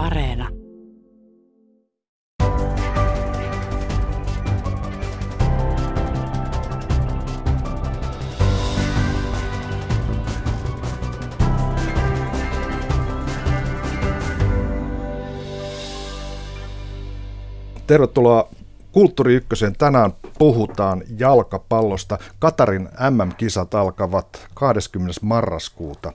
Areena. 0.00 0.48
Tervetuloa 17.86 18.48
Kulttuuri 18.92 19.34
Ykkösen. 19.34 19.72
Tänään 19.78 20.12
puhutaan 20.40 21.02
jalkapallosta. 21.18 22.18
Katarin 22.38 22.88
MM-kisat 23.10 23.74
alkavat 23.74 24.48
20. 24.54 25.20
marraskuuta. 25.22 26.12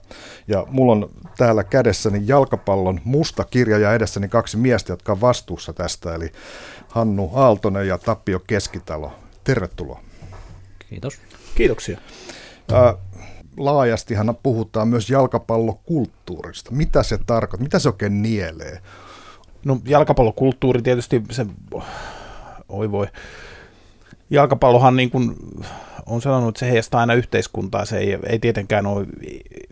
Ja 0.48 0.66
mulla 0.68 0.92
on 0.92 1.10
täällä 1.36 1.64
kädessäni 1.64 2.22
jalkapallon 2.26 3.00
musta 3.04 3.44
kirja 3.44 3.78
ja 3.78 3.94
edessäni 3.94 4.28
kaksi 4.28 4.56
miestä, 4.56 4.92
jotka 4.92 5.12
on 5.12 5.20
vastuussa 5.20 5.72
tästä. 5.72 6.14
Eli 6.14 6.32
Hannu 6.88 7.30
Aaltonen 7.34 7.88
ja 7.88 7.98
Tappio 7.98 8.40
Keskitalo. 8.46 9.12
Tervetuloa. 9.44 10.00
Kiitos. 10.88 11.20
Kiitoksia. 11.54 11.98
Ää, 12.72 12.94
laajastihan 13.56 14.36
puhutaan 14.42 14.88
myös 14.88 15.10
jalkapallokulttuurista. 15.10 16.70
Mitä 16.70 17.02
se 17.02 17.18
tarkoittaa? 17.26 17.64
Mitä 17.64 17.78
se 17.78 17.88
oikein 17.88 18.22
nielee? 18.22 18.78
No 19.64 19.80
jalkapallokulttuuri 19.84 20.82
tietysti 20.82 21.22
se, 21.30 21.46
oi 22.68 22.90
voi, 22.90 23.06
jalkapallohan 24.30 24.96
niin 24.96 25.10
kuin 25.10 25.36
on 26.06 26.22
sanonut, 26.22 26.48
että 26.48 26.58
se 26.60 26.66
heijastaa 26.70 27.00
aina 27.00 27.14
yhteiskuntaa, 27.14 27.84
se 27.84 27.98
ei, 27.98 28.18
ei 28.26 28.38
tietenkään 28.38 28.86
ole 28.86 29.06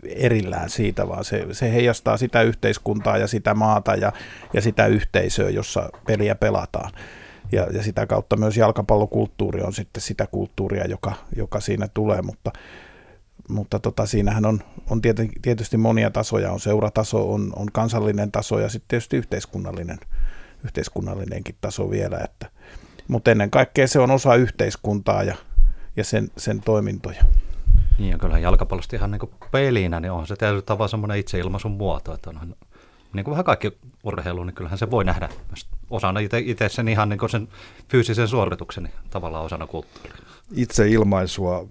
erillään 0.03 0.69
siitä, 0.69 1.07
vaan 1.07 1.25
se, 1.25 1.47
se 1.51 1.73
heijastaa 1.73 2.17
sitä 2.17 2.41
yhteiskuntaa 2.41 3.17
ja 3.17 3.27
sitä 3.27 3.53
maata 3.53 3.95
ja, 3.95 4.11
ja 4.53 4.61
sitä 4.61 4.85
yhteisöä, 4.85 5.49
jossa 5.49 5.89
peliä 6.07 6.35
pelataan. 6.35 6.91
Ja, 7.51 7.67
ja 7.73 7.83
sitä 7.83 8.05
kautta 8.05 8.37
myös 8.37 8.57
jalkapallokulttuuri 8.57 9.61
on 9.61 9.73
sitten 9.73 10.01
sitä 10.01 10.27
kulttuuria, 10.27 10.87
joka, 10.87 11.13
joka 11.35 11.59
siinä 11.59 11.87
tulee, 11.93 12.21
mutta 12.21 12.51
mutta 13.49 13.79
tota, 13.79 14.05
siinähän 14.05 14.45
on, 14.45 14.59
on 14.89 15.01
tietysti 15.41 15.77
monia 15.77 16.11
tasoja, 16.11 16.51
on 16.51 16.59
seurataso, 16.59 17.33
on, 17.33 17.53
on 17.55 17.67
kansallinen 17.71 18.31
taso 18.31 18.59
ja 18.59 18.69
sitten 18.69 18.87
tietysti 18.87 19.17
yhteiskunnallinen, 19.17 19.97
yhteiskunnallinenkin 20.63 21.55
taso 21.61 21.89
vielä, 21.89 22.17
että, 22.23 22.49
mutta 23.07 23.31
ennen 23.31 23.51
kaikkea 23.51 23.87
se 23.87 23.99
on 23.99 24.11
osa 24.11 24.35
yhteiskuntaa 24.35 25.23
ja, 25.23 25.35
ja 25.95 26.03
sen, 26.03 26.31
sen 26.37 26.61
toimintoja. 26.61 27.23
Niin 27.97 28.11
ja 28.11 28.17
kyllähän 28.17 28.41
jalkapallosta 28.41 28.95
ihan 28.95 29.11
niin 29.11 29.19
kuin 29.19 29.31
pelinä, 29.51 29.99
niin 29.99 30.11
on 30.11 30.27
se 30.27 30.35
tietyllä 30.35 30.61
tavalla 30.61 30.87
semmoinen 30.87 31.17
itseilmaisun 31.17 31.71
muoto, 31.71 32.13
että 32.13 32.29
onhan 32.29 32.55
niin 33.13 33.23
kuin 33.23 33.31
vähän 33.31 33.45
kaikki 33.45 33.77
urheilu, 34.03 34.43
niin 34.43 34.55
kyllähän 34.55 34.77
se 34.77 34.91
voi 34.91 35.05
nähdä 35.05 35.29
myös 35.49 35.67
osana 35.89 36.19
itse 36.19 36.69
sen 36.69 36.87
ihan 36.87 37.09
niin 37.09 37.19
kuin 37.19 37.29
sen 37.29 37.47
fyysisen 37.89 38.27
suorituksen 38.27 38.83
niin 38.83 38.93
tavallaan 39.09 39.45
osana 39.45 39.67
kulttuuria. 39.67 40.15
Itseilmaisua 40.55 41.67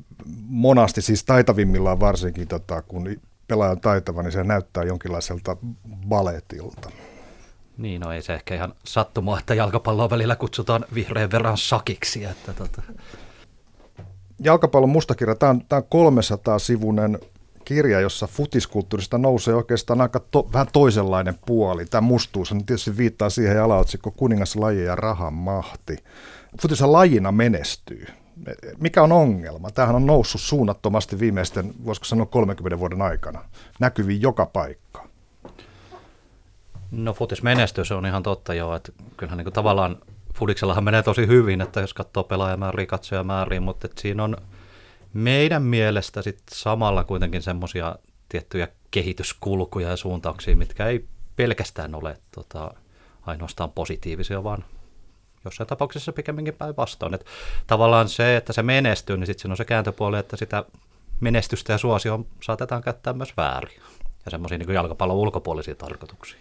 monasti, 0.47 1.03
siis 1.03 1.25
taitavimmillaan 1.25 2.01
varsinkin, 2.01 2.49
tota, 2.49 2.83
kun 2.83 3.17
pelaaja 3.49 3.73
on 3.73 3.81
taitava, 3.81 4.23
niin 4.23 4.33
se 4.33 4.45
näyttää 4.45 4.85
jonkinlaiselta 4.85 5.57
baletilta. 6.09 6.91
Niin, 7.79 8.01
no 8.01 8.13
ei 8.13 8.23
se 8.23 8.35
ehkä 8.35 8.55
ihan 8.55 8.75
sattumaa, 8.87 9.39
että 9.39 9.55
jalkapalloa 9.55 10.11
välillä 10.11 10.37
kutsutaan 10.37 10.85
vihreän 10.95 11.31
verran 11.31 11.57
sakiksi. 11.59 12.25
Että 12.25 12.53
tota. 12.53 12.83
Jalkapallon 14.41 14.91
mustakirja, 14.91 15.35
tämä 15.35 15.51
on, 15.51 15.63
tämä 15.69 15.83
on 15.91 16.13
300-sivunen 16.13 17.19
kirja, 17.65 18.01
jossa 18.01 18.27
futiskulttuurista 18.27 19.19
nousee 19.19 19.55
oikeastaan 19.55 20.01
aika 20.01 20.21
to, 20.21 20.49
vähän 20.53 20.69
toisenlainen 20.73 21.39
puoli. 21.47 21.87
Tämä 21.87 22.01
mustuus 22.01 22.53
on 22.53 22.67
tietysti 22.67 22.97
viittaa 22.97 23.31
siihen 23.31 23.63
alaotsikko 23.63 24.11
kuningaslaji 24.11 24.85
ja 24.85 24.97
rahan 24.97 25.35
mahti. 25.35 25.97
Futishan 26.63 26.93
lajina 26.93 27.33
menestyy. 27.33 28.07
Mikä 28.81 29.03
on 29.03 29.13
ongelma? 29.13 29.71
Tämähän 29.71 29.97
on 29.97 30.07
noussut 30.07 30.41
suunnattomasti 30.41 31.21
viimeisten, 31.21 31.75
voisiko 31.85 32.05
sanoa 32.05 32.27
30 32.27 32.79
vuoden 32.79 33.03
aikana. 33.03 33.45
Näkyviin 33.81 34.23
joka 34.23 34.47
paikka. 34.47 35.09
No 36.97 37.13
futis 37.13 37.43
menestys 37.43 37.93
on 37.93 38.07
ihan 38.07 38.23
totta 38.23 38.55
jo, 38.55 38.75
että 38.75 38.93
kyllähän 39.17 39.37
niin 39.37 39.45
kuin 39.45 39.55
tavallaan 39.55 39.97
fudiksellahan 40.35 40.85
menee 40.85 41.03
tosi 41.03 41.27
hyvin, 41.27 41.61
että 41.61 41.81
jos 41.81 41.95
katsoo 41.95 42.25
pelaajamääriä, 42.25 42.87
katsojamääriä, 42.87 43.61
mutta 43.61 43.87
että 43.87 44.03
siinä 44.03 44.25
on 44.25 44.37
meidän 45.13 45.63
mielestä 45.63 46.23
sit 46.23 46.43
samalla 46.53 47.05
kuitenkin 47.05 47.43
semmoisia 47.43 47.97
tiettyjä 48.29 48.69
kehityskulkuja 48.91 49.89
ja 49.89 49.97
suuntauksia, 49.97 50.57
mitkä 50.57 50.87
ei 50.87 51.05
pelkästään 51.37 51.95
ole 51.95 52.17
tota, 52.35 52.75
ainoastaan 53.23 53.71
positiivisia, 53.71 54.45
vaan 54.45 54.65
jossain 55.45 55.67
tapauksessa 55.67 56.13
pikemminkin 56.13 56.55
päinvastoin. 56.55 57.19
Tavallaan 57.67 58.09
se, 58.09 58.37
että 58.37 58.53
se 58.53 58.63
menestyy, 58.63 59.17
niin 59.17 59.27
sitten 59.27 59.51
on 59.51 59.57
se 59.57 59.65
kääntöpuoli, 59.65 60.19
että 60.19 60.37
sitä 60.37 60.65
menestystä 61.21 61.73
ja 61.73 61.79
suosio 61.79 62.27
saatetaan 62.43 62.83
käyttää 62.83 63.13
myös 63.13 63.37
väärin. 63.37 63.81
Ja 64.25 64.31
semmoisia 64.31 64.59
niin 64.59 64.75
jalkapallon 64.75 65.17
ulkopuolisia 65.17 65.75
tarkoituksia. 65.75 66.39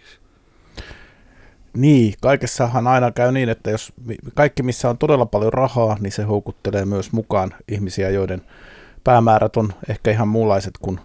Niin, 1.76 2.14
kaikessahan 2.20 2.86
aina 2.86 3.10
käy 3.10 3.32
niin, 3.32 3.48
että 3.48 3.70
jos 3.70 3.92
kaikki 4.34 4.62
missä 4.62 4.90
on 4.90 4.98
todella 4.98 5.26
paljon 5.26 5.52
rahaa, 5.52 5.96
niin 6.00 6.12
se 6.12 6.22
houkuttelee 6.22 6.84
myös 6.84 7.12
mukaan 7.12 7.54
ihmisiä, 7.68 8.10
joiden 8.10 8.42
päämäärät 9.04 9.56
on 9.56 9.72
ehkä 9.88 10.10
ihan 10.10 10.28
muunlaiset 10.28 10.74
kuin, 10.82 11.00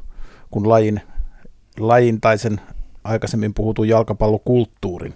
kuin 0.51 0.69
lajin, 0.69 1.01
lajin 1.79 2.21
tai 2.21 2.37
sen 2.37 2.61
aikaisemmin 3.03 3.53
puhutun 3.53 3.87
jalkapallokulttuurin 3.87 5.13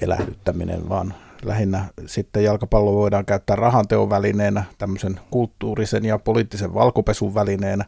elähdyttäminen, 0.00 0.88
vaan 0.88 1.14
lähinnä 1.44 1.84
sitten 2.06 2.44
jalkapallo 2.44 2.92
voidaan 2.92 3.24
käyttää 3.24 3.56
rahanteon 3.56 4.10
välineenä, 4.10 4.64
tämmöisen 4.78 5.20
kulttuurisen 5.30 6.04
ja 6.04 6.18
poliittisen 6.18 6.74
valkopesun 6.74 7.34
välineenä, 7.34 7.84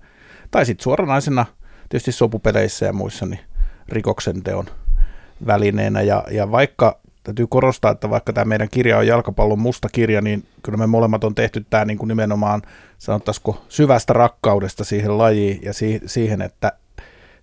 tai 0.50 0.66
sitten 0.66 0.84
suoranaisena 0.84 1.47
tietysti 1.88 2.12
sopupeleissä 2.12 2.87
ja 2.87 2.93
muissa 2.93 3.26
niin 3.26 3.41
rikoksen 3.88 4.43
teon 4.43 4.66
välineenä. 5.47 6.03
Ja, 6.03 6.25
ja 6.31 6.50
vaikka 6.50 6.99
täytyy 7.25 7.47
korostaa, 7.47 7.91
että 7.91 8.10
vaikka 8.10 8.32
tämä 8.32 8.44
meidän 8.44 8.69
kirja 8.71 8.99
on 8.99 9.06
jalkapallon 9.06 9.59
musta 9.59 9.88
kirja, 9.93 10.21
niin 10.21 10.44
kyllä 10.62 10.78
me 10.78 10.87
molemmat 10.87 11.25
on 11.25 11.34
tehty 11.34 11.66
tämä 11.71 11.84
niin 11.84 11.99
kuin 11.99 12.09
nimenomaan, 12.09 12.62
sanottaisiko, 12.99 13.62
syvästä 13.69 14.12
rakkaudesta 14.12 14.84
siihen 14.84 15.19
lajiin 15.19 15.60
ja 15.62 15.72
si- 15.72 16.00
siihen, 16.06 16.43
että 16.43 16.72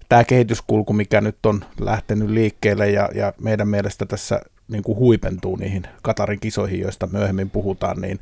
tämä 0.09 0.23
kehityskulku, 0.23 0.93
mikä 0.93 1.21
nyt 1.21 1.45
on 1.45 1.61
lähtenyt 1.79 2.29
liikkeelle 2.29 2.89
ja, 2.89 3.09
ja 3.15 3.33
meidän 3.41 3.67
mielestä 3.67 4.05
tässä 4.05 4.41
niin 4.67 4.83
kuin 4.83 4.97
huipentuu 4.97 5.55
niihin 5.55 5.83
Katarin 6.01 6.39
kisoihin, 6.39 6.79
joista 6.79 7.07
myöhemmin 7.07 7.49
puhutaan, 7.49 8.01
niin 8.01 8.19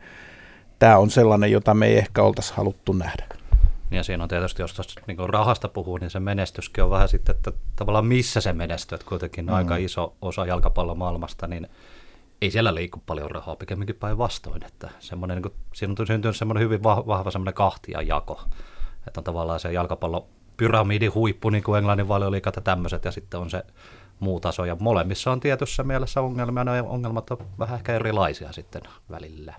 tämä 0.80 0.98
on 0.98 1.10
sellainen, 1.10 1.52
jota 1.52 1.74
me 1.74 1.88
ei 1.88 1.98
ehkä 1.98 2.24
oltaisi 2.24 2.54
haluttu 2.54 2.94
nähdä. 2.94 3.39
Ja 3.92 4.04
siinä 4.04 4.24
on 4.24 4.30
tietysti, 4.30 4.62
jos 4.62 4.74
tuosta 4.74 5.02
niin 5.08 5.30
rahasta 5.30 5.68
puhuu, 5.68 5.98
niin 5.98 6.10
se 6.10 6.20
menestyskin 6.20 6.84
on 6.84 6.90
vähän 6.90 7.10
sitten, 7.10 7.36
että 7.36 7.52
tavallaan 7.76 8.06
missä 8.06 8.42
se 8.42 8.54
menestyy, 8.54 8.96
että 8.96 9.08
kuitenkin 9.08 9.46
mm. 9.46 9.54
aika 9.54 9.76
iso 9.76 10.16
osa 10.22 10.46
jalkapallomaailmasta, 10.46 11.48
niin 11.48 11.68
ei 12.42 12.52
siellä 12.52 12.76
liiku 12.76 13.04
paljon 13.06 13.32
rahaa, 13.32 13.56
pikemminkin 13.56 13.96
päinvastoin, 13.96 14.66
että 14.66 14.90
semmoinen, 15.00 15.36
niin 15.36 15.44
kuin, 15.44 15.54
siinä 15.74 15.96
on 16.00 16.08
syntynyt 16.08 16.38
semmoinen 16.38 16.64
hyvin 16.64 16.84
vahva 16.84 17.32
semmoinen 17.32 17.54
kahtia 17.54 18.02
jako, 18.02 18.42
että 19.08 19.20
on 19.20 19.24
tavallaan 19.24 19.60
se 19.60 19.74
jalkapallo 19.74 20.28
pyramidin 20.58 21.14
huippu, 21.14 21.50
niin 21.50 21.64
kuin 21.64 21.78
Englannin 21.78 22.08
valioliikat 22.08 22.56
ja 22.56 22.62
tämmöiset, 22.62 23.06
ja 23.06 23.12
sitten 23.12 23.40
on 23.40 23.50
se 23.50 23.64
muu 24.20 24.40
taso, 24.40 24.66
ja 24.66 24.78
molemmissa 24.80 25.32
on 25.32 25.40
tietyssä 25.40 25.84
mielessä 25.84 26.22
ongelmia, 26.22 26.64
ne 26.64 26.82
ongelmat 26.82 27.32
on 27.32 27.38
vähän 27.60 27.76
ehkä 27.76 27.96
erilaisia 27.96 28.52
sitten 28.52 28.82
välillä. 29.12 29.54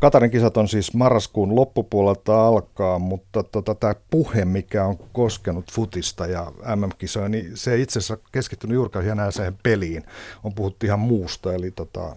Katarin 0.00 0.30
kisat 0.30 0.56
on 0.56 0.68
siis 0.68 0.94
marraskuun 0.94 1.56
loppupuolelta 1.56 2.46
alkaa, 2.46 2.98
mutta 2.98 3.42
tota, 3.42 3.74
tämä 3.74 3.94
puhe, 4.10 4.44
mikä 4.44 4.84
on 4.84 4.98
koskenut 5.12 5.72
futista 5.72 6.26
ja 6.26 6.52
MM-kisoja, 6.76 7.28
niin 7.28 7.56
se 7.56 7.72
ei 7.72 7.82
itse 7.82 7.98
asiassa 7.98 8.18
keskittynyt 8.32 8.74
juurikaan 8.74 9.04
hienoiseen 9.04 9.58
peliin. 9.62 10.04
On 10.44 10.54
puhuttu 10.54 10.86
ihan 10.86 11.00
muusta, 11.00 11.54
eli 11.54 11.70
tota, 11.70 12.16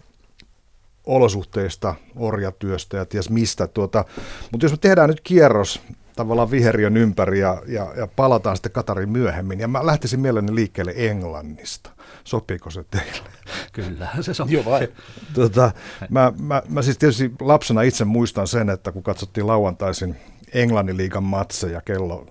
olosuhteista, 1.06 1.95
orjatyöstä 2.16 2.98
ja 2.98 3.06
ties 3.06 3.30
mistä. 3.30 3.68
Tuota, 3.68 4.06
mutta 4.51 4.66
jos 4.66 4.72
me 4.72 4.77
tehdään 4.77 5.10
nyt 5.10 5.22
kierros 5.22 5.81
tavallaan 6.22 6.52
viheriön 6.52 6.98
ympäri 6.98 7.40
ja, 7.40 7.62
ja, 7.68 7.94
ja 7.98 8.08
palataan 8.08 8.56
sitten 8.58 8.72
Katarin 8.72 9.10
myöhemmin, 9.10 9.60
ja 9.60 9.68
mä 9.68 9.86
lähtisin 9.86 10.20
mielelläni 10.20 10.56
liikkeelle 10.56 10.94
Englannista. 10.96 11.92
Sopiiko 12.24 12.70
se 12.70 12.84
teille? 12.92 13.30
Kyllä, 13.74 14.08
se 14.22 14.34
sopii. 14.34 14.54
Joo 14.54 14.66
vai. 14.66 14.88
Tota, 15.34 15.72
mä, 16.10 16.34
mä, 16.40 16.62
mä 16.70 16.82
siis 16.82 16.98
tietysti 16.98 17.32
lapsena 17.42 17.82
itse 17.82 18.06
muistan 18.06 18.48
sen, 18.48 18.70
että 18.70 18.92
kun 18.92 19.04
katsottiin 19.04 19.48
lauantaisin 19.48 20.16
Englannin 20.54 20.98
liigan 20.98 21.24
matseja 21.24 21.82
kello 21.82 22.26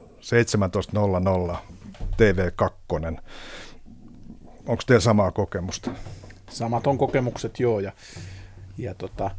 17.00 1.51 1.57
TV2. 1.97 3.21
Onko 4.67 4.83
teillä 4.87 5.01
samaa 5.01 5.31
kokemusta? 5.31 5.91
Samat 6.51 6.87
on 6.87 6.99
kokemukset, 6.99 7.61
joo. 7.61 7.81
Ja, 7.81 7.93
ja 8.79 8.95
tota, 8.95 9.31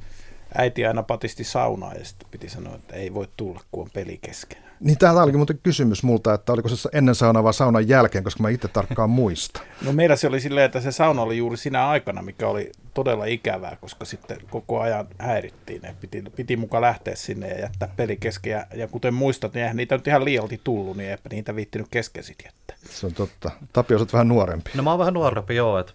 äiti 0.58 0.86
aina 0.86 1.04
patisti 1.04 1.44
saunaa 1.44 1.94
ja 1.94 2.06
sitten 2.06 2.28
piti 2.32 2.50
sanoa, 2.50 2.76
että 2.76 2.96
ei 2.96 3.14
voi 3.14 3.28
tulla, 3.38 3.60
kun 3.72 3.84
on 3.84 3.90
peli 3.94 4.20
kesken. 4.22 4.58
Niin 4.80 4.98
tämä 4.98 5.24
olikin 5.24 5.40
muuten 5.40 5.60
kysymys 5.64 6.04
multa, 6.04 6.34
että 6.34 6.54
oliko 6.54 6.70
se 6.70 6.90
ennen 6.94 7.16
saunaa 7.16 7.44
vai 7.44 7.54
saunan 7.54 7.88
jälkeen, 7.88 8.24
koska 8.24 8.44
mä 8.44 8.50
itse 8.50 8.68
tarkkaan 8.68 9.10
muista. 9.10 9.62
No 9.86 9.94
meillä 9.94 10.16
se 10.16 10.28
oli 10.28 10.40
silleen, 10.40 10.66
että 10.66 10.82
se 10.82 10.92
sauna 10.92 11.22
oli 11.22 11.38
juuri 11.38 11.58
sinä 11.58 11.90
aikana, 11.90 12.22
mikä 12.22 12.48
oli 12.48 12.72
todella 12.94 13.26
ikävää, 13.26 13.78
koska 13.82 14.06
sitten 14.06 14.38
koko 14.50 14.80
ajan 14.80 15.08
häirittiin. 15.20 15.82
Ne 15.82 15.96
piti, 16.02 16.24
piti 16.36 16.58
muka 16.58 16.82
lähteä 16.82 17.16
sinne 17.16 17.48
ja 17.48 17.60
jättää 17.60 17.90
peli 17.98 18.18
kesken. 18.18 18.52
Ja, 18.52 18.66
ja 18.76 18.88
kuten 18.88 19.14
muistat, 19.14 19.54
niin 19.54 19.62
eihän 19.62 19.78
niitä 19.78 19.98
nyt 19.98 20.08
ihan 20.08 20.26
liialti 20.26 20.62
tullut, 20.64 20.98
niin 20.98 21.10
eipä 21.10 21.30
niitä 21.32 21.56
viittinyt 21.56 21.88
kesken 21.92 22.24
sitten 22.24 22.46
jättää. 22.46 22.78
Se 22.90 23.06
on 23.06 23.14
totta. 23.14 23.52
Tapio, 23.74 23.98
olet 23.98 24.14
vähän 24.14 24.28
nuorempi. 24.28 24.72
No 24.76 24.84
mä 24.84 24.90
oon 24.90 25.00
vähän 25.00 25.14
nuorempi, 25.14 25.56
joo. 25.56 25.80
Että 25.80 25.94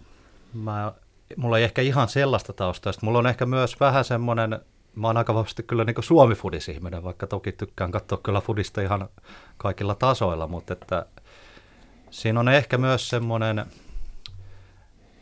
mä, 0.53 0.93
mulla 1.35 1.57
ei 1.57 1.63
ehkä 1.63 1.81
ihan 1.81 2.09
sellaista 2.09 2.53
taustaa. 2.53 2.93
Mulla 3.01 3.19
on 3.19 3.27
ehkä 3.27 3.45
myös 3.45 3.79
vähän 3.79 4.05
semmoinen 4.05 4.59
mä 4.97 5.07
oon 5.07 5.17
aika 5.17 5.33
vahvasti 5.33 5.63
kyllä 5.63 5.83
niin 5.83 6.03
Suomi-fudis-ihminen, 6.03 7.03
vaikka 7.03 7.27
toki 7.27 7.51
tykkään 7.51 7.91
katsoa 7.91 8.19
kyllä 8.23 8.41
fudista 8.41 8.81
ihan 8.81 9.09
kaikilla 9.57 9.95
tasoilla, 9.95 10.47
mutta 10.47 10.73
että 10.73 11.05
siinä 12.09 12.39
on 12.39 12.49
ehkä 12.49 12.77
myös 12.77 13.09
semmoinen 13.09 13.65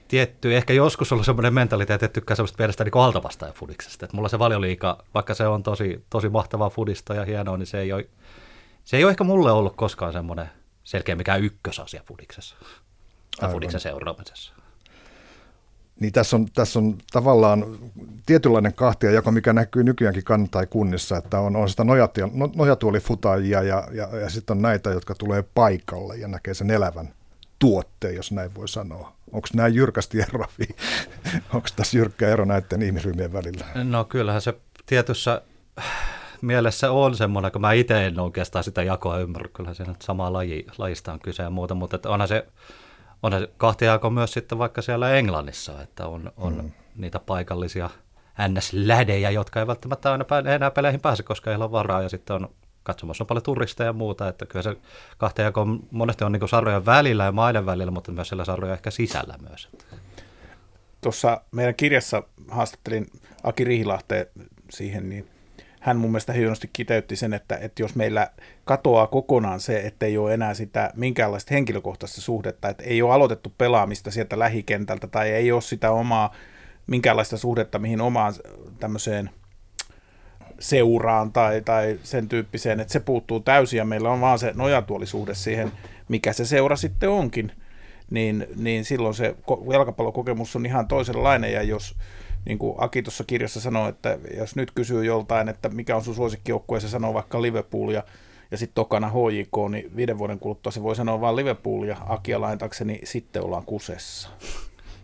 tietty, 0.07 0.56
ehkä 0.56 0.74
joskus 0.74 1.12
ollut 1.12 1.25
semmoinen 1.25 1.54
mentaliteetti, 1.54 2.06
että 2.06 2.13
tykkää 2.13 2.36
semmoista 2.36 2.58
viedä 2.58 2.72
sitä 2.72 2.84
niin 2.84 2.98
altavasta 2.98 3.46
ja 3.46 3.54
fudiksesta. 3.54 4.06
Että 4.06 4.16
mulla 4.16 4.30
se 4.30 4.40
valioliika, 4.40 5.04
vaikka 5.13 5.34
se 5.34 5.48
on 5.48 5.63
tosi, 5.63 6.06
tosi 6.10 6.30
mahtavaa 6.30 6.69
fudista 6.69 7.13
ja 7.13 7.25
hienoa, 7.25 7.58
niin 7.58 7.68
se 7.68 7.80
ei, 7.80 7.94
ole, 7.94 8.10
se 8.84 8.98
ei 8.98 9.04
ole 9.04 9.12
ehkä 9.12 9.24
mulle 9.24 9.51
ollut 9.51 9.75
koskaan 9.75 10.13
semmoinen 10.13 10.50
selkeä 10.84 11.16
mikään 11.16 11.44
ykkösasia 11.44 12.01
fudiksessa 12.06 12.56
tai 13.40 13.51
fudiksen 13.51 13.80
seuraamisessa. 13.80 14.55
Niin 16.00 16.13
tässä 16.13 16.36
on, 16.36 16.45
tässä 16.53 16.80
on 16.80 16.97
tavallaan 17.12 17.65
tietynlainen 18.25 18.74
kahtia, 18.74 19.21
mikä 19.31 19.53
näkyy 19.53 19.83
nykyäänkin 19.83 20.24
kunnissa, 20.69 21.18
että 21.18 21.39
on, 21.39 21.56
on 21.56 21.69
sitä 21.69 21.83
no, 21.83 22.50
nojatuolifutaajia 22.56 23.62
ja, 23.62 23.88
ja, 23.92 24.18
ja 24.18 24.30
sitten 24.30 24.57
on 24.57 24.62
näitä, 24.62 24.89
jotka 24.89 25.15
tulee 25.15 25.44
paikalle 25.56 26.18
ja 26.18 26.27
näkee 26.27 26.53
sen 26.53 26.71
elävän 26.71 27.13
tuotteen, 27.59 28.15
jos 28.15 28.31
näin 28.31 28.56
voi 28.56 28.68
sanoa. 28.68 29.15
Onko 29.31 29.47
nämä 29.53 29.68
jyrkästi 29.68 30.21
eroavia? 30.21 30.75
Onko 31.53 31.68
tässä 31.75 31.98
jyrkkä 31.98 32.27
ero 32.27 32.45
näiden 32.45 32.81
ihmisryhmien 32.81 33.33
välillä? 33.33 33.65
No 33.83 34.03
kyllähän 34.03 34.41
se 34.41 34.53
tietyssä 34.86 35.41
mielessä 36.41 36.91
on 36.91 37.15
semmoinen, 37.15 37.51
kun 37.51 37.62
mä 37.62 37.74
itse 37.74 38.06
en 38.06 38.19
oikeastaan 38.19 38.63
sitä 38.63 38.83
jakoa 38.83 39.19
ymmärrä, 39.19 39.50
kyllähän 39.53 39.75
se 39.75 39.86
samaa 40.00 40.33
laji, 40.33 40.65
lajista 40.77 41.13
on 41.13 41.19
kyse 41.19 41.44
ja 41.44 41.50
muuta, 41.50 41.75
mutta 41.75 42.00
onhan 42.06 42.27
se 42.27 42.48
on 43.23 43.47
kahtiaako 43.57 44.09
myös 44.09 44.33
sitten 44.33 44.57
vaikka 44.57 44.81
siellä 44.81 45.12
Englannissa, 45.12 45.81
että 45.81 46.07
on, 46.07 46.31
on 46.38 46.56
mm. 46.56 46.71
niitä 46.95 47.19
paikallisia 47.19 47.89
NS-lädejä, 48.50 49.29
jotka 49.29 49.59
ei 49.59 49.67
välttämättä 49.67 50.12
aina 50.12 50.25
enää 50.56 50.71
peleihin 50.71 51.00
pääse, 51.00 51.23
koska 51.23 51.51
ei 51.51 51.57
ole 51.57 51.71
varaa, 51.71 52.01
ja 52.01 52.09
sitten 52.09 52.35
on 52.35 52.50
katsomassa 52.83 53.23
on 53.23 53.27
paljon 53.27 53.44
turisteja 53.44 53.88
ja 53.88 53.94
muuta, 53.94 54.27
että 54.27 54.45
kyllä 54.45 54.63
se 54.63 54.77
kahtiaako 55.17 55.65
monesti 55.91 56.23
on 56.23 56.31
niin 56.31 56.50
sarjojen 56.50 56.85
välillä 56.85 57.23
ja 57.23 57.31
maiden 57.31 57.65
välillä, 57.65 57.91
mutta 57.91 58.12
myös 58.12 58.27
siellä 58.27 58.45
sarjoja 58.45 58.73
ehkä 58.73 58.91
sisällä 58.91 59.35
myös. 59.50 59.69
Tuossa 61.01 61.41
meidän 61.51 61.75
kirjassa 61.75 62.23
haastattelin 62.50 63.07
Aki 63.44 63.63
Rihilahteen 63.63 64.25
siihen, 64.69 65.09
niin 65.09 65.35
hän 65.86 65.98
mun 65.98 66.12
mielestä 66.12 66.34
hienosti 66.34 66.70
kiteytti 66.74 67.16
sen, 67.16 67.34
että, 67.34 67.58
että 67.58 67.82
jos 67.82 67.96
meillä 67.96 68.28
katoaa 68.64 69.08
kokonaan 69.08 69.60
se, 69.60 69.80
että 69.80 70.06
ei 70.06 70.18
ole 70.18 70.34
enää 70.34 70.54
sitä 70.54 70.92
minkäänlaista 70.96 71.54
henkilökohtaista 71.54 72.22
suhdetta, 72.22 72.70
että 72.70 72.84
ei 72.84 73.02
ole 73.02 73.14
aloitettu 73.14 73.54
pelaamista 73.58 74.12
sieltä 74.12 74.40
lähikentältä 74.40 75.08
tai 75.08 75.30
ei 75.30 75.52
ole 75.52 75.62
sitä 75.62 75.92
omaa 75.92 76.34
minkäänlaista 76.88 77.38
suhdetta 77.38 77.80
mihin 77.80 78.02
omaan 78.02 78.34
tämmöiseen 78.80 79.30
seuraan 80.60 81.32
tai, 81.32 81.62
tai 81.62 82.00
sen 82.04 82.30
tyyppiseen, 82.30 82.80
että 82.80 82.94
se 82.94 83.00
puuttuu 83.00 83.40
täysin 83.40 83.78
ja 83.78 83.86
meillä 83.86 84.10
on 84.10 84.22
vaan 84.22 84.40
se 84.40 84.52
nojatuolisuhde 84.56 85.34
siihen, 85.34 85.72
mikä 86.10 86.34
se 86.34 86.46
seura 86.46 86.76
sitten 86.76 87.10
onkin, 87.10 87.52
niin, 88.10 88.48
niin 88.56 88.86
silloin 88.86 89.14
se 89.14 89.36
jalkapallokokemus 89.72 90.56
on 90.56 90.66
ihan 90.66 90.88
toisenlainen 90.88 91.54
ja 91.54 91.64
jos 91.64 91.96
niin 92.45 92.57
kuin 92.57 92.75
Aki 92.77 93.03
tuossa 93.03 93.24
kirjassa 93.24 93.62
sanoi, 93.62 93.89
että 93.89 94.18
jos 94.38 94.56
nyt 94.56 94.71
kysyy 94.71 95.06
joltain, 95.06 95.50
että 95.50 95.69
mikä 95.69 95.95
on 95.95 96.03
sun 96.03 96.15
suosikkijoukkue, 96.15 96.80
se 96.80 96.89
sanoo 96.89 97.13
vaikka 97.13 97.42
Liverpool 97.42 97.89
ja, 97.89 98.03
ja 98.51 98.57
sitten 98.57 98.75
tokana 98.75 99.09
HJK, 99.09 99.71
niin 99.71 99.95
viiden 99.95 100.18
vuoden 100.18 100.39
kuluttua 100.39 100.71
se 100.71 100.83
voi 100.83 100.95
sanoa 100.95 101.21
vain 101.21 101.36
Liverpool 101.36 101.83
ja 101.83 101.97
Akia 102.06 102.42
laintakseni 102.42 103.00
sitten 103.03 103.44
ollaan 103.44 103.65
kusessa. 103.65 104.30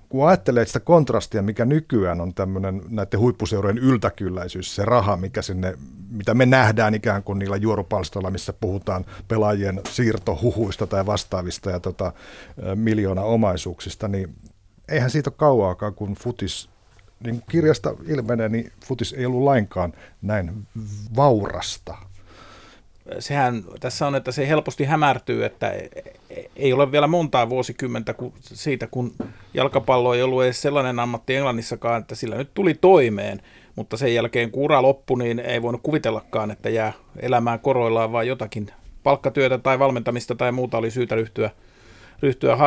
Kun 0.09 0.27
ajattelee 0.27 0.65
sitä 0.65 0.79
kontrastia, 0.79 1.41
mikä 1.41 1.65
nykyään 1.65 2.21
on 2.21 2.33
tämmöinen 2.33 2.81
näiden 2.89 3.19
huippuseurojen 3.19 3.77
yltäkylläisyys, 3.77 4.75
se 4.75 4.85
raha, 4.85 5.17
mikä 5.17 5.41
sinne, 5.41 5.77
mitä 6.11 6.33
me 6.33 6.45
nähdään 6.45 6.93
ikään 6.93 7.23
kuin 7.23 7.39
niillä 7.39 7.57
juorupalstoilla, 7.57 8.31
missä 8.31 8.53
puhutaan 8.53 9.05
pelaajien 9.27 9.81
siirtohuhuista 9.89 10.87
tai 10.87 11.05
vastaavista 11.05 11.69
ja 11.69 11.79
tota, 11.79 12.13
miljoona 12.75 13.21
omaisuuksista, 13.21 14.07
niin 14.07 14.35
eihän 14.89 15.09
siitä 15.09 15.29
ole 15.29 15.35
kauaakaan, 15.37 15.93
kun 15.93 16.15
futis 16.15 16.70
niin 17.23 17.43
kirjasta 17.51 17.95
ilmenee, 18.07 18.49
niin 18.49 18.71
futis 18.85 19.13
ei 19.13 19.25
ollut 19.25 19.43
lainkaan 19.43 19.93
näin 20.21 20.67
vaurasta. 21.15 21.97
Sehän 23.19 23.63
tässä 23.79 24.07
on, 24.07 24.15
että 24.15 24.31
se 24.31 24.47
helposti 24.47 24.83
hämärtyy, 24.85 25.45
että 25.45 25.73
ei 26.55 26.73
ole 26.73 26.91
vielä 26.91 27.07
montaa 27.07 27.49
vuosikymmentä 27.49 28.15
siitä, 28.41 28.87
kun 28.87 29.13
jalkapallo 29.53 30.13
ei 30.13 30.21
ollut 30.21 30.43
edes 30.43 30.61
sellainen 30.61 30.99
ammatti 30.99 31.35
Englannissakaan, 31.35 32.01
että 32.01 32.15
sillä 32.15 32.35
nyt 32.35 32.53
tuli 32.53 32.73
toimeen, 32.73 33.41
mutta 33.75 33.97
sen 33.97 34.15
jälkeen 34.15 34.51
kun 34.51 34.63
ura 34.63 34.81
loppui, 34.81 35.17
niin 35.19 35.39
ei 35.39 35.61
voinut 35.61 35.81
kuvitellakaan, 35.83 36.51
että 36.51 36.69
jää 36.69 36.93
elämään 37.19 37.59
koroillaan, 37.59 38.11
vaan 38.11 38.27
jotakin 38.27 38.67
palkkatyötä 39.03 39.57
tai 39.57 39.79
valmentamista 39.79 40.35
tai 40.35 40.51
muuta 40.51 40.77
oli 40.77 40.91
syytä 40.91 41.15
ryhtyä, 41.15 41.49
ryhtyä 42.21 42.57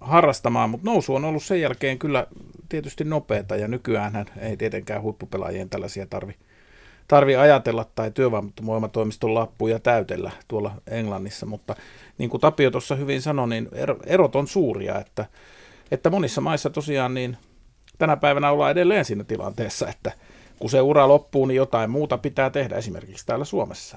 harrastamaan, 0.00 0.70
mutta 0.70 0.90
nousu 0.90 1.14
on 1.14 1.24
ollut 1.24 1.42
sen 1.42 1.60
jälkeen 1.60 1.98
kyllä 1.98 2.26
tietysti 2.68 3.04
nopeata 3.04 3.56
ja 3.56 3.68
nykyään 3.68 4.26
ei 4.38 4.56
tietenkään 4.56 5.02
huippupelaajien 5.02 5.70
tällaisia 5.70 6.06
tarvi, 6.06 6.36
tarvi 7.08 7.36
ajatella 7.36 7.86
tai 7.94 8.10
työvoimatoimiston 8.10 9.34
lappuja 9.34 9.78
täytellä 9.78 10.30
tuolla 10.48 10.72
Englannissa, 10.90 11.46
mutta 11.46 11.76
niin 12.18 12.30
kuin 12.30 12.40
Tapio 12.40 12.70
tuossa 12.70 12.94
hyvin 12.94 13.22
sanoi, 13.22 13.48
niin 13.48 13.68
erot 14.06 14.36
on 14.36 14.46
suuria, 14.46 14.98
että, 14.98 15.26
että 15.90 16.10
monissa 16.10 16.40
maissa 16.40 16.70
tosiaan 16.70 17.14
niin 17.14 17.36
tänä 17.98 18.16
päivänä 18.16 18.50
ollaan 18.50 18.70
edelleen 18.70 19.04
siinä 19.04 19.24
tilanteessa, 19.24 19.88
että 19.88 20.12
kun 20.58 20.70
se 20.70 20.80
ura 20.80 21.08
loppuu, 21.08 21.46
niin 21.46 21.56
jotain 21.56 21.90
muuta 21.90 22.18
pitää 22.18 22.50
tehdä 22.50 22.76
esimerkiksi 22.76 23.26
täällä 23.26 23.44
Suomessa. 23.44 23.96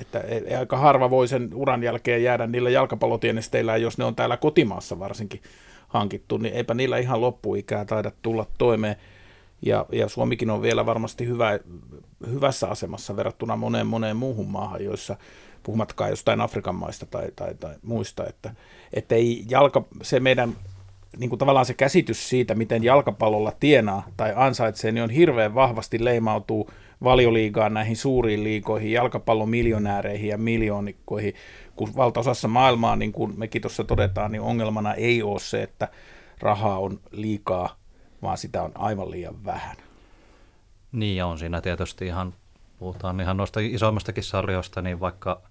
Että 0.00 0.24
aika 0.58 0.76
harva 0.76 1.10
voi 1.10 1.28
sen 1.28 1.50
uran 1.54 1.82
jälkeen 1.82 2.22
jäädä 2.22 2.46
niillä 2.46 2.70
jalkapallotienesteillä, 2.70 3.76
jos 3.76 3.98
ne 3.98 4.04
on 4.04 4.14
täällä 4.14 4.36
kotimaassa 4.36 4.98
varsinkin 4.98 5.42
hankittu, 5.88 6.36
niin 6.36 6.54
eipä 6.54 6.74
niillä 6.74 6.98
ihan 6.98 7.20
loppuikää 7.20 7.84
taida 7.84 8.12
tulla 8.22 8.46
toimeen. 8.58 8.96
Ja, 9.62 9.86
ja 9.92 10.08
Suomikin 10.08 10.50
on 10.50 10.62
vielä 10.62 10.86
varmasti 10.86 11.26
hyvä, 11.26 11.58
hyvässä 12.30 12.68
asemassa 12.68 13.16
verrattuna 13.16 13.56
moneen 13.56 13.86
moneen 13.86 14.16
muuhun 14.16 14.48
maahan, 14.48 14.84
joissa 14.84 15.16
puhumattakaan 15.62 16.10
jostain 16.10 16.40
Afrikan 16.40 16.74
maista 16.74 17.06
tai, 17.06 17.28
tai, 17.36 17.54
tai 17.54 17.74
muista, 17.82 18.26
että, 18.26 18.54
että 18.92 19.14
ei 19.14 19.44
jalka, 19.48 19.84
se 20.02 20.20
meidän 20.20 20.56
niin 21.16 21.30
kuin 21.30 21.38
tavallaan 21.38 21.66
se 21.66 21.74
käsitys 21.74 22.28
siitä, 22.28 22.54
miten 22.54 22.84
jalkapallolla 22.84 23.52
tienaa 23.60 24.06
tai 24.16 24.32
ansaitsee, 24.36 24.92
niin 24.92 25.02
on 25.02 25.10
hirveän 25.10 25.54
vahvasti 25.54 26.04
leimautuu 26.04 26.70
valioliigaan 27.04 27.74
näihin 27.74 27.96
suuriin 27.96 28.44
liikoihin, 28.44 28.92
jalkapallon 28.92 29.48
miljonääreihin 29.48 30.28
ja 30.28 30.38
miljoonikkoihin, 30.38 31.34
kun 31.76 31.96
valtaosassa 31.96 32.48
maailmaa, 32.48 32.96
niin 32.96 33.12
kuin 33.12 33.38
mekin 33.38 33.62
tuossa 33.62 33.84
todetaan, 33.84 34.32
niin 34.32 34.42
ongelmana 34.42 34.94
ei 34.94 35.22
ole 35.22 35.38
se, 35.38 35.62
että 35.62 35.88
rahaa 36.40 36.78
on 36.78 37.00
liikaa, 37.10 37.76
vaan 38.22 38.38
sitä 38.38 38.62
on 38.62 38.72
aivan 38.74 39.10
liian 39.10 39.44
vähän. 39.44 39.76
Niin 40.92 41.24
on 41.24 41.38
siinä 41.38 41.60
tietysti 41.60 42.06
ihan, 42.06 42.34
puhutaan 42.78 43.20
ihan 43.20 43.36
noista 43.36 43.60
isoimmistakin 43.60 44.24
sarjoista, 44.24 44.82
niin 44.82 45.00
vaikka 45.00 45.42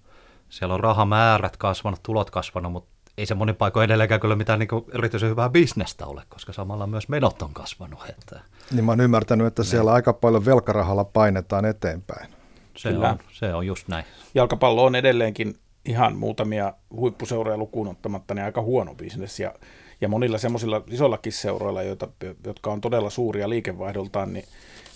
siellä 0.48 0.74
on 0.74 0.80
rahamäärät 0.80 1.56
kasvanut, 1.56 2.02
tulot 2.02 2.30
kasvanut, 2.30 2.72
mutta 2.72 2.90
ei 3.18 3.26
se 3.26 3.34
monin 3.34 3.56
paikoin 3.56 3.84
edelleenkään 3.84 4.20
kyllä 4.20 4.36
mitään 4.36 4.58
niin 4.58 4.68
erityisen 4.94 5.30
hyvää 5.30 5.48
bisnestä 5.48 6.06
ole, 6.06 6.22
koska 6.28 6.52
samalla 6.52 6.86
myös 6.86 7.08
menot 7.08 7.42
on 7.42 7.54
kasvanut. 7.54 8.00
Että... 8.08 8.40
Niin 8.70 8.84
mä 8.84 8.92
oon 8.92 9.00
ymmärtänyt, 9.00 9.46
että 9.46 9.62
niin. 9.62 9.70
siellä 9.70 9.92
aika 9.92 10.12
paljon 10.12 10.44
velkarahalla 10.44 11.04
painetaan 11.04 11.64
eteenpäin. 11.64 12.30
Se 12.76 12.88
on, 12.88 13.18
se 13.32 13.54
on 13.54 13.66
just 13.66 13.88
näin. 13.88 14.04
Jalkapallo 14.34 14.84
on 14.84 14.94
edelleenkin 14.94 15.58
ihan 15.84 16.16
muutamia 16.16 16.74
huippuseuroja 16.90 17.56
lukuun 17.56 17.88
ottamatta 17.88 18.34
niin 18.34 18.44
aika 18.44 18.62
huono 18.62 18.94
bisnes 18.94 19.40
ja, 19.40 19.54
ja 20.00 20.08
monilla 20.08 20.38
semmoisilla 20.38 20.82
isoillakin 20.90 21.32
seuroilla, 21.32 21.82
joita, 21.82 22.08
jotka 22.46 22.70
on 22.70 22.80
todella 22.80 23.10
suuria 23.10 23.48
liikevaihdoltaan, 23.48 24.32
niin, 24.32 24.44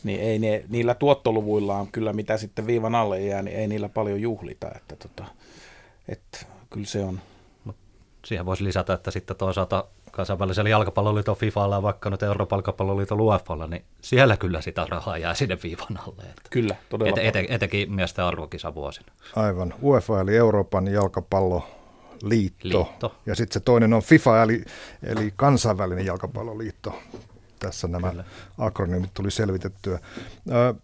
niin 0.04 0.20
ei 0.20 0.38
ne, 0.38 0.64
niillä 0.68 0.94
tuottoluvuillaan 0.94 1.86
kyllä 1.92 2.12
mitä 2.12 2.36
sitten 2.36 2.66
viivan 2.66 2.94
alle 2.94 3.20
jää, 3.20 3.42
niin 3.42 3.56
ei 3.56 3.66
niillä 3.68 3.88
paljon 3.88 4.20
juhlita, 4.20 4.68
että 4.76 4.96
tota, 4.96 5.24
että 6.08 6.38
kyllä 6.70 6.86
se 6.86 7.04
on. 7.04 7.20
Siihen 8.26 8.46
voisi 8.46 8.64
lisätä, 8.64 8.92
että 8.92 9.10
sitten 9.10 9.36
toisaalta 9.36 9.84
kansainvälisellä 10.10 10.70
jalkapalloliiton 10.70 11.36
FIFAlla 11.36 11.74
ja 11.74 11.82
vaikka 11.82 12.10
nyt 12.10 12.22
Euroopan 12.22 12.56
jalkapalloliiton 12.56 13.20
UEFalla, 13.20 13.66
niin 13.66 13.84
siellä 14.00 14.36
kyllä 14.36 14.60
sitä 14.60 14.86
rahaa 14.88 15.18
jää 15.18 15.34
sinne 15.34 15.58
viivan 15.62 15.98
alle. 16.08 16.22
Että 16.22 16.42
Kyllä, 16.50 16.76
todella. 16.88 17.20
Et, 17.20 17.26
ete, 17.26 17.46
etenkin 17.48 17.92
miesten 17.92 18.24
arvokisavuosina. 18.24 19.12
Aivan. 19.36 19.74
UEFA 19.82 20.20
eli 20.20 20.36
Euroopan 20.36 20.88
jalkapalloliitto. 20.88 22.68
Liitto. 22.78 23.14
Ja 23.26 23.34
sitten 23.34 23.52
se 23.54 23.60
toinen 23.60 23.92
on 23.92 24.02
FIFA 24.02 24.42
eli, 24.42 24.64
eli 25.02 25.32
kansainvälinen 25.36 26.06
jalkapalloliitto. 26.06 26.94
Tässä 27.58 27.88
nämä 27.88 28.10
Kyllä. 28.10 28.24
akronyymit 28.58 29.10
tuli 29.14 29.30
selvitettyä. 29.30 29.98
Ö, 30.50 30.74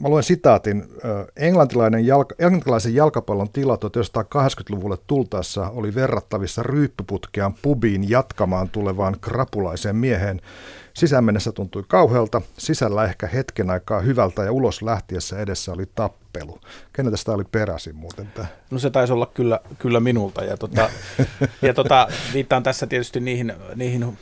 Mä 0.00 0.08
luen 0.08 0.22
sitaatin. 0.22 0.84
Englantilainen 1.36 2.06
jalka, 2.06 2.34
englantilaisen 2.38 2.94
jalkapallon 2.94 3.50
tila 3.52 3.74
1980-luvulle 3.76 4.96
tultaessa 5.06 5.70
oli 5.70 5.94
verrattavissa 5.94 6.62
ryyppyputkean 6.62 7.54
pubiin 7.62 8.10
jatkamaan 8.10 8.68
tulevaan 8.68 9.16
krapulaiseen 9.20 9.96
mieheen. 9.96 10.40
Sisään 10.94 11.24
mennessä 11.24 11.52
tuntui 11.52 11.84
kauhealta, 11.88 12.42
sisällä 12.58 13.04
ehkä 13.04 13.26
hetken 13.26 13.70
aikaa 13.70 14.00
hyvältä 14.00 14.44
ja 14.44 14.52
ulos 14.52 14.82
lähtiessä 14.82 15.38
edessä 15.38 15.72
oli 15.72 15.84
tappelu. 15.94 16.60
Keneltä 16.92 17.16
sitä 17.16 17.32
oli 17.32 17.44
peräisin 17.44 17.96
muuten 17.96 18.26
tämä? 18.34 18.46
No 18.70 18.78
se 18.78 18.90
taisi 18.90 19.12
olla 19.12 19.26
kyllä, 19.26 19.60
kyllä 19.78 20.00
minulta 20.00 20.44
ja, 20.44 20.56
tota, 20.56 20.90
ja 21.62 21.74
tota, 21.74 22.08
viittaan 22.34 22.62
tässä 22.62 22.86
tietysti 22.86 23.20
niihin, 23.20 23.52
niihin 23.74 24.18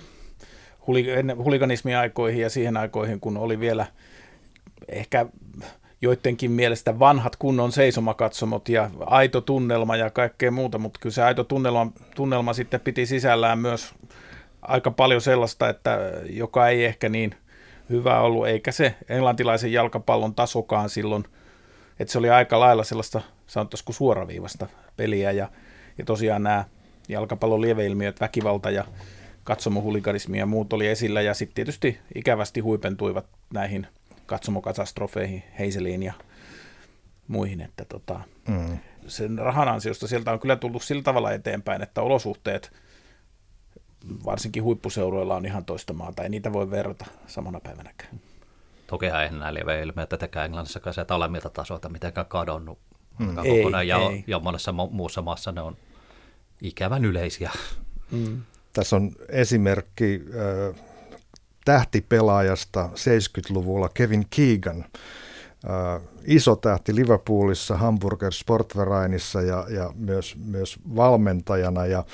huliganismiaikoihin 1.45 2.43
ja 2.43 2.51
siihen 2.51 2.77
aikoihin, 2.77 3.21
kun 3.21 3.37
oli 3.37 3.61
vielä– 3.61 3.87
ehkä 4.89 5.27
joidenkin 6.03 6.51
mielestä 6.51 6.99
vanhat 6.99 7.37
kunnon 7.37 7.73
seisomakatsomot 7.73 8.69
ja 8.69 8.91
aito 9.01 9.41
tunnelma 9.41 9.97
ja 9.97 10.11
kaikkea 10.11 10.51
muuta, 10.51 10.79
mutta 10.79 11.01
kyllä 11.01 11.13
se 11.13 11.23
aito 11.23 11.45
tunnelma, 11.45 11.93
tunnelma 12.15 12.53
sitten 12.53 12.81
piti 12.81 13.07
sisällään 13.07 13.59
myös 13.59 13.95
aika 14.63 14.91
paljon 14.91 15.21
sellaista, 15.21 15.69
että 15.69 15.99
joka 16.31 16.69
ei 16.69 16.85
ehkä 16.85 17.09
niin 17.09 17.35
hyvä 17.91 18.21
ollut, 18.21 18.47
eikä 18.47 18.73
se 18.73 18.95
englantilaisen 19.09 19.73
jalkapallon 19.73 20.35
tasokaan 20.35 20.89
silloin, 20.89 21.25
että 22.01 22.13
se 22.13 22.19
oli 22.19 22.31
aika 22.31 22.61
lailla 22.61 22.85
sellaista, 22.85 23.21
sanottaisiko 23.47 23.93
suoraviivasta 23.93 24.67
peliä 24.97 25.33
ja, 25.33 25.49
ja 25.99 26.05
tosiaan 26.05 26.43
nämä 26.43 26.65
jalkapallon 27.09 27.61
lieveilmiöt, 27.61 28.21
väkivalta 28.21 28.71
ja 28.71 28.85
katsomohuliganismi 29.45 30.39
ja 30.39 30.47
muut 30.47 30.73
oli 30.73 30.87
esillä 30.87 31.23
ja 31.23 31.35
sitten 31.35 31.55
tietysti 31.55 31.99
ikävästi 32.15 32.61
huipentuivat 32.61 33.27
näihin 33.53 33.87
katsomokatastrofeihin, 34.27 35.43
Heiseliin 35.59 36.03
ja 36.03 36.13
muihin, 37.29 37.61
että 37.61 37.85
tota, 37.85 38.21
mm. 38.49 38.79
sen 39.07 39.39
rahan 39.39 39.69
ansiosta 39.69 40.09
sieltä 40.09 40.33
on 40.33 40.41
kyllä 40.41 40.57
tullut 40.57 40.83
sillä 40.83 41.03
tavalla 41.03 41.33
eteenpäin, 41.33 41.83
että 41.83 42.03
olosuhteet 42.03 42.73
varsinkin 44.25 44.63
huippuseuroilla 44.63 45.37
on 45.37 45.47
ihan 45.47 45.65
toista 45.65 45.93
maata, 45.93 46.23
ei 46.23 46.29
niitä 46.29 46.53
voi 46.53 46.71
verrata 46.71 47.07
samana 47.27 47.61
päivänäkään. 47.61 48.21
Toki 48.87 49.07
ei 49.07 49.55
lieveilmiä, 49.55 50.03
että 50.03 50.45
Englannissakaan 50.45 50.95
se 50.95 51.05
alemmilta 51.09 51.51
tasoilta 51.51 51.89
mitenkään 51.89 52.27
kadonnut 52.27 52.79
mm. 53.19 53.37
kokonaan, 53.37 53.83
ei, 53.83 53.89
ja, 53.89 53.99
ei. 53.99 54.25
ja 54.27 54.39
monessa 54.39 54.73
muussa 54.73 55.23
maassa 55.23 55.53
ne 55.53 55.61
on 55.61 55.77
ikävän 56.63 57.05
yleisiä. 57.05 57.51
Mm. 58.11 58.43
Tässä 58.73 58.97
on 58.97 59.11
esimerkki 59.29 60.23
äh, 60.29 60.83
tähtipelaajasta 61.67 62.91
70-luvulla 62.95 63.89
Kevin 63.89 64.27
Keegan, 64.37 64.85
äh, 65.65 66.03
iso 66.25 66.57
tähti 66.57 66.95
Liverpoolissa, 66.95 67.77
Hamburger 67.77 68.33
Sportvereinissa 68.33 69.43
ja, 69.43 69.67
ja 69.69 69.93
myös, 69.95 70.37
myös 70.45 70.79
valmentajana. 70.97 71.87
Ja 71.87 72.05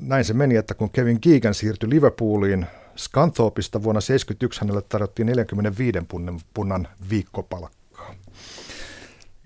näin 0.00 0.24
se 0.24 0.34
meni, 0.34 0.56
että 0.56 0.74
kun 0.74 0.90
Kevin 0.90 1.20
Keegan 1.20 1.54
siirtyi 1.54 1.90
Liverpooliin 1.90 2.66
Scunthorpeista 2.96 3.82
vuonna 3.82 4.00
1971, 4.00 4.60
hänelle 4.60 4.82
tarjottiin 4.82 5.26
45 5.26 5.98
punnan, 6.08 6.40
punnan 6.54 6.88
viikkopalkkaa. 7.10 8.14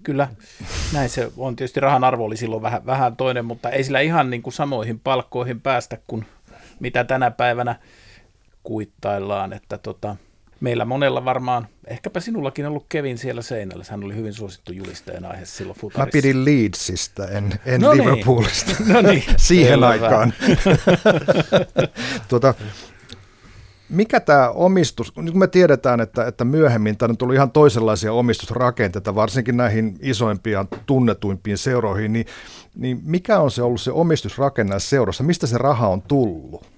Kyllä, 0.03 0.29
näin 0.93 1.09
se 1.09 1.33
on. 1.37 1.57
Tietysti 1.57 1.81
rahan 1.81 2.05
arvo 2.05 2.25
oli 2.25 2.37
silloin 2.37 2.63
vähän, 2.63 2.87
vähän 2.87 3.17
toinen, 3.17 3.45
mutta 3.45 3.71
ei 3.71 3.85
sillä 3.85 4.01
ihan 4.01 4.31
niin 4.31 4.43
kuin 4.43 4.55
samoihin 4.55 5.01
palkkoihin 5.01 5.61
päästä 5.61 5.99
kuin 6.07 6.27
mitä 6.81 7.05
tänä 7.05 7.31
päivänä 7.31 7.77
kuittaillaan, 8.67 9.53
että 9.53 9.79
tota, 9.79 10.17
meillä 10.61 10.85
monella 10.85 11.25
varmaan, 11.25 11.67
ehkäpä 11.87 12.21
sinullakin 12.21 12.65
on 12.65 12.71
ollut 12.71 12.87
Kevin 12.89 13.19
siellä 13.19 13.43
seinällä, 13.43 13.85
hän 13.91 14.05
oli 14.05 14.15
hyvin 14.15 14.33
suosittu 14.33 14.73
julistajan 14.73 15.25
aihe 15.25 15.45
silloin 15.45 15.79
futarissa. 15.79 16.07
Mä 16.07 16.23
pidin 16.23 16.45
Leedsistä, 16.45 17.27
en, 17.27 17.53
en 17.67 17.81
no 17.81 17.93
niin. 17.93 18.05
Liverpoolista 18.05 18.73
no 18.93 19.01
niin. 19.01 19.25
siihen 19.37 19.85
aikaan. 19.85 20.33
tuota, 22.29 22.55
mikä 23.89 24.21
tämä 24.21 24.51
omistus, 24.51 25.17
nyt 25.17 25.31
kun 25.31 25.41
me 25.41 25.47
tiedetään, 25.47 26.01
että, 26.01 26.27
että 26.27 26.45
myöhemmin 26.45 26.97
tänne 26.97 27.17
tuli 27.17 27.35
ihan 27.35 27.51
toisenlaisia 27.51 28.13
omistusrakenteita, 28.13 29.15
varsinkin 29.15 29.57
näihin 29.57 29.97
isoimpiin 30.01 30.55
ja 30.55 30.65
tunnetuimpiin 30.87 31.59
seuroihin, 31.59 32.13
niin, 32.13 32.27
niin 32.75 33.01
mikä 33.05 33.41
on 33.41 33.51
se 33.51 33.63
ollut 33.63 33.81
se 33.81 33.91
omistusrakenne 33.91 34.81
seurassa, 34.81 35.25
mistä 35.25 35.47
se 35.47 35.59
raha 35.59 35.89
on 35.89 36.03
tullut? 36.03 36.76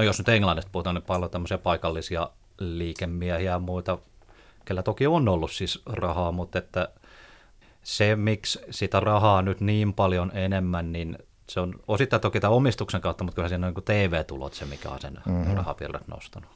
No 0.00 0.04
jos 0.04 0.18
nyt 0.18 0.28
Englannista 0.28 0.70
puhutaan, 0.72 0.94
niin 0.94 1.02
paljon 1.02 1.30
tämmöisiä 1.30 1.58
paikallisia 1.58 2.30
liikemiehiä 2.58 3.50
ja 3.50 3.58
muita, 3.58 3.98
kellä 4.64 4.82
toki 4.82 5.06
on 5.06 5.28
ollut 5.28 5.52
siis 5.52 5.82
rahaa, 5.86 6.32
mutta 6.32 6.58
että 6.58 6.88
se, 7.82 8.16
miksi 8.16 8.58
sitä 8.70 9.00
rahaa 9.00 9.42
nyt 9.42 9.60
niin 9.60 9.94
paljon 9.94 10.32
enemmän, 10.34 10.92
niin 10.92 11.18
se 11.48 11.60
on 11.60 11.74
osittain 11.88 12.22
toki 12.22 12.40
tämän 12.40 12.56
omistuksen 12.56 13.00
kautta, 13.00 13.24
mutta 13.24 13.34
kyllä 13.34 13.48
siinä 13.48 13.66
on 13.66 13.74
niin 13.74 13.84
TV-tulot 13.84 14.54
se, 14.54 14.64
mikä 14.64 14.90
on 14.90 15.00
sen 15.00 15.18
mm-hmm. 15.26 15.54
rahavirrat 15.54 16.08
nostanut. 16.08 16.50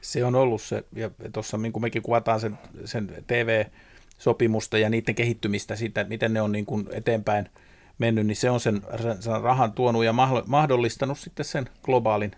Se 0.00 0.24
on 0.24 0.34
ollut 0.34 0.62
se, 0.62 0.84
ja 0.92 1.10
tuossa 1.32 1.58
niin 1.58 1.72
kuin 1.72 1.82
mekin 1.82 2.02
kuvataan 2.02 2.40
sen, 2.40 2.58
sen 2.84 3.24
TV-sopimusta 3.26 4.78
ja 4.78 4.90
niiden 4.90 5.14
kehittymistä 5.14 5.76
siitä, 5.76 6.04
miten 6.04 6.34
ne 6.34 6.42
on 6.42 6.52
niin 6.52 6.66
kuin 6.66 6.88
eteenpäin– 6.92 7.50
mennyt, 7.98 8.26
niin 8.26 8.36
se 8.36 8.50
on 8.50 8.60
sen, 8.60 8.82
sen 9.20 9.40
rahan 9.42 9.72
tuonut 9.72 10.04
ja 10.04 10.14
mahdollistanut 10.46 11.18
sitten 11.18 11.44
sen 11.44 11.68
globaalin 11.82 12.32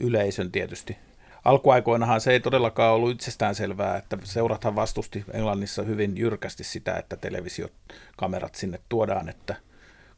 yleisön 0.00 0.52
tietysti. 0.52 0.96
Alkuaikoinahan 1.44 2.20
se 2.20 2.32
ei 2.32 2.40
todellakaan 2.40 2.94
ollut 2.94 3.10
itsestään 3.10 3.54
selvää, 3.54 3.96
että 3.96 4.18
seurathan 4.24 4.74
vastusti 4.74 5.24
Englannissa 5.32 5.82
hyvin 5.82 6.16
jyrkästi 6.16 6.64
sitä, 6.64 6.96
että 6.96 7.16
televisiokamerat 7.16 8.54
sinne 8.54 8.80
tuodaan, 8.88 9.28
että 9.28 9.56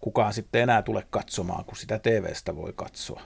kukaan 0.00 0.32
sitten 0.32 0.62
enää 0.62 0.82
tule 0.82 1.06
katsomaan, 1.10 1.64
kun 1.64 1.76
sitä 1.76 1.98
TVstä 1.98 2.56
voi 2.56 2.72
katsoa. 2.76 3.22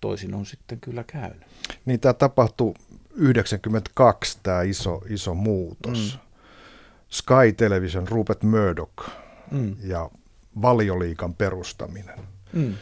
Toisin 0.00 0.34
on 0.34 0.46
sitten 0.46 0.80
kyllä 0.80 1.04
käynyt. 1.04 1.46
Niin 1.84 2.00
tämä 2.00 2.14
tapahtui 2.14 2.74
92 3.14 4.38
tämä 4.42 4.62
iso, 4.62 5.02
iso 5.08 5.34
muutos. 5.34 6.18
Mm. 6.22 6.28
Sky 7.08 7.52
Television, 7.56 8.08
Rupert 8.08 8.42
Murdoch 8.42 9.10
mm. 9.50 9.76
ja 9.82 10.10
valioliikan 10.62 11.34
perustaminen. 11.34 12.18
Mm. 12.52 12.74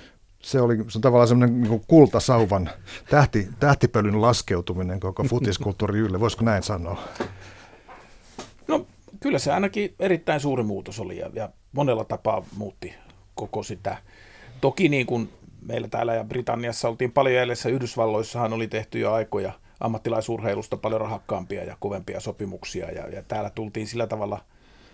Se, 0.47 0.61
oli, 0.61 0.77
se 0.77 0.99
on 0.99 1.03
tavallaan 1.03 1.29
semmoinen 1.29 1.61
niin 1.61 1.81
kultasauvan 1.87 2.71
tähti, 3.11 3.49
tähtipölyn 3.61 4.23
laskeutuminen 4.23 5.01
koko 5.01 5.25
futiskulttuuri 5.31 5.99
ylle. 5.99 6.21
Voisiko 6.21 6.45
näin 6.45 6.63
sanoa? 6.63 7.03
No 8.69 8.87
kyllä 9.21 9.39
se 9.39 9.53
ainakin 9.53 9.95
erittäin 9.99 10.41
suuri 10.41 10.63
muutos 10.63 11.01
oli 11.01 11.19
ja, 11.19 11.31
ja 11.35 11.49
monella 11.73 12.05
tapaa 12.05 12.45
muutti 12.57 12.95
koko 13.35 13.63
sitä. 13.63 13.97
Toki 14.61 14.89
niin 14.89 15.07
kuin 15.07 15.29
meillä 15.61 15.89
täällä 15.89 16.15
ja 16.15 16.25
Britanniassa 16.25 16.89
oltiin 16.89 17.13
paljon 17.13 17.35
jäljessä, 17.35 17.69
Yhdysvalloissahan 17.69 18.53
oli 18.53 18.69
tehty 18.69 18.99
jo 18.99 19.13
aikoja 19.13 19.53
ammattilaisurheilusta 19.81 20.77
paljon 20.77 21.01
rahakkaampia 21.01 21.65
ja 21.65 21.77
kovempia 21.81 22.21
sopimuksia 22.21 22.91
ja, 22.91 23.09
ja 23.09 23.23
täällä 23.29 23.51
tultiin 23.51 23.87
sillä 23.87 24.07
tavalla, 24.07 24.41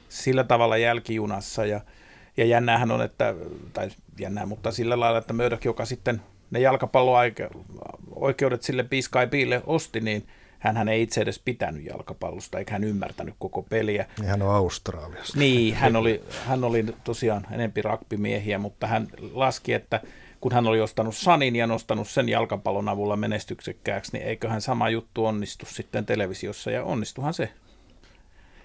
sillä 0.09 0.45
tavalla 0.45 0.77
jälkijunassa 0.77 1.67
ja– 1.67 1.81
ja 2.37 2.45
jännäähän 2.45 2.91
on, 2.91 3.03
että, 3.03 3.35
tai 3.73 3.89
jännää, 4.21 4.47
mutta 4.47 4.71
sillä 4.71 5.01
lailla, 5.01 5.19
että 5.19 5.33
Murdoch, 5.33 5.65
joka 5.65 5.85
sitten 5.85 6.23
ne 6.51 6.61
jalkapallo-oikeudet 6.61 8.63
sille 8.63 8.85
Biille 9.31 9.63
osti, 9.67 10.01
niin 10.01 10.27
hän 10.59 10.89
ei 10.89 11.03
itse 11.03 11.21
edes 11.21 11.39
pitänyt 11.39 11.85
jalkapallosta, 11.85 12.59
eikä 12.59 12.73
hän 12.73 12.85
ymmärtänyt 12.85 13.35
koko 13.39 13.63
peliä. 13.63 14.07
Niin 14.19 14.29
hän 14.29 14.43
on 14.43 14.55
Australiasta. 14.55 15.39
Niin, 15.39 15.75
hän 15.75 15.97
oli, 15.97 16.23
hän 16.47 16.65
oli 16.65 16.87
tosiaan 17.05 17.47
enempi 17.51 17.83
rakpimiehiä, 17.83 18.59
mutta 18.59 18.87
hän 18.87 19.09
laski, 19.33 19.73
että 19.73 20.01
kun 20.41 20.53
hän 20.53 20.67
oli 20.67 20.81
ostanut 20.81 21.17
Sanin 21.17 21.57
ja 21.57 21.67
nostanut 21.67 22.09
sen 22.09 22.29
jalkapallon 22.29 22.89
avulla 22.89 23.17
menestyksekkääksi, 23.17 24.13
niin 24.13 24.27
eiköhän 24.27 24.61
sama 24.61 24.91
juttu 24.91 25.27
onnistu 25.27 25.67
sitten 25.67 26.07
televisiossa, 26.07 26.71
ja 26.71 26.85
onnistuhan 26.85 27.35
se. 27.35 27.51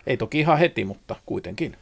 Ei 0.07 0.17
toki 0.17 0.39
ihan 0.39 0.57
heti, 0.57 0.86
mutta 0.86 1.15
kuitenkin. 1.25 1.77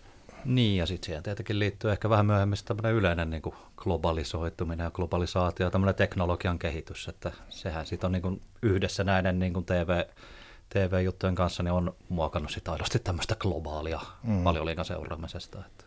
Niin, 0.46 0.78
ja 0.78 0.86
sitten 0.86 1.06
siihen 1.06 1.24
tietenkin 1.24 1.60
liittyy 1.60 1.92
ehkä 1.92 2.10
vähän 2.10 2.26
myöhemmin 2.26 2.58
tämmöinen 2.66 2.94
yleinen 2.94 3.30
niin 3.30 3.42
kuin 3.42 3.56
globalisoituminen 3.78 4.84
ja 4.84 4.92
globalisaatio, 4.92 5.70
tämmöinen 5.70 5.96
teknologian 5.96 6.60
kehitys, 6.60 7.08
että 7.08 7.32
sehän 7.50 7.86
sitten 7.86 8.08
on 8.08 8.12
niin 8.12 8.22
kuin 8.22 8.42
yhdessä 8.62 9.04
näiden 9.04 9.40
niin 9.40 9.54
kuin 9.54 9.66
TV, 9.66 10.04
TV-juttujen 10.70 11.36
kanssa 11.36 11.64
niin 11.64 11.72
on 11.72 11.96
muokannut 12.10 12.52
sitä 12.52 12.72
aidosti 12.72 13.00
tämmöistä 13.00 13.36
globaalia 13.36 14.00
mm. 14.24 14.44
paljon 14.44 14.86
seuraamisesta. 14.86 15.60
Että. 15.66 15.86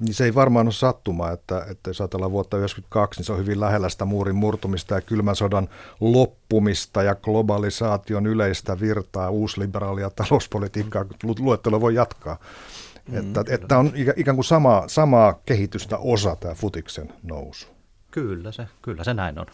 Niin 0.00 0.14
se 0.14 0.24
ei 0.24 0.34
varmaan 0.34 0.66
ole 0.66 0.72
sattuma, 0.72 1.30
että, 1.30 1.66
että 1.70 1.90
jos 1.90 2.00
ajatellaan 2.00 2.32
vuotta 2.32 2.50
1992, 2.50 3.20
niin 3.20 3.26
se 3.26 3.32
on 3.32 3.38
hyvin 3.38 3.60
lähellä 3.60 3.88
sitä 3.88 4.04
muurin 4.04 4.36
murtumista 4.36 4.94
ja 4.94 5.00
kylmän 5.00 5.36
sodan 5.36 5.68
loppumista 6.00 7.02
ja 7.02 7.14
globalisaation 7.14 8.26
yleistä 8.26 8.80
virtaa, 8.80 9.30
uusliberaalia 9.30 10.10
talouspolitiikkaa, 10.10 11.04
luettelo 11.38 11.80
voi 11.80 11.94
jatkaa. 11.94 12.38
Mm, 13.08 13.18
että, 13.18 13.44
että 13.48 13.78
on 13.78 13.92
ikään 14.16 14.36
kuin 14.36 14.44
sama, 14.44 14.84
samaa 14.86 15.40
kehitystä 15.46 15.98
osa 15.98 16.36
tämä 16.36 16.54
futiksen 16.54 17.12
nousu. 17.22 17.66
Kyllä 18.10 18.52
se, 18.52 18.66
kyllä 18.82 19.04
se 19.04 19.14
näin 19.14 19.38
on. 19.38 19.46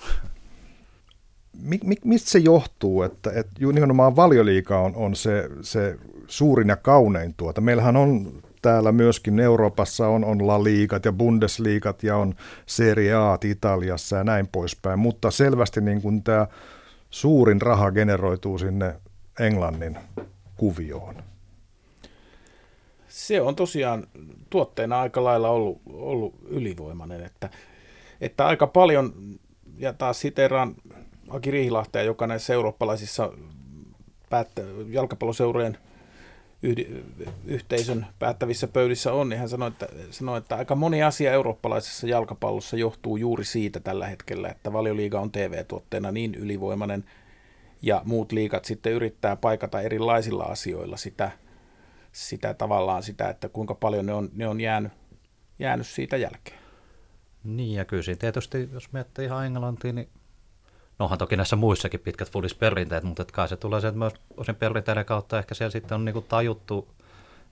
Mi, 1.62 1.80
mi, 1.84 1.96
mistä 2.04 2.30
se 2.30 2.38
johtuu, 2.38 3.02
että, 3.02 3.30
että 3.34 3.52
nimenomaan 3.72 4.16
valioliika 4.16 4.78
on, 4.78 4.96
on 4.96 5.16
se, 5.16 5.48
se 5.62 5.98
suurin 6.26 6.68
ja 6.68 6.76
kaunein 6.76 7.34
tuota? 7.36 7.60
Meillähän 7.60 7.96
on 7.96 8.32
täällä 8.62 8.92
myöskin 8.92 9.40
Euroopassa 9.40 10.08
on, 10.08 10.24
on 10.24 10.46
La 10.46 10.64
Liigat 10.64 11.04
ja 11.04 11.12
Bundesliigat 11.12 12.02
ja 12.02 12.16
on 12.16 12.34
Serie 12.66 13.14
A 13.14 13.38
Italiassa 13.44 14.16
ja 14.16 14.24
näin 14.24 14.48
poispäin, 14.52 14.98
mutta 14.98 15.30
selvästi 15.30 15.80
niin 15.80 16.02
kuin 16.02 16.22
tämä 16.22 16.46
suurin 17.10 17.62
raha 17.62 17.92
generoituu 17.92 18.58
sinne 18.58 18.94
Englannin 19.40 19.98
kuvioon. 20.56 21.29
Se 23.10 23.40
on 23.40 23.56
tosiaan 23.56 24.06
tuotteena 24.50 25.00
aika 25.00 25.24
lailla 25.24 25.48
ollut, 25.48 25.80
ollut 25.92 26.34
ylivoimainen, 26.48 27.24
että, 27.24 27.50
että 28.20 28.46
aika 28.46 28.66
paljon, 28.66 29.14
ja 29.78 29.92
taas 29.92 30.20
siteraan 30.20 30.74
Aki 31.28 31.50
Riihilahtea, 31.50 32.02
joka 32.02 32.26
näissä 32.26 32.54
eurooppalaisissa 32.54 33.32
päättä, 34.30 34.62
jalkapalloseurojen– 34.90 35.78
yhteisön 37.46 38.06
päättävissä 38.18 38.68
pöydissä 38.68 39.12
on, 39.12 39.28
niin 39.28 39.38
hän 39.38 39.48
sanoi 39.48 39.68
että, 39.68 39.88
sanoi, 40.10 40.38
että 40.38 40.56
aika 40.56 40.74
moni 40.74 41.02
asia 41.02 41.32
eurooppalaisessa 41.32 42.06
jalkapallossa 42.06 42.76
johtuu 42.76 43.16
juuri 43.16 43.44
siitä 43.44 43.80
tällä 43.80 44.06
hetkellä, 44.06 44.48
että 44.48 44.72
valioliiga 44.72 45.20
on 45.20 45.32
TV-tuotteena 45.32 46.12
niin 46.12 46.34
ylivoimainen 46.34 47.04
ja 47.82 48.02
muut 48.04 48.32
liikat 48.32 48.64
sitten 48.64 48.92
yrittää 48.92 49.36
paikata 49.36 49.80
erilaisilla 49.80 50.44
asioilla 50.44 50.96
sitä, 50.96 51.30
sitä 52.12 52.54
tavallaan 52.54 53.02
sitä, 53.02 53.28
että 53.28 53.48
kuinka 53.48 53.74
paljon 53.74 54.06
ne 54.06 54.14
on, 54.14 54.28
ne 54.32 54.48
on 54.48 54.60
jäänyt, 54.60 54.92
jäänyt 55.58 55.86
siitä 55.86 56.16
jälkeen. 56.16 56.60
Niin 57.44 57.74
ja 57.74 57.84
kyllä 57.84 58.16
tietysti, 58.18 58.68
jos 58.72 58.92
miettii 58.92 59.24
ihan 59.24 59.46
Englantiin, 59.46 59.94
niin 59.94 60.08
No 61.00 61.04
onhan 61.04 61.18
toki 61.18 61.36
näissä 61.36 61.56
muissakin 61.56 62.00
pitkät 62.00 62.32
fudisperinteet, 62.32 63.04
mutta 63.04 63.24
kai 63.24 63.48
se 63.48 63.56
tulee 63.56 63.80
sieltä 63.80 63.98
myös 63.98 64.12
osin 64.36 64.54
perinteiden 64.54 65.04
kautta. 65.04 65.38
Ehkä 65.38 65.54
siellä 65.54 65.70
sitten 65.70 65.94
on 65.94 66.04
niinku 66.04 66.20
tajuttu 66.20 66.88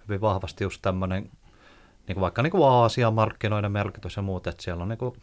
hyvin 0.09 0.21
vahvasti 0.21 0.65
just 0.65 0.83
tämmöinen, 0.83 1.31
niinku 2.09 2.21
vaikka 2.21 2.43
niinku 2.43 2.63
Aasian 2.63 3.15
markkinoiden 3.15 3.73
merkitys 3.73 4.17
ja 4.17 4.23
muut, 4.23 4.47
että 4.47 4.63
siellä 4.63 4.83
on 4.83 4.89
niinku 4.89 5.17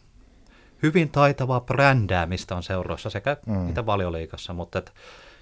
hyvin 0.82 1.10
taitavaa 1.10 1.60
brändäämistä 1.60 2.56
on 2.56 2.62
seuroissa 2.62 3.10
sekä 3.10 3.36
mm. 3.46 3.54
mitä 3.56 3.86
valioliikassa, 3.86 4.52
mutta 4.52 4.78
et, 4.78 4.92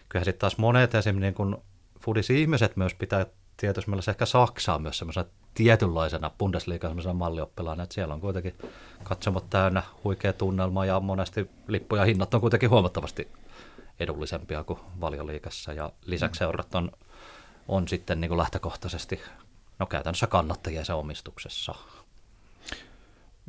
kyllähän 0.09 0.25
sitten 0.25 0.41
taas 0.41 0.59
monet 0.59 0.95
esimerkiksi 0.95 1.43
niin 1.43 1.63
fudis-ihmiset 2.01 2.77
myös 2.77 2.95
pitää 2.95 3.27
tietysti 3.56 3.90
mielessä 3.90 4.11
ehkä 4.11 4.26
Saksaa 4.26 4.78
myös 4.78 4.99
semmoisena 4.99 5.26
tietynlaisena 5.54 6.30
Bundesliigan 6.38 6.90
semmoisena 6.90 7.14
mallioppilaana, 7.14 7.82
että 7.82 7.94
siellä 7.94 8.14
on 8.14 8.20
kuitenkin 8.20 8.54
katsomot 9.02 9.50
täynnä 9.50 9.82
huikea 10.04 10.32
tunnelma 10.32 10.87
ja 10.87 11.00
monesti 11.00 11.50
lippuja 11.68 12.04
hinnat 12.04 12.34
on 12.34 12.40
kuitenkin 12.40 12.70
huomattavasti 12.70 13.28
edullisempia 14.00 14.64
kuin 14.64 14.78
valioliikassa 15.00 15.73
ja 15.73 15.92
lisäksi 16.04 16.38
seurat 16.38 16.75
on, 16.75 16.92
on 17.68 17.88
sitten 17.88 18.20
niin 18.20 18.28
kuin 18.28 18.38
lähtökohtaisesti 18.38 19.20
no 19.78 19.87
käytännössä 19.87 20.26
kannattajia 20.26 20.84
se 20.84 20.92
omistuksessa. 20.92 21.75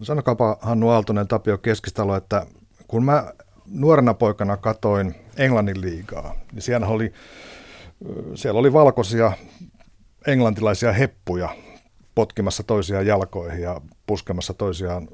Sanokaapa 0.02 0.58
Hannu 0.62 0.90
Aaltonen, 0.90 1.28
Tapio 1.28 1.58
Keskistalo, 1.58 2.16
että 2.16 2.46
kun 2.88 3.06
mä 3.06 3.34
nuorena 3.66 4.14
poikana 4.14 4.58
katoin 4.58 5.16
Englannin 5.38 5.82
liigaa, 5.82 6.36
niin 6.52 6.62
siellä 6.62 6.88
oli, 6.88 7.14
siellä 8.36 8.60
oli 8.60 8.74
valkoisia 8.74 9.32
englantilaisia 10.28 10.94
heppuja 10.94 11.50
potkimassa 12.16 12.64
toisiaan 12.64 13.08
jalkoihin 13.08 13.62
ja 13.62 13.82
puskemassa 14.08 14.54
toisiaan 14.54 15.08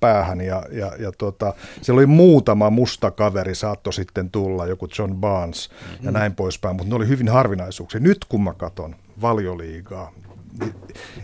päähän 0.00 0.40
ja, 0.40 0.62
ja, 0.70 0.92
ja 0.98 1.12
tuota, 1.18 1.54
siellä 1.82 1.98
oli 1.98 2.06
muutama 2.06 2.70
musta 2.70 3.10
kaveri, 3.10 3.54
saattoi 3.54 3.92
sitten 3.92 4.30
tulla, 4.30 4.66
joku 4.66 4.88
John 4.98 5.14
Barnes 5.14 5.70
mm-hmm. 5.70 6.04
ja 6.06 6.10
näin 6.10 6.34
poispäin, 6.34 6.76
mutta 6.76 6.88
ne 6.88 6.94
oli 6.94 7.08
hyvin 7.08 7.28
harvinaisuuksia. 7.28 8.00
Nyt 8.00 8.24
kun 8.24 8.44
mä 8.44 8.54
katon 8.54 8.96
valioliigaa, 9.20 10.12
niin 10.60 10.74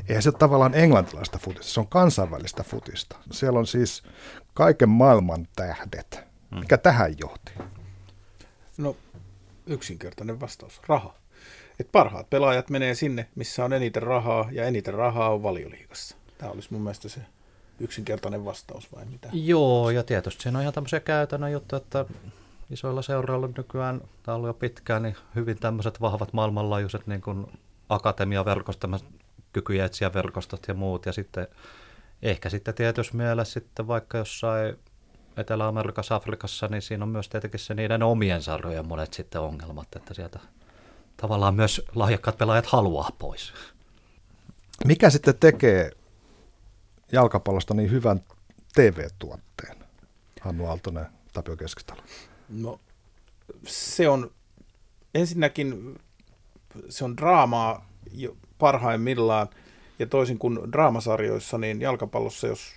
eihän 0.08 0.22
se 0.22 0.28
ole 0.28 0.38
tavallaan 0.38 0.74
englantilaista 0.74 1.38
futista, 1.38 1.72
se 1.72 1.80
on 1.80 1.88
kansainvälistä 1.88 2.62
futista. 2.62 3.16
Siellä 3.30 3.58
on 3.58 3.66
siis 3.66 4.02
kaiken 4.54 4.88
maailman 4.88 5.48
tähdet. 5.56 6.20
Mm. 6.50 6.58
Mikä 6.58 6.78
tähän 6.78 7.14
johti? 7.20 7.52
No 8.76 8.96
yksinkertainen 9.66 10.40
vastaus, 10.40 10.80
raha 10.88 11.17
että 11.80 11.92
parhaat 11.92 12.30
pelaajat 12.30 12.70
menee 12.70 12.94
sinne, 12.94 13.28
missä 13.34 13.64
on 13.64 13.72
eniten 13.72 14.02
rahaa, 14.02 14.48
ja 14.52 14.64
eniten 14.64 14.94
rahaa 14.94 15.30
on 15.30 15.42
valioliigassa. 15.42 16.16
Tämä 16.38 16.52
olisi 16.52 16.72
mun 16.72 16.82
mielestä 16.82 17.08
se 17.08 17.20
yksinkertainen 17.80 18.44
vastaus 18.44 18.92
vai 18.92 19.04
mitä? 19.04 19.28
Joo, 19.32 19.90
ja 19.90 20.02
tietysti 20.02 20.42
siinä 20.42 20.58
on 20.58 20.62
ihan 20.62 20.74
tämmöisiä 20.74 21.00
käytännön 21.00 21.52
juttuja, 21.52 21.76
että 21.76 22.04
isoilla 22.70 23.02
seuroilla 23.02 23.48
nykyään, 23.56 24.00
tämä 24.22 24.34
on 24.34 24.36
ollut 24.36 24.48
jo 24.48 24.54
pitkään, 24.54 25.02
niin 25.02 25.16
hyvin 25.34 25.58
tämmöiset 25.58 26.00
vahvat 26.00 26.32
maailmanlaajuiset 26.32 27.06
niin 27.06 27.20
kuin 27.20 27.46
akatemiaverkostot, 27.88 29.04
kykyjä 29.52 29.84
etsiä 29.84 30.14
verkostot 30.14 30.68
ja 30.68 30.74
muut, 30.74 31.06
ja 31.06 31.12
sitten 31.12 31.48
ehkä 32.22 32.48
sitten 32.48 32.74
tietysti 32.74 33.16
mielessä 33.16 33.52
sitten 33.52 33.86
vaikka 33.86 34.18
jossain 34.18 34.76
Etelä-Amerikassa, 35.36 36.14
Afrikassa, 36.14 36.68
niin 36.68 36.82
siinä 36.82 37.04
on 37.04 37.08
myös 37.08 37.28
tietenkin 37.28 37.60
se 37.60 37.74
niiden 37.74 38.02
omien 38.02 38.42
sarjojen 38.42 38.88
monet 38.88 39.14
sitten 39.14 39.40
ongelmat, 39.40 39.88
että 39.96 40.14
sieltä 40.14 40.38
tavallaan 41.20 41.54
myös 41.54 41.82
lahjakkaat 41.94 42.38
pelaajat 42.38 42.66
haluaa 42.66 43.10
pois. 43.18 43.52
Mikä 44.84 45.10
sitten 45.10 45.34
tekee 45.40 45.90
jalkapallosta 47.12 47.74
niin 47.74 47.90
hyvän 47.90 48.20
TV-tuotteen? 48.74 49.76
Hannu 50.40 50.66
Aaltonen, 50.66 51.06
Tapio 51.32 51.56
Keskitalo. 51.56 52.02
No, 52.48 52.80
se 53.66 54.08
on 54.08 54.30
ensinnäkin 55.14 55.98
se 56.88 57.04
on 57.04 57.16
draamaa 57.16 57.88
parhaimmillaan, 58.58 59.48
ja 59.98 60.06
toisin 60.06 60.38
kuin 60.38 60.72
draamasarjoissa, 60.72 61.58
niin 61.58 61.80
jalkapallossa, 61.80 62.46
jos 62.46 62.72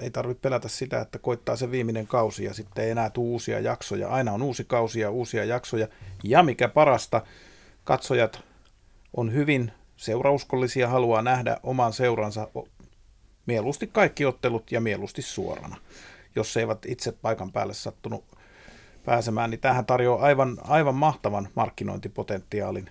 ei 0.00 0.10
tarvitse 0.10 0.40
pelätä 0.40 0.68
sitä, 0.68 1.00
että 1.00 1.18
koittaa 1.18 1.56
se 1.56 1.70
viimeinen 1.70 2.06
kausi 2.06 2.44
ja 2.44 2.54
sitten 2.54 2.84
ei 2.84 2.90
enää 2.90 3.10
tule 3.10 3.26
uusia 3.28 3.60
jaksoja. 3.60 4.08
Aina 4.08 4.32
on 4.32 4.42
uusi 4.42 4.64
kausi 4.64 5.00
ja 5.00 5.10
uusia 5.10 5.44
jaksoja. 5.44 5.88
Ja 6.24 6.42
mikä 6.42 6.68
parasta, 6.68 7.22
Katsojat 7.86 8.40
on 9.16 9.32
hyvin 9.32 9.72
seurauskollisia, 9.96 10.88
haluaa 10.88 11.22
nähdä 11.22 11.60
oman 11.62 11.92
seuransa 11.92 12.48
mieluusti 13.46 13.86
kaikki 13.86 14.24
ottelut 14.24 14.72
ja 14.72 14.80
mieluusti 14.80 15.22
suorana. 15.22 15.76
Jos 16.36 16.56
eivät 16.56 16.78
itse 16.86 17.12
paikan 17.12 17.52
päälle 17.52 17.74
sattunut 17.74 18.24
pääsemään, 19.04 19.50
niin 19.50 19.60
tähän 19.60 19.86
tarjoaa 19.86 20.22
aivan, 20.22 20.58
aivan 20.62 20.94
mahtavan 20.94 21.48
markkinointipotentiaalin 21.54 22.90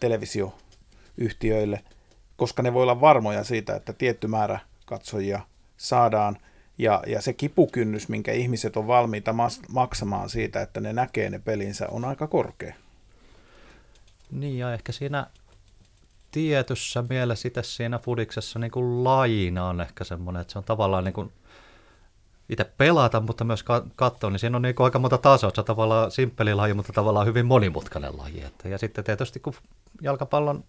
televisioyhtiöille, 0.00 1.84
koska 2.36 2.62
ne 2.62 2.74
voi 2.74 2.82
olla 2.82 3.00
varmoja 3.00 3.44
siitä, 3.44 3.76
että 3.76 3.92
tietty 3.92 4.26
määrä 4.26 4.58
katsojia 4.86 5.40
saadaan 5.76 6.38
ja, 6.78 7.02
ja 7.06 7.22
se 7.22 7.32
kipukynnys, 7.32 8.08
minkä 8.08 8.32
ihmiset 8.32 8.76
on 8.76 8.86
valmiita 8.86 9.34
maksamaan 9.68 10.28
siitä, 10.30 10.62
että 10.62 10.80
ne 10.80 10.92
näkee 10.92 11.30
ne 11.30 11.38
pelinsä, 11.38 11.88
on 11.88 12.04
aika 12.04 12.26
korkea. 12.26 12.74
Niin 14.32 14.58
ja 14.58 14.72
ehkä 14.72 14.92
siinä 14.92 15.26
tietyssä 16.30 17.04
mielessä 17.08 17.48
itse 17.48 17.62
siinä 17.62 17.98
fudiksessa 17.98 18.58
niin 18.58 18.70
kuin 18.70 19.04
lajina 19.04 19.68
on 19.68 19.80
ehkä 19.80 20.04
semmoinen, 20.04 20.40
että 20.40 20.52
se 20.52 20.58
on 20.58 20.64
tavallaan 20.64 21.04
niin 21.04 21.14
kuin 21.14 21.32
itse 22.48 22.64
pelata, 22.64 23.20
mutta 23.20 23.44
myös 23.44 23.64
katsoa, 23.96 24.30
niin 24.30 24.38
siinä 24.38 24.56
on 24.56 24.62
niin 24.62 24.74
aika 24.78 24.98
monta 24.98 25.18
tasoa. 25.18 25.50
Se 25.54 25.60
on 25.60 25.64
tavallaan 25.64 26.10
simppeli 26.10 26.54
laji, 26.54 26.74
mutta 26.74 26.92
tavallaan 26.92 27.26
hyvin 27.26 27.46
monimutkainen 27.46 28.18
laji. 28.18 28.42
Että, 28.42 28.68
ja 28.68 28.78
sitten 28.78 29.04
tietysti 29.04 29.40
kun 29.40 29.54
jalkapallon 30.02 30.64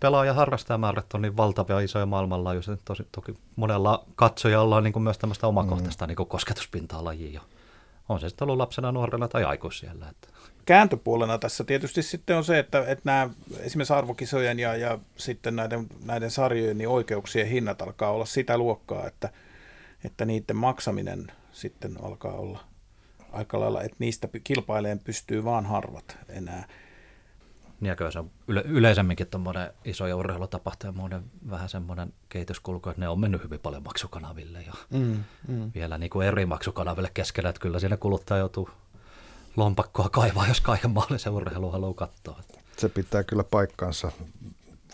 pelaaja 0.00 0.34
harrastajamäärät 0.34 1.14
on 1.14 1.22
niin 1.22 1.36
valtavia 1.36 1.80
isoja 1.80 2.06
maailmanlaajuisia, 2.06 2.76
tosi, 2.84 3.08
toki 3.12 3.34
monella 3.56 4.04
katsojalla 4.14 4.76
on 4.76 4.84
niin 4.84 4.92
kuin 4.92 5.02
myös 5.02 5.18
tämmöistä 5.18 5.46
omakohtaista 5.46 6.04
mm. 6.04 6.08
niin 6.08 6.16
kuin 6.16 6.28
kosketuspintaa 6.28 7.04
lajia. 7.04 7.40
On 8.08 8.20
se 8.20 8.28
sitten 8.28 8.44
ollut 8.44 8.58
lapsena, 8.58 8.92
nuorena 8.92 9.28
tai 9.28 9.44
aikuisella. 9.44 10.08
Että 10.08 10.28
kääntöpuolena 10.68 11.38
tässä 11.38 11.64
tietysti 11.64 12.02
sitten 12.02 12.36
on 12.36 12.44
se, 12.44 12.58
että, 12.58 12.84
että 12.86 13.02
nämä 13.04 13.30
esimerkiksi 13.60 13.92
arvokisojen 13.92 14.58
ja, 14.58 14.76
ja 14.76 14.98
sitten 15.16 15.56
näiden, 15.56 15.86
näiden 16.04 16.30
sarjojen 16.30 16.78
niin 16.78 16.88
oikeuksien 16.88 17.46
hinnat 17.46 17.82
alkaa 17.82 18.10
olla 18.10 18.24
sitä 18.24 18.58
luokkaa, 18.58 19.06
että, 19.06 19.28
että 20.04 20.24
niiden 20.24 20.56
maksaminen 20.56 21.32
sitten 21.52 21.96
alkaa 22.02 22.32
olla 22.32 22.60
aika 23.32 23.60
lailla, 23.60 23.82
että 23.82 23.96
niistä 23.98 24.28
kilpaileen 24.44 24.98
pystyy 24.98 25.44
vaan 25.44 25.66
harvat 25.66 26.18
enää. 26.28 26.68
Niin 27.80 27.96
ja 28.00 28.10
se 28.10 28.18
on 28.18 28.30
yle, 28.48 28.62
yleisemminkin 28.66 29.26
tuommoinen 29.26 29.70
iso 29.84 30.06
ja 30.06 30.16
urheilutapahtumainen 30.16 31.22
vähän 31.50 31.68
semmoinen 31.68 32.12
kehityskulku, 32.28 32.88
että 32.88 33.00
ne 33.00 33.08
on 33.08 33.20
mennyt 33.20 33.44
hyvin 33.44 33.60
paljon 33.60 33.82
maksukanaville 33.82 34.62
ja 34.62 34.72
mm, 34.90 35.24
mm. 35.48 35.70
vielä 35.74 35.98
niin 35.98 36.10
kuin 36.10 36.26
eri 36.28 36.46
maksukanaville 36.46 37.10
keskellä, 37.14 37.48
että 37.50 37.60
kyllä 37.60 37.78
siinä 37.78 37.96
kuluttaja 37.96 38.38
joutuu 38.38 38.70
lompakkoa 39.58 40.08
kaivaa, 40.08 40.48
jos 40.48 40.60
kaiken 40.60 40.90
mahdollisen 40.90 41.32
urheilun 41.32 41.72
haluaa 41.72 41.94
katsoa. 41.94 42.40
Se 42.76 42.88
pitää 42.88 43.24
kyllä 43.24 43.44
paikkansa. 43.44 44.12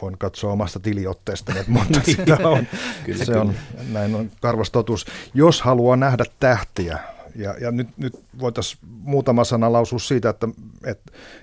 Voin 0.03 0.19
katsoa 0.19 0.53
omasta 0.53 0.81
tiliotteesta, 0.81 1.53
mutta 1.67 2.01
sitä 2.17 2.39
on, 2.45 2.67
kyllä, 3.05 3.25
se 3.25 3.39
on, 3.39 3.55
näin 3.93 4.15
on 4.15 4.31
karvas 4.41 4.71
totuus. 4.71 5.07
Jos 5.35 5.63
haluaa 5.63 5.97
nähdä 5.97 6.25
tähtiä, 6.41 6.99
ja, 7.37 7.55
ja 7.61 7.71
nyt, 7.71 7.89
nyt 7.97 8.13
voitaisiin 8.41 8.81
muutama 9.03 9.45
sana 9.45 9.73
lausua 9.73 9.99
siitä, 9.99 10.29
että 10.29 10.49
et, 10.85 11.01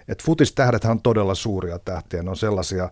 et 0.08 0.24
futistähdethän 0.24 0.92
on 0.92 1.02
todella 1.02 1.36
suuria 1.36 1.80
tähtiä. 1.80 2.24
Ne 2.24 2.30
on 2.30 2.38
sellaisia, 2.38 2.90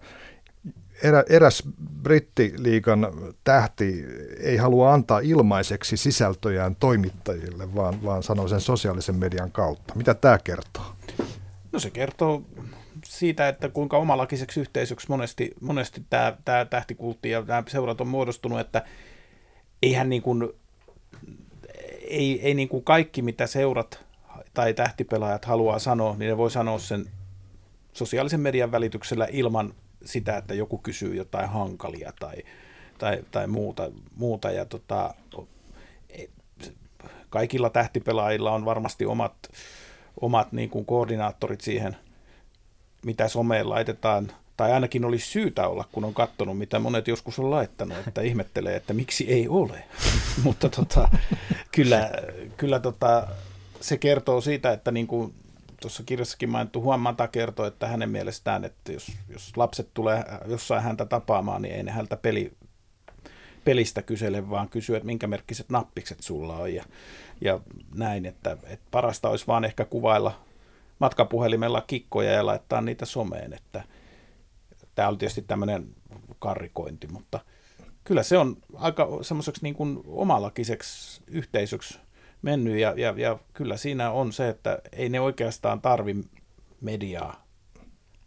erä, 1.03 1.23
eräs 1.29 1.63
brittiliikan 2.03 3.07
tähti 3.43 4.05
ei 4.39 4.57
halua 4.57 4.93
antaa 4.93 5.19
ilmaiseksi 5.19 5.97
sisältöjään 5.97 6.75
toimittajille, 6.75 7.75
vaan, 7.75 8.03
vaan 8.03 8.23
sanoo 8.23 8.47
sen 8.47 8.61
sosiaalisen 8.61 9.15
median 9.15 9.51
kautta. 9.51 9.95
Mitä 9.95 10.13
tämä 10.13 10.37
kertoo? 10.37 10.95
No 11.71 11.79
se 11.79 11.89
kertoo 11.89 12.43
siitä, 13.05 13.47
että 13.47 13.69
kuinka 13.69 13.97
omalakiseksi 13.97 14.59
yhteisöksi 14.59 15.07
monesti, 15.09 15.51
monesti 15.61 16.03
tämä, 16.09 16.37
tämä 16.45 16.65
tähtikultti 16.65 17.29
ja 17.29 17.43
nämä 17.47 17.63
seurat 17.67 18.01
on 18.01 18.07
muodostunut, 18.07 18.59
että 18.59 18.85
eihän 19.81 20.09
niin 20.09 20.21
kuin 20.21 20.49
ei, 22.09 22.41
ei 22.41 22.53
niin 22.53 22.69
kuin 22.69 22.83
kaikki, 22.83 23.21
mitä 23.21 23.47
seurat 23.47 24.05
tai 24.53 24.73
tähtipelaajat 24.73 25.45
haluaa 25.45 25.79
sanoa, 25.79 26.15
niin 26.17 26.29
ne 26.29 26.37
voi 26.37 26.51
sanoa 26.51 26.79
sen 26.79 27.05
sosiaalisen 27.93 28.39
median 28.39 28.71
välityksellä 28.71 29.27
ilman 29.31 29.73
sitä, 30.05 30.37
että 30.37 30.53
joku 30.53 30.77
kysyy 30.77 31.15
jotain 31.15 31.49
hankalia 31.49 32.13
tai, 32.19 32.35
tai, 32.97 33.23
tai 33.31 33.47
muuta, 33.47 33.91
muuta. 34.15 34.51
Ja 34.51 34.65
tota, 34.65 35.13
kaikilla 37.29 37.69
tähtipelaajilla 37.69 38.51
on 38.51 38.65
varmasti 38.65 39.05
omat, 39.05 39.33
omat 40.21 40.51
niin 40.51 40.69
kuin 40.69 40.85
koordinaattorit 40.85 41.61
siihen, 41.61 41.97
mitä 43.05 43.27
someen 43.27 43.69
laitetaan 43.69 44.31
tai 44.57 44.71
ainakin 44.71 45.05
olisi 45.05 45.27
syytä 45.27 45.67
olla, 45.67 45.85
kun 45.91 46.05
on 46.05 46.13
katsonut, 46.13 46.57
mitä 46.57 46.79
monet 46.79 47.07
joskus 47.07 47.39
on 47.39 47.51
laittanut, 47.51 47.97
että 48.07 48.21
ihmettelee, 48.21 48.75
että 48.75 48.93
miksi 48.93 49.31
ei 49.33 49.47
ole. 49.47 49.83
Mutta 50.43 50.69
tota, 50.69 51.09
kyllä, 51.71 52.11
kyllä 52.57 52.79
tota, 52.79 53.27
se 53.81 53.97
kertoo 53.97 54.41
siitä, 54.41 54.71
että 54.71 54.91
niin 54.91 55.07
kuin 55.07 55.33
tuossa 55.81 56.03
kirjassakin 56.03 56.49
mainittu 56.49 56.81
Huomanta 56.81 57.27
kertoo, 57.27 57.65
että 57.65 57.87
hänen 57.87 58.09
mielestään, 58.09 58.65
että 58.65 58.91
jos, 58.91 59.11
jos 59.29 59.57
lapset 59.57 59.89
tulee 59.93 60.23
jossain 60.45 60.83
häntä 60.83 61.05
tapaamaan, 61.05 61.61
niin 61.61 61.75
ei 61.75 61.83
ne 61.83 61.91
häntä 61.91 62.17
peli, 62.17 62.53
pelistä 63.63 64.01
kysele, 64.01 64.49
vaan 64.49 64.69
kysyy, 64.69 64.95
että 64.95 65.05
minkä 65.05 65.27
merkkiset 65.27 65.69
nappikset 65.69 66.19
sulla 66.19 66.57
on 66.57 66.73
ja, 66.73 66.83
ja 67.41 67.59
näin, 67.95 68.25
että, 68.25 68.57
että 68.63 68.85
parasta 68.91 69.29
olisi 69.29 69.47
vaan 69.47 69.65
ehkä 69.65 69.85
kuvailla 69.85 70.39
matkapuhelimella 70.99 71.81
kikkoja 71.81 72.31
ja 72.31 72.45
laittaa 72.45 72.81
niitä 72.81 73.05
someen, 73.05 73.53
että– 73.53 73.83
Tämä 74.99 75.09
oli 75.09 75.17
tietysti 75.17 75.41
tämmöinen 75.41 75.95
karrikointi, 76.39 77.07
mutta 77.07 77.39
kyllä 78.03 78.23
se 78.23 78.37
on 78.37 78.57
aika 78.73 79.07
semmoiseksi 79.21 79.63
niin 79.63 79.75
kuin 79.75 79.99
omalakiseksi 80.07 81.21
yhteisöksi 81.27 81.99
mennyt 82.41 82.77
ja, 82.77 82.93
ja, 82.97 83.13
ja 83.17 83.39
kyllä 83.53 83.77
siinä 83.77 84.11
on 84.11 84.33
se, 84.33 84.49
että 84.49 84.79
ei 84.91 85.09
ne 85.09 85.19
oikeastaan 85.19 85.81
tarvi 85.81 86.23
mediaa 86.81 87.45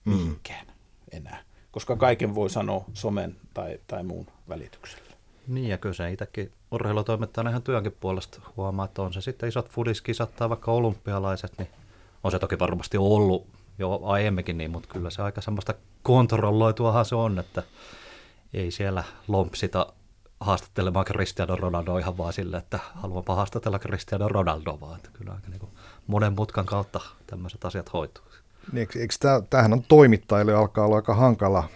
mm. 0.04 0.12
mihinkään 0.12 0.66
mm. 0.66 0.72
enää, 1.12 1.42
koska 1.70 1.96
kaiken 1.96 2.34
voi 2.34 2.50
sanoa 2.50 2.84
somen 2.94 3.36
tai, 3.54 3.80
tai 3.86 4.02
muun 4.02 4.26
välityksellä. 4.48 5.12
Niin 5.48 5.68
ja 5.68 5.78
kyllä 5.78 5.94
se 5.94 6.10
itsekin 6.10 6.52
urheilutoimittajana 6.70 7.50
ihan 7.50 7.62
työnkin 7.62 7.96
puolesta 8.00 8.40
huomaa, 8.56 8.84
että 8.84 9.02
on 9.02 9.12
se 9.12 9.20
sitten 9.20 9.48
isot 9.48 9.70
fudiskisat 9.70 10.36
tai 10.36 10.48
vaikka 10.48 10.72
olympialaiset, 10.72 11.52
niin 11.58 11.68
on 12.24 12.30
se 12.30 12.38
toki 12.38 12.58
varmasti 12.58 12.98
ollut 12.98 13.46
jo 13.78 14.00
aiemminkin 14.02 14.58
niin, 14.58 14.70
mutta 14.70 14.88
kyllä 14.88 15.10
se 15.10 15.22
aika 15.22 15.40
semmoista 15.40 15.74
kontrolloituahan 16.02 17.04
se 17.04 17.14
on, 17.14 17.38
että 17.38 17.62
ei 18.54 18.70
siellä 18.70 19.04
lompsita 19.28 19.92
haastattelemaan 20.42 21.04
Cristiano 21.04 21.56
Ronaldo 21.56 21.98
ihan 21.98 22.18
vaan 22.18 22.32
sille, 22.32 22.56
että 22.56 22.78
haluanpa 22.94 23.34
haastatella 23.34 23.78
Cristiano 23.78 24.28
Ronaldo, 24.28 24.78
vaan 24.80 24.96
että 24.96 25.10
kyllä 25.12 25.32
aika 25.32 25.48
niin 25.48 25.60
kuin 25.60 25.72
monen 26.06 26.32
mutkan 26.32 26.66
kautta 26.66 27.00
tämmöiset 27.26 27.64
asiat 27.64 27.92
hoituu. 27.92 28.24
Niin, 28.72 28.88
eikö, 28.96 29.14
tämä, 29.20 29.40
tämähän 29.50 29.72
on 29.72 29.82
toimittajille 29.82 30.54
alkaa 30.54 30.84
olla 30.84 30.96
aika 30.96 31.14
hankala 31.14 31.68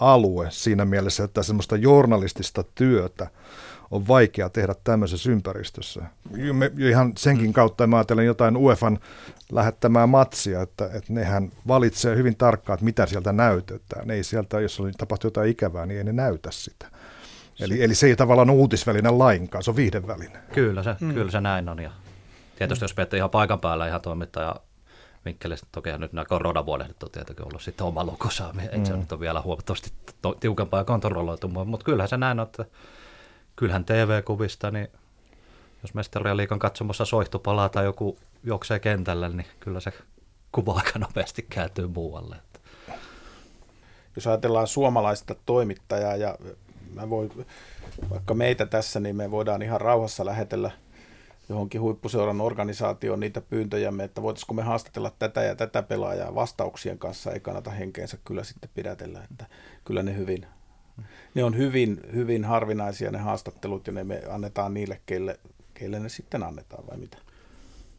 alue 0.00 0.50
siinä 0.50 0.84
mielessä, 0.84 1.24
että 1.24 1.42
semmoista 1.42 1.76
journalistista 1.76 2.64
työtä 2.74 3.30
on 3.90 4.08
vaikea 4.08 4.48
tehdä 4.48 4.74
tämmöisessä 4.84 5.30
ympäristössä. 5.30 6.02
Ihan 6.78 7.12
senkin 7.18 7.52
kautta 7.52 7.86
mä 7.86 7.96
ajattelen 7.96 8.26
jotain 8.26 8.56
UEFan 8.56 8.98
lähettämää 9.52 10.06
matsia, 10.06 10.62
että, 10.62 10.84
että 10.84 11.12
nehän 11.12 11.52
valitsee 11.68 12.16
hyvin 12.16 12.36
tarkkaan, 12.36 12.74
että 12.74 12.84
mitä 12.84 13.06
sieltä 13.06 13.32
näytetään. 13.32 14.10
Ei 14.10 14.24
sieltä, 14.24 14.60
jos 14.60 14.80
on 14.80 14.92
tapahtuu 14.98 15.28
jotain 15.28 15.50
ikävää, 15.50 15.86
niin 15.86 15.98
ei 15.98 16.04
ne 16.04 16.12
näytä 16.12 16.50
sitä. 16.50 16.86
Eli, 17.60 17.82
eli 17.82 17.94
se 17.94 18.06
ei 18.06 18.16
tavallaan 18.16 18.50
ole 18.50 18.58
uutisväline 18.58 19.10
lainkaan, 19.10 19.64
se 19.64 19.70
on 19.70 19.76
viihdeväline. 19.76 20.38
Kyllä 20.52 20.82
se, 20.82 20.96
mm. 21.00 21.14
kyllä 21.14 21.30
se 21.30 21.40
näin 21.40 21.68
on. 21.68 21.78
Ja 21.78 21.90
tietysti 22.58 22.82
mm. 22.82 22.84
jos 22.84 22.96
miettii 22.96 23.16
ihan 23.16 23.30
paikan 23.30 23.60
päällä 23.60 23.88
ihan 23.88 24.00
toimittaja 24.00 24.56
Mikkelissä 25.26 25.66
toki 25.72 25.98
nyt 25.98 26.12
nämä 26.12 26.24
koronavuodet 26.24 27.02
on 27.02 27.10
tietenkin 27.10 27.46
ollut 27.46 27.62
sitten 27.62 27.86
oma 27.86 28.04
lukunsa, 28.04 28.54
että 28.58 28.76
mm. 28.76 28.84
se 28.84 28.96
nyt 28.96 29.12
on 29.12 29.20
vielä 29.20 29.42
huomattavasti 29.42 29.92
to- 30.22 30.36
tiukempaa 30.40 30.80
ja 30.80 30.84
kontrolloitua, 30.84 31.64
mutta 31.64 31.84
kyllähän 31.84 32.08
se 32.08 32.16
näin 32.16 32.40
on, 32.40 32.46
että 32.46 32.64
kyllähän 33.56 33.84
TV-kuvista, 33.84 34.70
niin 34.70 34.88
jos 35.82 35.94
mestarien 35.94 36.36
liikan 36.36 36.58
katsomassa 36.58 37.04
soihtu 37.04 37.38
palaa 37.38 37.68
tai 37.68 37.84
joku 37.84 38.18
juoksee 38.44 38.78
kentällä, 38.78 39.28
niin 39.28 39.46
kyllä 39.60 39.80
se 39.80 39.92
kuva 40.52 40.72
aika 40.72 40.98
nopeasti 40.98 41.46
kääntyy 41.50 41.86
muualle. 41.86 42.36
Jos 44.16 44.26
ajatellaan 44.26 44.66
suomalaista 44.66 45.34
toimittajaa 45.46 46.16
ja 46.16 46.38
mä 46.96 47.10
voin, 47.10 47.46
vaikka 48.10 48.34
meitä 48.34 48.66
tässä, 48.66 49.00
niin 49.00 49.16
me 49.16 49.30
voidaan 49.30 49.62
ihan 49.62 49.80
rauhassa 49.80 50.24
lähetellä 50.24 50.70
johonkin 51.48 51.80
huippuseuran 51.80 52.40
organisaatioon 52.40 53.20
niitä 53.20 53.40
pyyntöjämme, 53.40 54.04
että 54.04 54.22
voitaisiko 54.22 54.54
me 54.54 54.62
haastatella 54.62 55.12
tätä 55.18 55.42
ja 55.42 55.54
tätä 55.54 55.82
pelaajaa 55.82 56.34
vastauksien 56.34 56.98
kanssa, 56.98 57.32
ei 57.32 57.40
kannata 57.40 57.70
henkeensä 57.70 58.18
kyllä 58.24 58.44
sitten 58.44 58.70
pidätellä, 58.74 59.24
että 59.30 59.46
kyllä 59.84 60.02
ne 60.02 60.16
hyvin, 60.16 60.46
ne 61.34 61.44
on 61.44 61.56
hyvin, 61.56 62.00
hyvin 62.14 62.44
harvinaisia 62.44 63.10
ne 63.10 63.18
haastattelut 63.18 63.86
ja 63.86 63.92
ne 63.92 64.04
me 64.04 64.22
annetaan 64.30 64.74
niille, 64.74 65.00
keille, 65.06 65.40
keille 65.74 66.00
ne 66.00 66.08
sitten 66.08 66.42
annetaan 66.42 66.86
vai 66.86 66.96
mitä? 66.96 67.18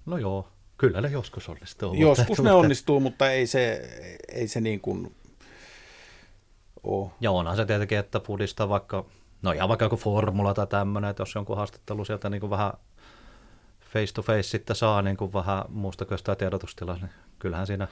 No 0.06 0.18
joo, 0.18 0.48
kyllä 0.78 1.02
ne 1.02 1.08
joskus 1.08 1.50
onnistuu. 1.50 1.94
Joskus 1.94 2.40
ne 2.40 2.52
onnistuu, 2.52 3.00
mutta 3.00 3.32
ei 3.32 3.48
se, 3.48 3.90
ei 4.32 4.48
se 4.48 4.62
niin 4.62 4.80
kuin 4.80 5.16
ole. 6.88 7.12
Ja 7.22 7.32
onhan 7.32 7.56
se 7.56 7.66
tietenkin, 7.66 7.98
että 7.98 8.20
pudista 8.20 8.70
vaikka, 8.70 9.06
no 9.42 9.52
ihan 9.52 9.70
vaikka 9.70 9.86
joku 9.86 9.98
formula 9.98 10.54
tai 10.54 10.68
tämmöinen, 10.68 11.10
että 11.10 11.22
jos 11.22 11.36
jonkun 11.36 11.58
haastattelu 11.58 12.06
sieltä 12.06 12.30
niin 12.30 12.42
kuin 12.42 12.50
vähän 12.50 12.74
face 13.94 14.14
to 14.14 14.22
face 14.22 14.44
sitten 14.44 14.76
saa 14.76 15.02
niin 15.02 15.18
kuin 15.18 15.34
vähän 15.34 15.64
muusta 15.70 16.06
kuin 16.06 16.20
tiedotustilaa, 16.38 16.96
niin 16.96 17.12
kyllähän 17.40 17.68
siinä 17.68 17.88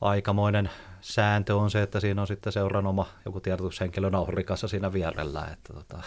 aikamoinen 0.00 0.70
sääntö 1.00 1.56
on 1.56 1.70
se, 1.70 1.82
että 1.82 2.00
siinä 2.00 2.20
on 2.20 2.26
sitten 2.26 2.52
seuran 2.52 2.86
oma 2.86 3.06
joku 3.24 3.40
tiedotushenkilö 3.40 4.10
nauhurikassa 4.10 4.68
siinä 4.68 4.92
vierellä, 4.92 5.48
että, 5.52 5.72
tota, 5.72 6.02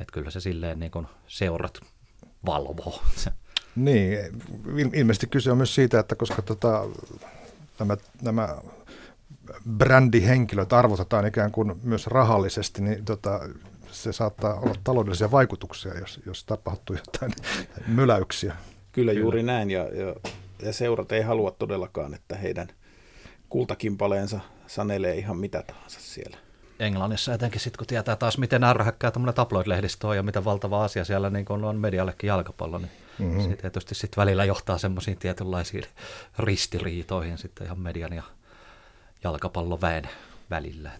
että 0.00 0.12
kyllä 0.12 0.30
se 0.30 0.40
silleen 0.40 0.78
niin 0.78 0.90
kuin 0.90 1.06
seurat 1.26 1.80
valvoo. 2.46 3.02
Niin, 3.76 4.18
ilmeisesti 4.94 5.26
kyse 5.26 5.50
on 5.50 5.56
myös 5.56 5.74
siitä, 5.74 6.00
että 6.00 6.14
koska 6.14 6.42
tota, 6.42 6.84
nämä, 7.78 7.96
nämä 8.22 8.56
brändihenkilöt 9.70 10.72
arvotetaan 10.72 11.26
ikään 11.26 11.52
kuin 11.52 11.80
myös 11.82 12.06
rahallisesti, 12.06 12.82
niin 12.82 13.04
tota, 13.04 13.40
se 13.90 14.12
saattaa 14.12 14.54
olla 14.54 14.74
taloudellisia 14.84 15.30
vaikutuksia, 15.30 15.98
jos, 15.98 16.20
jos 16.26 16.44
tapahtuu 16.44 16.96
jotain 16.96 17.32
myläyksiä. 17.86 18.56
Kyllä 18.92 19.12
juuri 19.12 19.42
näin, 19.42 19.70
ja, 19.70 19.82
ja, 19.82 20.14
ja 20.62 20.72
seurat 20.72 21.12
ei 21.12 21.22
halua 21.22 21.50
todellakaan, 21.50 22.14
että 22.14 22.36
heidän 22.36 22.68
kultakimpaleensa 23.48 24.40
sanelee 24.66 25.14
ihan 25.14 25.36
mitä 25.36 25.62
tahansa 25.66 26.00
siellä. 26.00 26.36
Englannissa 26.78 27.34
etenkin 27.34 27.60
sitten, 27.60 27.78
kun 27.78 27.86
tietää 27.86 28.16
taas, 28.16 28.38
miten 28.38 28.64
ärhäkkää 28.64 29.10
tämmöinen 29.10 29.34
tabloid-lehdistö 29.34 30.06
on 30.06 30.16
ja 30.16 30.22
mitä 30.22 30.44
valtava 30.44 30.84
asia 30.84 31.04
siellä 31.04 31.30
niin 31.30 31.52
on 31.52 31.76
mediallekin 31.76 32.28
jalkapallo, 32.28 32.78
niin 32.78 32.90
mm-hmm. 33.18 33.50
se 33.50 33.56
tietysti 33.56 33.94
sitten 33.94 34.20
välillä 34.20 34.44
johtaa 34.44 34.78
semmoisiin 34.78 35.18
tietynlaisiin 35.18 35.84
ristiriitoihin 36.38 37.38
sitten 37.38 37.66
ihan 37.66 37.80
median 37.80 38.12
ja 38.12 38.22
jalkapalloväen 39.24 40.04
välillä. 40.50 40.90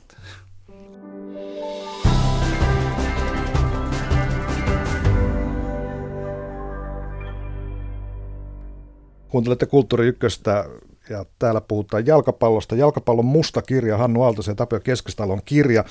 Kuuntelette 9.29 9.67
Kulttuuri 9.67 10.07
Ykköstä 10.07 10.65
ja 11.11 11.25
täällä 11.39 11.61
puhutaan 11.61 12.07
jalkapallosta. 12.07 12.77
Jalkapallon 12.77 13.25
musta 13.25 13.63
kirja, 13.63 13.97
Hannu 13.97 14.23
Aaltosen 14.23 14.53
ja 14.53 14.57
Tapio 14.57 14.81
Keskistalon 14.81 15.41
kirja. 15.45 15.85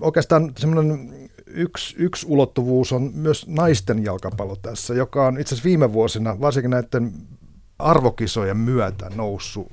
Oikeastaan 0.00 0.52
semmoinen 0.58 1.10
yksi, 1.46 1.96
yksi 1.98 2.26
ulottuvuus 2.28 2.92
on 2.92 3.10
myös 3.14 3.46
naisten 3.48 4.04
jalkapallo 4.04 4.56
tässä, 4.56 4.94
joka 4.94 5.26
on 5.26 5.40
itse 5.40 5.54
asiassa 5.54 5.68
viime 5.68 5.92
vuosina, 5.92 6.40
varsinkin 6.40 6.70
näiden 6.70 7.12
arvokisojen 7.78 8.56
myötä 8.56 9.10
noussut 9.14 9.72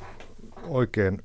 oikein 0.67 1.21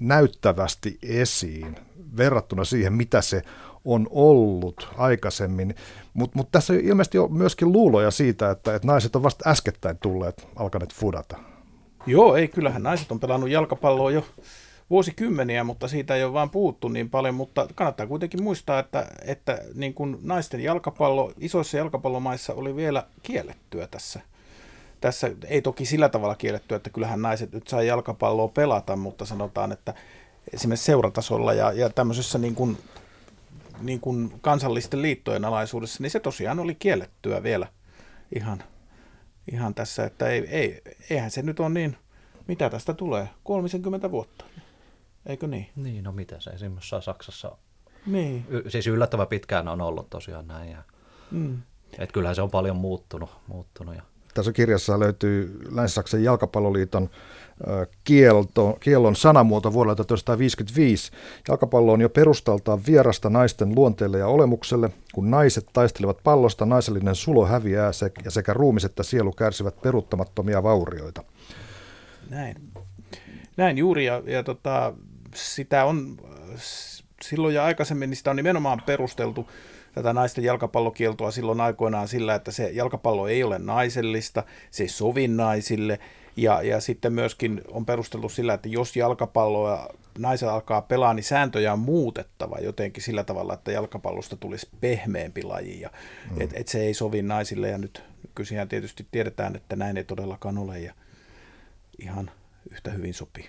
näyttävästi 0.00 0.98
esiin 1.02 1.76
verrattuna 2.16 2.64
siihen, 2.64 2.92
mitä 2.92 3.22
se 3.22 3.42
on 3.84 4.08
ollut 4.10 4.88
aikaisemmin. 4.96 5.74
Mutta 6.14 6.38
mut 6.38 6.52
tässä 6.52 6.74
ilmeisesti 6.74 7.18
on 7.18 7.32
myöskin 7.32 7.72
luuloja 7.72 8.10
siitä, 8.10 8.50
että, 8.50 8.74
että 8.74 8.86
naiset 8.86 9.16
on 9.16 9.22
vasta 9.22 9.50
äskettäin 9.50 9.98
tulleet 9.98 10.48
alkaneet 10.56 10.94
fudata. 10.94 11.36
Joo, 12.06 12.36
ei, 12.36 12.48
kyllähän 12.48 12.82
naiset 12.82 13.12
on 13.12 13.20
pelannut 13.20 13.50
jalkapalloa 13.50 14.10
jo 14.10 14.26
vuosikymmeniä, 14.90 15.64
mutta 15.64 15.88
siitä 15.88 16.14
ei 16.14 16.24
ole 16.24 16.32
vaan 16.32 16.50
puhuttu 16.50 16.88
niin 16.88 17.10
paljon, 17.10 17.34
mutta 17.34 17.68
kannattaa 17.74 18.06
kuitenkin 18.06 18.42
muistaa, 18.42 18.78
että, 18.78 19.06
että 19.24 19.58
niin 19.74 19.94
kuin 19.94 20.18
naisten 20.22 20.60
jalkapallo 20.60 21.32
isoissa 21.38 21.76
jalkapallomaissa 21.76 22.54
oli 22.54 22.76
vielä 22.76 23.06
kiellettyä 23.22 23.86
tässä. 23.86 24.20
Tässä 25.00 25.30
ei 25.46 25.62
toki 25.62 25.84
sillä 25.86 26.08
tavalla 26.08 26.34
kiellettyä, 26.34 26.76
että 26.76 26.90
kyllähän 26.90 27.22
naiset 27.22 27.52
nyt 27.52 27.68
saa 27.68 27.82
jalkapalloa 27.82 28.48
pelata, 28.48 28.96
mutta 28.96 29.24
sanotaan, 29.24 29.72
että 29.72 29.94
esimerkiksi 30.52 30.84
seuratasolla 30.86 31.52
ja, 31.52 31.72
ja 31.72 31.90
tämmöisessä 31.90 32.38
niin 32.38 32.54
kuin, 32.54 32.78
niin 33.80 34.00
kuin 34.00 34.32
kansallisten 34.40 35.02
liittojen 35.02 35.44
alaisuudessa, 35.44 36.02
niin 36.02 36.10
se 36.10 36.20
tosiaan 36.20 36.58
oli 36.58 36.74
kiellettyä 36.74 37.42
vielä 37.42 37.66
ihan, 38.34 38.62
ihan 39.52 39.74
tässä, 39.74 40.04
että 40.04 40.28
ei, 40.28 40.46
ei, 40.48 40.82
eihän 41.10 41.30
se 41.30 41.42
nyt 41.42 41.60
ole 41.60 41.68
niin, 41.68 41.96
mitä 42.48 42.70
tästä 42.70 42.94
tulee, 42.94 43.28
30 43.44 44.10
vuotta. 44.10 44.44
Eikö 45.26 45.46
niin? 45.46 45.70
Niin, 45.76 46.04
no 46.04 46.12
mitä 46.12 46.40
se 46.40 46.50
esimerkiksi 46.50 46.96
Saksassa, 47.00 47.56
Niin. 48.06 48.46
y- 48.48 48.70
siis 48.70 48.86
yllättävän 48.86 49.26
pitkään 49.26 49.68
on 49.68 49.80
ollut 49.80 50.10
tosiaan 50.10 50.46
näin. 50.46 50.70
Ja, 50.70 50.82
Mm. 51.30 51.62
et 51.98 52.12
kyllähän 52.12 52.34
se 52.34 52.42
on 52.42 52.50
paljon 52.50 52.76
muuttunut. 52.76 53.30
muuttunut 53.46 53.94
ja, 53.96 54.02
Tässä 54.36 54.52
kirjassa 54.52 55.00
löytyy 55.00 55.58
Länsi-Saksan 55.70 56.24
jalkapalloliiton 56.24 57.10
kielto, 58.04 58.76
kiellon 58.80 59.16
sanamuoto 59.16 59.72
vuodelta 59.72 60.04
1955. 60.04 61.12
Jalkapallo 61.48 61.92
on 61.92 62.00
jo 62.00 62.08
perustaltaan 62.08 62.80
vierasta 62.86 63.30
naisten 63.30 63.74
luonteelle 63.74 64.18
ja 64.18 64.26
olemukselle. 64.26 64.90
Kun 65.14 65.30
naiset 65.30 65.66
taistelevat 65.72 66.18
pallosta, 66.24 66.66
naisellinen 66.66 67.14
sulo 67.14 67.46
häviää 67.46 67.90
ja 68.24 68.30
sekä 68.30 68.54
ruumis 68.54 68.84
että 68.84 69.02
sielu 69.02 69.32
kärsivät 69.32 69.82
peruuttamattomia 69.82 70.62
vaurioita. 70.62 71.24
Näin. 72.30 72.56
Näin 73.56 73.78
juuri, 73.78 74.04
ja, 74.04 74.22
ja 74.26 74.42
tota, 74.42 74.92
sitä 75.34 75.84
on 75.84 76.16
silloin 77.22 77.54
ja 77.54 77.64
aikaisemmin, 77.64 78.10
niin 78.10 78.16
sitä 78.16 78.30
on 78.30 78.36
nimenomaan 78.36 78.82
perusteltu 78.86 79.50
tätä 79.96 80.12
naisten 80.12 80.44
jalkapallokieltoa 80.44 81.30
silloin 81.30 81.60
aikoinaan 81.60 82.08
sillä, 82.08 82.34
että 82.34 82.50
se 82.50 82.70
jalkapallo 82.70 83.28
ei 83.28 83.42
ole 83.42 83.58
naisellista, 83.58 84.44
se 84.70 84.82
ei 84.82 84.88
sovi 84.88 85.28
naisille, 85.28 85.98
ja, 86.36 86.62
ja 86.62 86.80
sitten 86.80 87.12
myöskin 87.12 87.62
on 87.68 87.86
perusteltu 87.86 88.28
sillä, 88.28 88.54
että 88.54 88.68
jos 88.68 88.96
jalkapalloa 88.96 89.88
naiset 90.18 90.48
alkaa 90.48 90.82
pelaa, 90.82 91.14
niin 91.14 91.24
sääntöjä 91.24 91.72
on 91.72 91.78
muutettava 91.78 92.58
jotenkin 92.58 93.02
sillä 93.02 93.24
tavalla, 93.24 93.54
että 93.54 93.72
jalkapallosta 93.72 94.36
tulisi 94.36 94.68
pehmeämpi 94.80 95.42
laji, 95.42 95.80
ja 95.80 95.90
mm. 96.30 96.40
et, 96.40 96.50
et 96.54 96.68
se 96.68 96.80
ei 96.80 96.94
sovi 96.94 97.22
naisille, 97.22 97.68
ja 97.68 97.78
nyt 97.78 98.02
nykyisin 98.26 98.68
tietysti 98.68 99.06
tiedetään, 99.10 99.56
että 99.56 99.76
näin 99.76 99.96
ei 99.96 100.04
todellakaan 100.04 100.58
ole, 100.58 100.78
ja 100.78 100.94
ihan 101.98 102.30
yhtä 102.70 102.90
hyvin 102.90 103.14
sopii. 103.14 103.48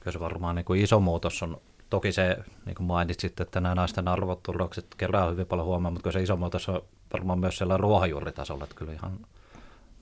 kyllä 0.00 0.12
se 0.12 0.20
varmaan 0.20 0.56
niin 0.56 0.64
kuin 0.64 0.80
iso 0.80 1.00
muutos 1.00 1.42
on, 1.42 1.60
toki 1.90 2.12
se, 2.12 2.36
niin 2.66 2.74
kuin 2.74 2.86
mainitsit, 2.86 3.40
että 3.40 3.60
nämä 3.60 3.74
naisten 3.74 4.08
arvoturvaukset 4.08 4.86
kerää 4.96 5.30
hyvin 5.30 5.46
paljon 5.46 5.66
huomioon, 5.66 5.92
mutta 5.92 6.02
kyllä 6.02 6.18
se 6.18 6.22
iso 6.22 6.36
muutos 6.36 6.68
on 6.68 6.82
varmaan 7.12 7.38
myös 7.38 7.58
siellä 7.58 7.76
ruohonjuuritasolla, 7.76 8.64
että 8.64 8.76
kyllä 8.76 8.92
ihan 8.92 9.18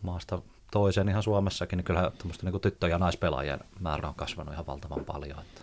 maasta 0.03 0.43
toiseen 0.71 1.09
ihan 1.09 1.23
Suomessakin, 1.23 1.77
niin 1.77 1.85
kyllä 1.85 2.13
tämmöistä 2.19 2.51
niin 2.51 2.61
tyttö- 2.61 2.89
ja 2.89 2.99
naispelaajien 2.99 3.61
määrä 3.81 4.09
on 4.09 4.15
kasvanut 4.15 4.55
ihan 4.55 4.67
valtavan 4.67 5.05
paljon. 5.05 5.39
Että. 5.39 5.61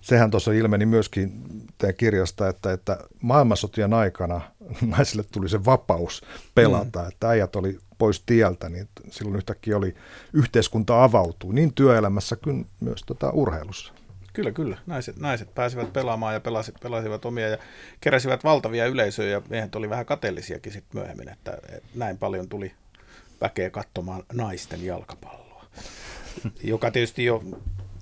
Sehän 0.00 0.30
tuossa 0.30 0.52
ilmeni 0.52 0.86
myöskin 0.86 1.42
teidän 1.78 1.96
kirjasta, 1.96 2.48
että, 2.48 2.72
että 2.72 2.98
maailmansotien 3.22 3.94
aikana 3.94 4.40
naisille 4.96 5.24
tuli 5.32 5.48
se 5.48 5.64
vapaus 5.64 6.22
pelata, 6.54 7.02
mm. 7.02 7.08
että 7.08 7.28
äijät 7.28 7.56
oli 7.56 7.78
pois 7.98 8.22
tieltä, 8.26 8.68
niin 8.68 8.88
silloin 9.10 9.36
yhtäkkiä 9.36 9.76
oli 9.76 9.94
yhteiskunta 10.32 11.04
avautuu 11.04 11.52
niin 11.52 11.74
työelämässä 11.74 12.36
kuin 12.36 12.66
myös 12.80 13.00
tota 13.06 13.30
urheilussa. 13.30 13.92
Kyllä, 14.34 14.52
kyllä. 14.52 14.78
Naiset, 14.86 15.16
naiset 15.16 15.54
pääsivät 15.54 15.92
pelaamaan 15.92 16.34
ja 16.34 16.40
pelasi, 16.40 16.72
pelasivat 16.82 17.24
omia 17.24 17.48
ja 17.48 17.58
keräsivät 18.00 18.44
valtavia 18.44 18.86
yleisöjä 18.86 19.30
ja 19.30 19.42
miehet 19.50 19.74
oli 19.74 19.90
vähän 19.90 20.06
kateellisiakin 20.06 20.72
sitten 20.72 21.00
myöhemmin, 21.00 21.28
että 21.28 21.58
näin 21.94 22.18
paljon 22.18 22.48
tuli 22.48 22.72
väkeä 23.40 23.70
katsomaan 23.70 24.22
naisten 24.32 24.84
jalkapalloa, 24.86 25.66
joka 26.62 26.90
tietysti 26.90 27.24
jo 27.24 27.42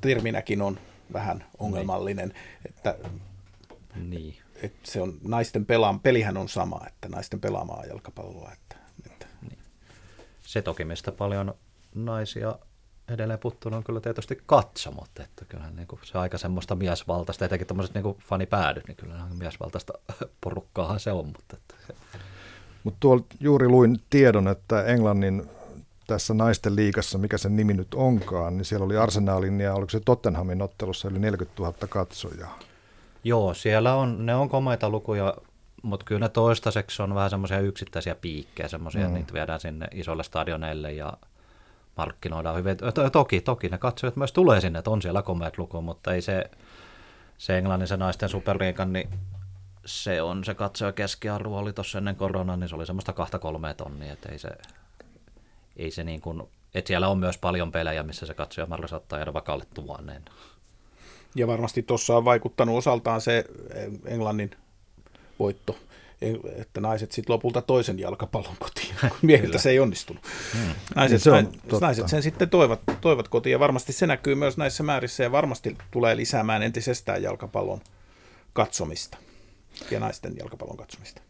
terminäkin 0.01 0.62
on 0.62 0.79
vähän 1.12 1.45
ongelmallinen, 1.59 2.35
että, 2.68 2.97
Niin. 3.95 4.37
että 4.62 4.90
se 4.90 5.01
on 5.01 5.18
naisten 5.25 5.66
pelaan, 5.66 6.01
pelihän 6.01 6.37
on 6.37 6.49
sama, 6.49 6.81
että 6.87 7.09
naisten 7.09 7.40
pelaamaa 7.40 7.85
jalkapalloa, 7.85 8.53
että, 8.53 8.77
että 9.07 9.27
Se 10.42 10.62
toki, 10.62 10.85
mistä 10.85 11.12
paljon 11.12 11.55
naisia 11.95 12.59
edelleen 13.09 13.38
puttuu, 13.38 13.75
on 13.75 13.85
kyllä 13.85 14.01
tietysti 14.01 14.43
katsomot, 14.47 15.11
että 15.21 15.45
kyllähän 15.45 15.77
niin 15.77 15.88
kuin 15.88 16.01
se 16.05 16.19
aika 16.19 16.38
semmoista 16.38 16.75
miesvaltaista, 16.75 17.45
etenkin 17.45 17.67
tämmöiset 17.67 17.95
niin 17.95 18.17
fanipäädyt, 18.19 18.88
niin 18.88 18.97
kyllä 18.97 19.15
miesvaltaista 19.38 19.93
porukkaahan 20.45 21.01
se 21.01 21.12
on, 21.12 21.27
mutta 21.27 21.57
että 21.57 21.95
Mutta 22.85 22.97
tuolla 23.01 23.25
juuri 23.41 23.69
luin 23.69 24.01
tiedon, 24.11 24.49
että 24.49 24.85
Englannin 24.85 25.51
tässä 26.07 26.35
naisten 26.35 26.77
liigassa, 26.77 27.19
mikä 27.19 27.38
sen 27.38 27.57
nimi 27.57 27.75
nyt 27.75 27.95
onkaan, 27.95 28.57
niin 28.57 28.65
siellä 28.65 28.87
oli 28.87 28.97
Arsenalin 28.97 29.61
ja 29.61 29.75
oliko 29.75 29.91
se 29.91 30.01
Tottenhamin 30.01 30.62
ottelussa 30.62 31.09
yli 31.09 31.19
40 31.19 31.62
000 31.62 31.75
katsojaa. 31.88 32.59
Joo, 33.25 33.55
siellä 33.55 33.95
on, 33.95 34.27
ne 34.27 34.35
on 34.35 34.49
komeita 34.49 34.91
lukuja, 34.91 35.35
mutta 35.83 36.05
kyllä 36.05 36.19
ne 36.19 36.29
toistaiseksi 36.29 37.03
on 37.03 37.15
vähän 37.15 37.31
semmoisia 37.31 37.61
yksittäisiä 37.61 38.15
piikkejä, 38.15 38.69
semmoisia, 38.69 39.09
mm. 39.09 39.15
niitä 39.15 39.33
viedään 39.33 39.61
sinne 39.61 39.87
isolle 39.93 40.23
stadioneille 40.23 40.93
ja 40.93 41.12
markkinoidaan 41.96 42.57
hyvin. 42.57 42.76
To- 42.76 43.11
Toki, 43.11 43.40
toki 43.40 43.68
ne 43.68 43.78
katsojat 43.78 44.16
myös 44.16 44.33
tulee 44.33 44.61
sinne, 44.61 44.78
että 44.78 44.90
on 44.90 45.02
siellä 45.02 45.22
komeat 45.22 45.59
luku, 45.59 45.83
mutta 45.83 46.14
ei 46.14 46.22
se, 46.22 46.50
se 47.38 47.59
Englannin 47.59 47.88
se 47.88 47.96
naisten 47.96 48.28
superliikan, 48.28 48.92
niin 48.92 49.09
se 49.85 50.22
on 50.22 50.44
se 50.44 50.55
katsoja 50.55 50.92
keskiarvo 50.92 51.59
oli 51.59 51.72
tuossa 51.72 51.98
ennen 51.98 52.16
koronaa, 52.16 52.57
niin 52.57 52.68
se 52.68 52.74
oli 52.74 52.87
semmoista 52.87 53.12
kahta 53.12 53.38
kolmea 53.38 53.74
tonnia, 53.74 54.12
että 54.12 54.28
ei 54.28 54.38
se, 54.38 54.48
ei 55.76 55.90
se 55.90 56.05
niin 56.05 56.20
kuin, 56.20 56.42
että 56.74 56.88
siellä 56.88 57.09
on 57.09 57.18
myös 57.18 57.38
paljon 57.38 57.72
pelejä, 57.72 58.02
missä 58.02 58.26
se 58.26 58.35
katsojamäärä 58.35 58.88
saattaa 58.88 59.18
jäädä 59.18 59.33
vaikka 59.33 59.52
alle 59.52 59.64
tuhannen. 59.74 60.24
Ja 61.35 61.46
varmasti 61.46 61.83
tuossa 61.83 62.16
on 62.16 62.24
vaikuttanut 62.24 62.78
osaltaan 62.78 63.20
se 63.20 63.44
Englannin 64.05 64.50
voitto, 65.38 65.76
että 66.57 66.81
naiset 66.81 67.13
sitten 67.13 67.33
lopulta 67.33 67.63
toisen 67.63 67.99
jalkapallon 67.99 68.57
kotiin, 68.59 68.95
kun 69.01 69.11
miehiltä 69.23 69.59
se 69.59 69.71
ei 69.71 69.81
onnistunut. 69.81 70.23
Hmm. 70.53 70.75
Naiset, 70.97 71.23
Se 71.23 71.31
on 71.31 71.47
totta. 71.47 71.87
naiset 71.87 72.09
sen 72.09 72.23
sitten 72.23 72.51
toivat, 72.51 72.81
toivat 73.01 73.29
kotiin 73.29 73.53
ja 73.53 73.59
varmasti 73.61 73.93
se 73.93 74.07
näkyy 74.07 74.35
myös 74.35 74.57
näissä 74.57 74.83
määrissä 74.83 75.23
ja 75.23 75.33
varmasti 75.33 75.77
tulee 75.91 76.17
lisäämään 76.17 76.63
entisestään 76.63 77.23
jalkapallon 77.23 77.81
katsomista 78.53 79.19
ja 79.91 80.01
naisten 80.01 80.33
jalkapallon 80.39 80.77
katsomista. 80.77 81.23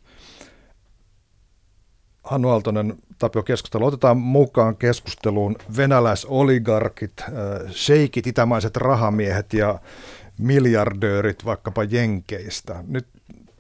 Hannu 2.25 2.49
Aaltonen, 2.49 2.95
Tapio 3.19 3.43
Keskustelu. 3.43 3.87
Otetaan 3.87 4.17
mukaan 4.17 4.77
keskusteluun 4.77 5.57
venäläisoligarkit, 5.77 7.13
äh, 7.21 7.29
sheikit, 7.73 8.27
itämaiset 8.27 8.77
rahamiehet 8.77 9.53
ja 9.53 9.79
miljardöörit 10.39 11.45
vaikkapa 11.45 11.85
Jenkeistä. 11.85 12.85
Nyt 12.87 13.07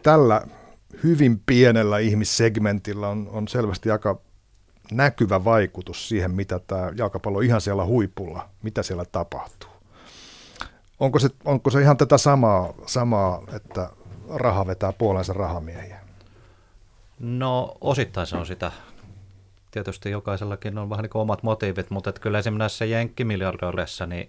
tällä 0.02 0.42
hyvin 1.02 1.42
pienellä 1.46 1.98
ihmissegmentillä 1.98 3.08
on, 3.08 3.28
on 3.32 3.48
selvästi 3.48 3.90
aika 3.90 4.18
näkyvä 4.92 5.44
vaikutus 5.44 6.08
siihen, 6.08 6.30
mitä 6.30 6.58
tämä 6.58 6.92
jalkapallo 6.96 7.40
ihan 7.40 7.60
siellä 7.60 7.84
huipulla, 7.84 8.48
mitä 8.62 8.82
siellä 8.82 9.04
tapahtuu. 9.04 9.70
Onko 11.00 11.18
se, 11.18 11.28
onko 11.44 11.70
se 11.70 11.80
ihan 11.80 11.96
tätä 11.96 12.18
samaa, 12.18 12.72
samaa, 12.86 13.42
että 13.52 13.90
raha 14.28 14.66
vetää 14.66 14.92
puolensa 14.92 15.32
rahamiehiä? 15.32 16.00
No 17.18 17.76
osittain 17.80 18.26
se 18.26 18.36
on 18.36 18.46
sitä. 18.46 18.72
Tietysti 19.70 20.10
jokaisellakin 20.10 20.78
on 20.78 20.90
vähän 20.90 21.02
niin 21.02 21.10
kuin 21.10 21.22
omat 21.22 21.42
motiivit, 21.42 21.90
mutta 21.90 22.10
että 22.10 22.20
kyllä 22.20 22.38
esimerkiksi 22.38 22.58
näissä 22.58 22.84
jenkkimiljardööreissä, 22.84 24.06
niin 24.06 24.28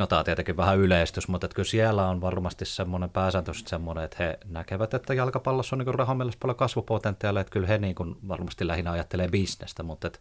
no 0.00 0.06
tämä 0.06 0.18
on 0.18 0.24
tietenkin 0.24 0.56
vähän 0.56 0.78
yleistys, 0.78 1.28
mutta 1.28 1.46
että 1.46 1.54
kyllä 1.54 1.68
siellä 1.68 2.08
on 2.08 2.20
varmasti 2.20 2.64
semmoinen 2.64 3.10
pääsääntöisesti 3.10 3.70
semmoinen, 3.70 4.04
että 4.04 4.16
he 4.18 4.38
näkevät, 4.48 4.94
että 4.94 5.14
jalkapallossa 5.14 5.76
on 5.76 5.78
niin 5.78 5.94
rahamielessä 5.94 6.38
paljon 6.40 6.56
kasvupotentiaalia, 6.56 7.40
että 7.40 7.50
kyllä 7.50 7.66
he 7.66 7.78
niin 7.78 7.94
kuin 7.94 8.16
varmasti 8.28 8.66
lähinnä 8.66 8.92
ajattelee 8.92 9.28
bisnestä, 9.28 9.82
mutta 9.82 10.06
että 10.06 10.18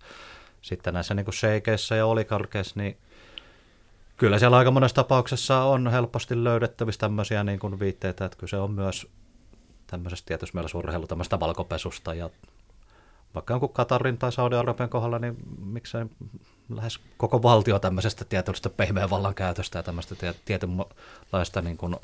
sitten 0.61 0.93
näissä 0.93 1.13
niin 1.13 1.33
sheikeissä 1.33 1.95
ja 1.95 2.05
olikarkeissa, 2.05 2.79
niin 2.79 2.97
kyllä 4.17 4.39
siellä 4.39 4.57
aika 4.57 4.71
monessa 4.71 4.95
tapauksessa 4.95 5.63
on 5.63 5.87
helposti 5.87 6.43
löydettävissä 6.43 6.99
tämmöisiä 6.99 7.43
niin 7.43 7.59
kuin 7.59 7.79
viitteitä, 7.79 8.25
että 8.25 8.37
kyse 8.37 8.57
on 8.57 8.71
myös 8.71 9.07
tämmöisestä 9.87 10.27
tietysti 10.27 10.55
meillä 10.55 10.69
surheilu 10.69 11.07
tämmöistä 11.07 11.39
valkopesusta 11.39 12.13
ja 12.13 12.29
vaikka 13.35 13.53
jonkun 13.53 13.73
Katarin 13.73 14.17
tai 14.17 14.31
Saudi-Arabian 14.31 14.89
kohdalla, 14.89 15.19
niin 15.19 15.37
miksei 15.65 16.05
lähes 16.69 16.99
koko 17.17 17.43
valtio 17.43 17.79
tämmöisestä 17.79 18.25
tietynlaista 18.25 18.69
pehmeän 18.69 19.09
vallan 19.09 19.35
käytöstä 19.35 19.79
ja 19.79 19.83
tämmöistä 19.83 20.15
tietynlaista 20.45 21.61
niin 21.61 21.77
kuin 21.77 21.95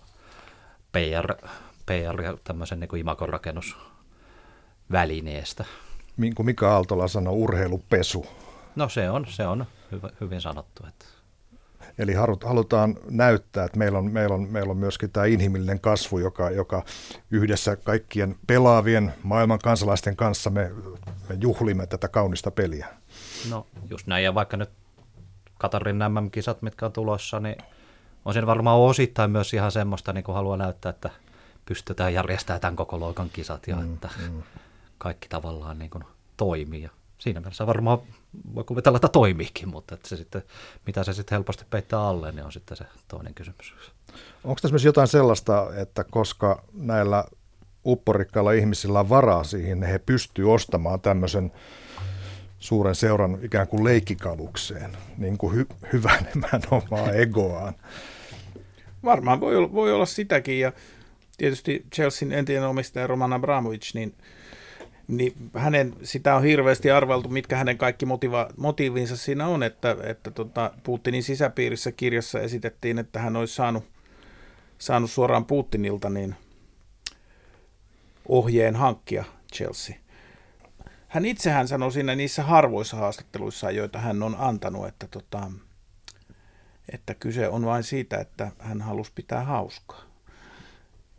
PR, 0.91 1.35
PR 1.85 2.21
ja 2.21 2.37
tämmöisen 2.43 2.79
niin 2.79 2.87
kuin 2.87 2.99
imakonrakennusvälineestä. 2.99 5.65
Niin 6.17 6.35
kuin 6.35 6.45
Mika 6.45 6.73
Aaltola 6.73 7.07
sanoi, 7.07 7.33
urheilupesu. 7.33 8.25
No 8.75 8.89
se 8.89 9.09
on, 9.09 9.25
se 9.29 9.47
on 9.47 9.65
hyvä, 9.91 10.09
hyvin 10.21 10.41
sanottu. 10.41 10.83
Että. 10.87 11.05
Eli 11.97 12.13
halutaan 12.43 12.95
näyttää, 13.09 13.65
että 13.65 13.77
meillä 13.77 13.97
on, 13.97 14.11
meillä 14.11 14.35
on, 14.35 14.47
meillä 14.49 14.71
on 14.71 14.77
myöskin 14.77 15.11
tämä 15.11 15.25
inhimillinen 15.25 15.79
kasvu, 15.79 16.19
joka, 16.19 16.49
joka 16.49 16.83
yhdessä 17.31 17.75
kaikkien 17.75 18.35
pelaavien 18.47 19.13
maailman 19.23 19.59
kansalaisten 19.59 20.15
kanssa 20.15 20.49
me, 20.49 20.71
me 21.29 21.37
juhlimme 21.41 21.87
tätä 21.87 22.07
kaunista 22.07 22.51
peliä. 22.51 22.87
No 23.49 23.67
just 23.89 24.07
näin, 24.07 24.23
ja 24.23 24.35
vaikka 24.35 24.57
nyt 24.57 24.69
Katarin 25.57 25.99
nämä 25.99 26.23
kisat 26.31 26.61
mitkä 26.61 26.85
on 26.85 26.91
tulossa, 26.91 27.39
niin 27.39 27.55
on 28.25 28.33
siinä 28.33 28.47
varmaan 28.47 28.79
osittain 28.79 29.31
myös 29.31 29.53
ihan 29.53 29.71
semmoista, 29.71 30.13
niin 30.13 30.23
kuin 30.23 30.35
haluaa 30.35 30.57
näyttää, 30.57 30.89
että 30.89 31.09
pystytään 31.65 32.13
järjestämään 32.13 32.61
tämän 32.61 32.75
koko 32.75 32.99
loikan 32.99 33.29
kisat 33.29 33.67
ja 33.67 33.75
mm, 33.75 33.93
että 33.93 34.09
mm. 34.29 34.43
kaikki 34.97 35.27
tavallaan 35.29 35.79
niin 35.79 35.89
kuin 35.89 36.03
toimii. 36.37 36.81
Ja 36.81 36.89
siinä 37.17 37.39
mielessä 37.39 37.67
varmaan 37.67 37.99
voi 38.55 38.63
kuvitella, 38.63 38.97
että 38.97 39.07
toimiikin, 39.07 39.69
mutta 39.69 39.95
että 39.95 40.09
se 40.09 40.17
sitten, 40.17 40.43
mitä 40.85 41.03
se 41.03 41.13
sitten 41.13 41.35
helposti 41.35 41.65
peittää 41.69 42.01
alle, 42.01 42.31
niin 42.31 42.45
on 42.45 42.51
sitten 42.51 42.77
se 42.77 42.85
toinen 43.07 43.33
kysymys. 43.33 43.73
Onko 44.43 44.59
tässä 44.61 44.73
myös 44.73 44.85
jotain 44.85 45.07
sellaista, 45.07 45.67
että 45.75 46.03
koska 46.03 46.63
näillä 46.73 47.23
upporikkailla 47.85 48.51
ihmisillä 48.51 48.99
on 48.99 49.09
varaa 49.09 49.43
siihen, 49.43 49.83
he 49.83 49.99
pystyy 49.99 50.53
ostamaan 50.53 51.01
tämmöisen 51.01 51.51
suuren 52.59 52.95
seuran 52.95 53.37
ikään 53.41 53.67
kuin 53.67 53.83
leikkikalukseen, 53.83 54.97
niin 55.17 55.37
kuin 55.37 55.55
hy- 55.55 55.75
hyvänemään 55.93 56.61
omaa 56.71 57.11
egoaan. 57.11 57.73
Varmaan 59.03 59.39
voi 59.39 59.55
olla, 59.55 59.73
voi 59.73 59.93
olla 59.93 60.05
sitäkin, 60.05 60.59
ja 60.59 60.71
tietysti 61.37 61.85
Chelsean 61.95 62.31
entinen 62.31 62.63
omistaja 62.63 63.07
Roman 63.07 63.33
Abramovich, 63.33 63.95
niin, 63.95 64.15
niin 65.07 65.51
hänen, 65.53 65.95
sitä 66.03 66.35
on 66.35 66.43
hirveästi 66.43 66.91
arveltu, 66.91 67.29
mitkä 67.29 67.57
hänen 67.57 67.77
kaikki 67.77 68.05
motiva, 68.05 68.49
motiivinsa 68.57 69.17
siinä 69.17 69.47
on, 69.47 69.63
että, 69.63 69.97
että 70.03 70.31
tota, 70.31 70.71
Putinin 70.83 71.23
sisäpiirissä 71.23 71.91
kirjassa 71.91 72.39
esitettiin, 72.39 72.99
että 72.99 73.19
hän 73.19 73.35
olisi 73.35 73.55
saanut, 73.55 73.83
saanut 74.77 75.11
suoraan 75.11 75.45
Putinilta 75.45 76.09
niin 76.09 76.35
ohjeen 78.27 78.75
hankkia 78.75 79.23
Chelsea. 79.53 79.95
Hän 81.07 81.25
itsehän 81.25 81.67
sanoi 81.67 81.91
siinä 81.91 82.15
niissä 82.15 82.43
harvoissa 82.43 82.97
haastatteluissa, 82.97 83.71
joita 83.71 83.99
hän 83.99 84.23
on 84.23 84.35
antanut, 84.39 84.87
että, 84.87 85.07
tota, 85.07 85.51
että 86.93 87.13
kyse 87.13 87.49
on 87.49 87.65
vain 87.65 87.83
siitä, 87.83 88.17
että 88.17 88.51
hän 88.59 88.81
halusi 88.81 89.11
pitää 89.15 89.43
hauskaa. 89.43 90.04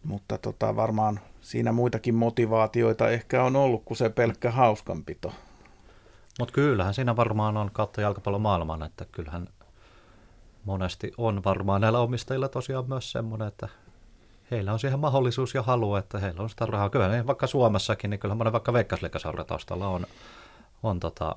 Mutta 0.07 0.39
tota, 0.39 0.77
varmaan 0.77 1.21
siinä 1.41 1.73
muitakin 1.73 2.15
motivaatioita 2.15 3.11
ehkä 3.11 3.43
on 3.43 3.57
ollut 3.57 3.83
kuin 3.85 3.99
se 3.99 4.09
pelkkä 4.09 4.51
hauskanpito. 4.51 5.33
Mutta 6.39 6.53
kyllähän 6.53 6.95
siinä 6.95 7.17
varmaan 7.17 7.57
on 7.57 7.71
kautta 7.73 8.01
jalkapallomaailman, 8.01 8.83
että 8.83 9.05
kyllähän 9.13 9.49
monesti 10.65 11.13
on 11.19 11.45
varmaan 11.45 11.81
näillä 11.81 11.99
omistajilla 11.99 12.49
tosiaan 12.49 12.89
myös 12.89 13.13
semmoinen, 13.13 13.49
että 13.49 13.69
heillä 14.51 14.73
on 14.73 14.79
siihen 14.79 14.99
mahdollisuus 14.99 15.55
ja 15.55 15.63
halu, 15.63 15.97
että 15.97 16.19
heillä 16.19 16.43
on 16.43 16.51
sitä 16.51 16.67
rahaa. 16.67 16.91
Kyllä 16.91 17.09
niin 17.09 17.27
vaikka 17.27 17.47
Suomessakin, 17.47 18.11
niin 18.11 18.21
kyllä 18.21 18.35
monen 18.35 18.53
vaikka 18.53 18.73
veikkausliikasaura 18.73 19.45
taustalla 19.45 19.89
on, 19.89 20.07
on 20.83 21.01
tota, 21.01 21.37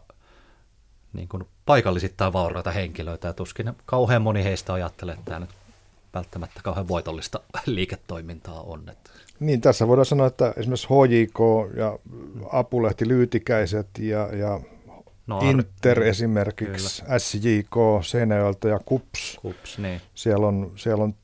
niin 1.13 1.27
kuin 1.27 1.47
paikallisittain 1.65 2.33
vauraita 2.33 2.71
henkilöitä 2.71 3.27
ja 3.27 3.33
tuskin 3.33 3.73
kauhean 3.85 4.21
moni 4.21 4.43
heistä 4.43 4.73
ajattelee, 4.73 5.13
että 5.13 5.25
tämä 5.25 5.39
nyt 5.39 5.58
välttämättä 6.13 6.59
kauhean 6.63 6.87
voitollista 6.87 7.39
liiketoimintaa 7.65 8.61
on. 8.61 8.91
Niin, 9.39 9.61
tässä 9.61 9.87
voidaan 9.87 10.05
sanoa, 10.05 10.27
että 10.27 10.53
esimerkiksi 10.57 10.87
HJK 10.87 11.39
ja 11.77 11.99
Apulehti 12.51 13.07
Lyytikäiset 13.07 13.87
ja, 13.99 14.35
ja 14.35 14.59
no, 15.27 15.39
Inter 15.39 16.03
esimerkiksi, 16.03 17.01
kyllä. 17.01 17.19
SJK 17.19 17.75
Seinäjoelta 18.01 18.67
ja 18.67 18.79
KUPS. 18.85 19.39
KUPS 19.41 19.77
niin. 19.77 20.01
siellä, 20.15 20.47
on, 20.47 20.71
siellä 20.75 21.03
on 21.03 21.15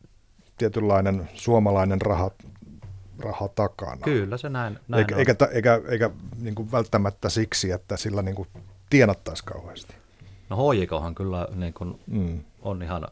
tietynlainen 0.58 1.30
suomalainen 1.34 2.02
raha, 2.02 2.32
raha 3.20 3.48
takana. 3.48 4.02
Kyllä 4.02 4.38
se 4.38 4.50
näin, 4.50 4.80
näin 4.88 5.02
eikä, 5.02 5.16
on. 5.16 5.20
Eikä, 5.20 5.36
eikä, 5.52 5.82
eikä 5.90 6.10
niin 6.42 6.56
kuin 6.56 6.72
välttämättä 6.72 7.30
siksi, 7.30 7.72
että 7.72 7.98
sillä 7.98 8.22
niin 8.22 8.36
kuin 8.36 8.48
tienattaisi 8.90 9.44
kauheasti. 9.46 9.96
No 10.50 10.58
HJKhan 10.58 11.16
kyllä 11.16 11.48
niin 11.56 11.74
kuin 11.74 12.00
mm. 12.08 12.44
on 12.62 12.84
ihan 12.84 13.08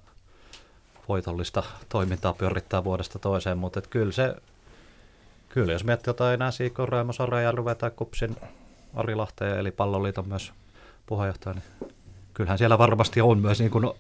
voitollista 1.10 1.64
toimintaa 1.90 2.34
pyörittää 2.34 2.84
vuodesta 2.84 3.20
toiseen, 3.20 3.58
mutta 3.58 3.80
et 3.80 3.88
kyllä 3.88 4.12
se, 4.12 4.36
kyllä 5.50 5.74
jos 5.74 5.84
miettii 5.84 6.10
jotain 6.10 6.34
enää 6.34 6.52
Siikon, 6.52 6.90
Raimo 6.90 7.14
Sarajärveä 7.14 7.76
tai 7.76 7.92
Kupsin 7.96 8.36
Ari 8.96 9.16
Lahteen, 9.16 9.60
eli 9.60 9.72
palloliiton 9.72 10.28
myös 10.28 10.54
puheenjohtaja, 11.06 11.54
niin 11.54 11.94
kyllähän 12.34 12.58
siellä 12.58 12.78
varmasti 12.78 13.22
on 13.22 13.38
myös 13.40 13.60
niin 13.60 13.72
kuin 13.72 13.92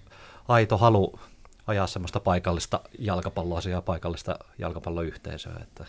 aito 0.47 0.77
halu 0.77 1.19
ajaa 1.67 1.87
semmoista 1.87 2.19
paikallista 2.19 2.79
jalkapalloasiaa, 2.99 3.81
paikallista 3.81 4.39
jalkapalloyhteisöä, 4.57 5.59
että 5.61 5.85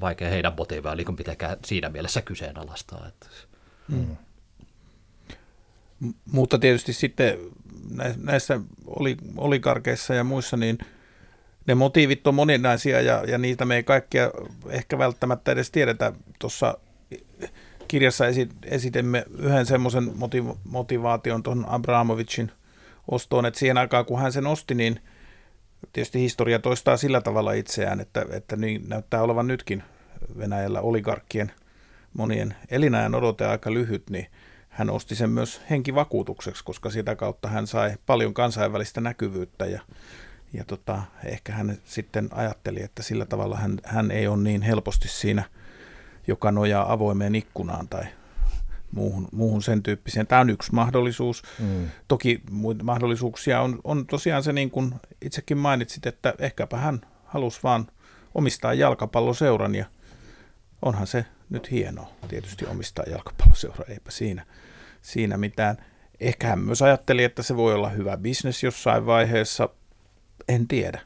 vaikea 0.00 0.28
heidän 0.28 0.54
motiivia 0.56 0.90
oli 0.90 1.04
pitäkään 1.16 1.56
siinä 1.64 1.88
mielessä 1.88 2.22
kyseenalaistaa. 2.22 3.06
Että. 3.08 3.26
Mm. 3.88 4.16
Mutta 6.32 6.58
tietysti 6.58 6.92
sitten 6.92 7.38
näissä 8.22 8.60
oli, 8.86 9.16
olikarkeissa 9.36 10.14
ja 10.14 10.24
muissa, 10.24 10.56
niin 10.56 10.78
ne 11.66 11.74
motiivit 11.74 12.26
on 12.26 12.34
moninaisia 12.34 13.00
ja, 13.00 13.24
ja 13.28 13.38
niitä 13.38 13.64
me 13.64 13.76
ei 13.76 13.82
kaikkia 13.82 14.30
ehkä 14.68 14.98
välttämättä 14.98 15.52
edes 15.52 15.70
tiedetä. 15.70 16.12
Tuossa 16.38 16.78
kirjassa 17.88 18.24
esitimme 18.64 19.24
yhden 19.38 19.66
semmoisen 19.66 20.12
motivaation 20.64 21.42
tuon 21.42 21.64
Abramovicin 21.68 22.52
ostoon, 23.10 23.46
että 23.46 23.60
siihen 23.60 23.78
aikaan 23.78 24.04
kun 24.04 24.20
hän 24.20 24.32
sen 24.32 24.46
osti, 24.46 24.74
niin 24.74 25.00
tietysti 25.92 26.20
historia 26.20 26.58
toistaa 26.58 26.96
sillä 26.96 27.20
tavalla 27.20 27.52
itseään, 27.52 28.00
että, 28.00 28.26
että 28.30 28.56
niin 28.56 28.88
näyttää 28.88 29.22
olevan 29.22 29.46
nytkin 29.46 29.82
Venäjällä 30.38 30.80
oligarkkien 30.80 31.52
monien 32.14 32.56
elinajan 32.70 33.14
odote 33.14 33.46
aika 33.46 33.72
lyhyt, 33.72 34.10
niin 34.10 34.26
hän 34.78 34.90
osti 34.90 35.14
sen 35.14 35.30
myös 35.30 35.60
henkivakuutukseksi, 35.70 36.64
koska 36.64 36.90
sitä 36.90 37.16
kautta 37.16 37.48
hän 37.48 37.66
sai 37.66 37.94
paljon 38.06 38.34
kansainvälistä 38.34 39.00
näkyvyyttä 39.00 39.66
ja, 39.66 39.80
ja 40.52 40.64
tota, 40.64 41.02
ehkä 41.24 41.52
hän 41.52 41.78
sitten 41.84 42.28
ajatteli, 42.32 42.82
että 42.82 43.02
sillä 43.02 43.26
tavalla 43.26 43.56
hän, 43.56 43.78
hän 43.84 44.10
ei 44.10 44.26
ole 44.26 44.42
niin 44.42 44.62
helposti 44.62 45.08
siinä, 45.08 45.44
joka 46.26 46.52
nojaa 46.52 46.92
avoimeen 46.92 47.34
ikkunaan 47.34 47.88
tai 47.88 48.04
muuhun, 48.92 49.28
muuhun 49.32 49.62
sen 49.62 49.82
tyyppiseen. 49.82 50.26
Tämä 50.26 50.40
on 50.40 50.50
yksi 50.50 50.74
mahdollisuus. 50.74 51.42
Mm. 51.58 51.88
Toki 52.08 52.42
muita 52.50 52.84
mahdollisuuksia 52.84 53.60
on, 53.60 53.80
on 53.84 54.06
tosiaan 54.06 54.42
se, 54.42 54.52
niin 54.52 54.70
kuin 54.70 54.94
itsekin 55.22 55.58
mainitsit, 55.58 56.06
että 56.06 56.34
ehkäpä 56.38 56.76
hän 56.76 57.00
halusi 57.24 57.60
vaan 57.62 57.86
omistaa 58.34 58.74
jalkapalloseuran 58.74 59.74
ja 59.74 59.84
onhan 60.82 61.06
se 61.06 61.24
nyt 61.50 61.70
hienoa 61.70 62.10
tietysti 62.28 62.66
omistaa 62.66 63.04
jalkapalloseura, 63.10 63.84
eipä 63.88 64.10
siinä, 64.10 64.46
siinä 65.08 65.36
mitään. 65.36 65.76
Ehkä 66.20 66.46
hän 66.46 66.58
myös 66.58 66.82
ajatteli, 66.82 67.24
että 67.24 67.42
se 67.42 67.56
voi 67.56 67.74
olla 67.74 67.88
hyvä 67.88 68.16
bisnes 68.16 68.62
jossain 68.62 69.06
vaiheessa, 69.06 69.68
en 70.48 70.68
tiedä. 70.68 71.00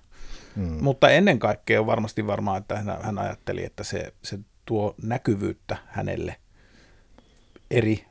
Mm. 0.57 0.83
Mutta 0.83 1.11
ennen 1.11 1.38
kaikkea 1.38 1.81
on 1.81 1.87
varmasti 1.87 2.27
varmaa, 2.27 2.57
että 2.57 2.77
hän, 2.77 3.03
hän 3.03 3.19
ajatteli, 3.19 3.65
että 3.65 3.85
se, 3.85 4.12
se 4.23 4.38
tuo 4.65 4.95
näkyvyyttä 5.03 5.77
hänelle 5.87 6.37
eri, 7.71 8.05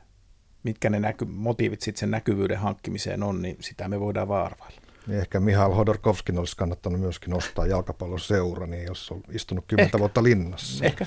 mitkä 0.64 0.90
ne 0.90 1.00
näky, 1.00 1.26
motiivit 1.26 1.82
sitten 1.82 2.00
sen 2.00 2.12
näkyvyyden 2.12 2.58
hankkimiseen 2.58 3.24
on, 3.24 3.42
niin 3.42 3.58
sitä 3.60 3.88
me 3.88 4.00
voidaan 4.00 4.28
vaan 4.28 4.46
arvailla. 4.46 4.82
Niin 5.08 5.20
ehkä 5.20 5.40
Mihail 5.40 5.72
Hodorkovskin 5.72 6.40
olisi 6.40 6.58
kannattanut 6.58 7.00
myöskin 7.00 7.34
ostaa 7.34 7.68
jalkapalloseura, 7.68 8.68
niin 8.68 8.86
jos 8.86 9.12
on 9.12 9.22
istunut 9.32 9.66
kymmentä 9.68 9.88
ehkä. 9.88 10.00
vuotta 10.00 10.24
linnassa. 10.24 10.86
Ehkä. 10.86 11.06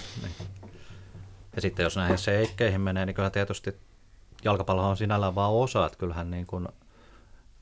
Ja 1.57 1.63
sitten 1.63 1.83
jos 1.85 1.97
näihin 1.97 2.19
seikkeihin 2.19 2.81
menee, 2.81 3.07
niin 3.07 3.15
kyllä 3.15 3.31
tietysti 3.31 3.77
jalkapallo 4.45 4.89
on 4.89 4.97
sinällään 4.97 5.35
vaan 5.35 5.53
osa, 5.53 5.87
että 5.87 5.99
kyllähän 5.99 6.31
niin 6.31 6.47
kuin, 6.47 6.69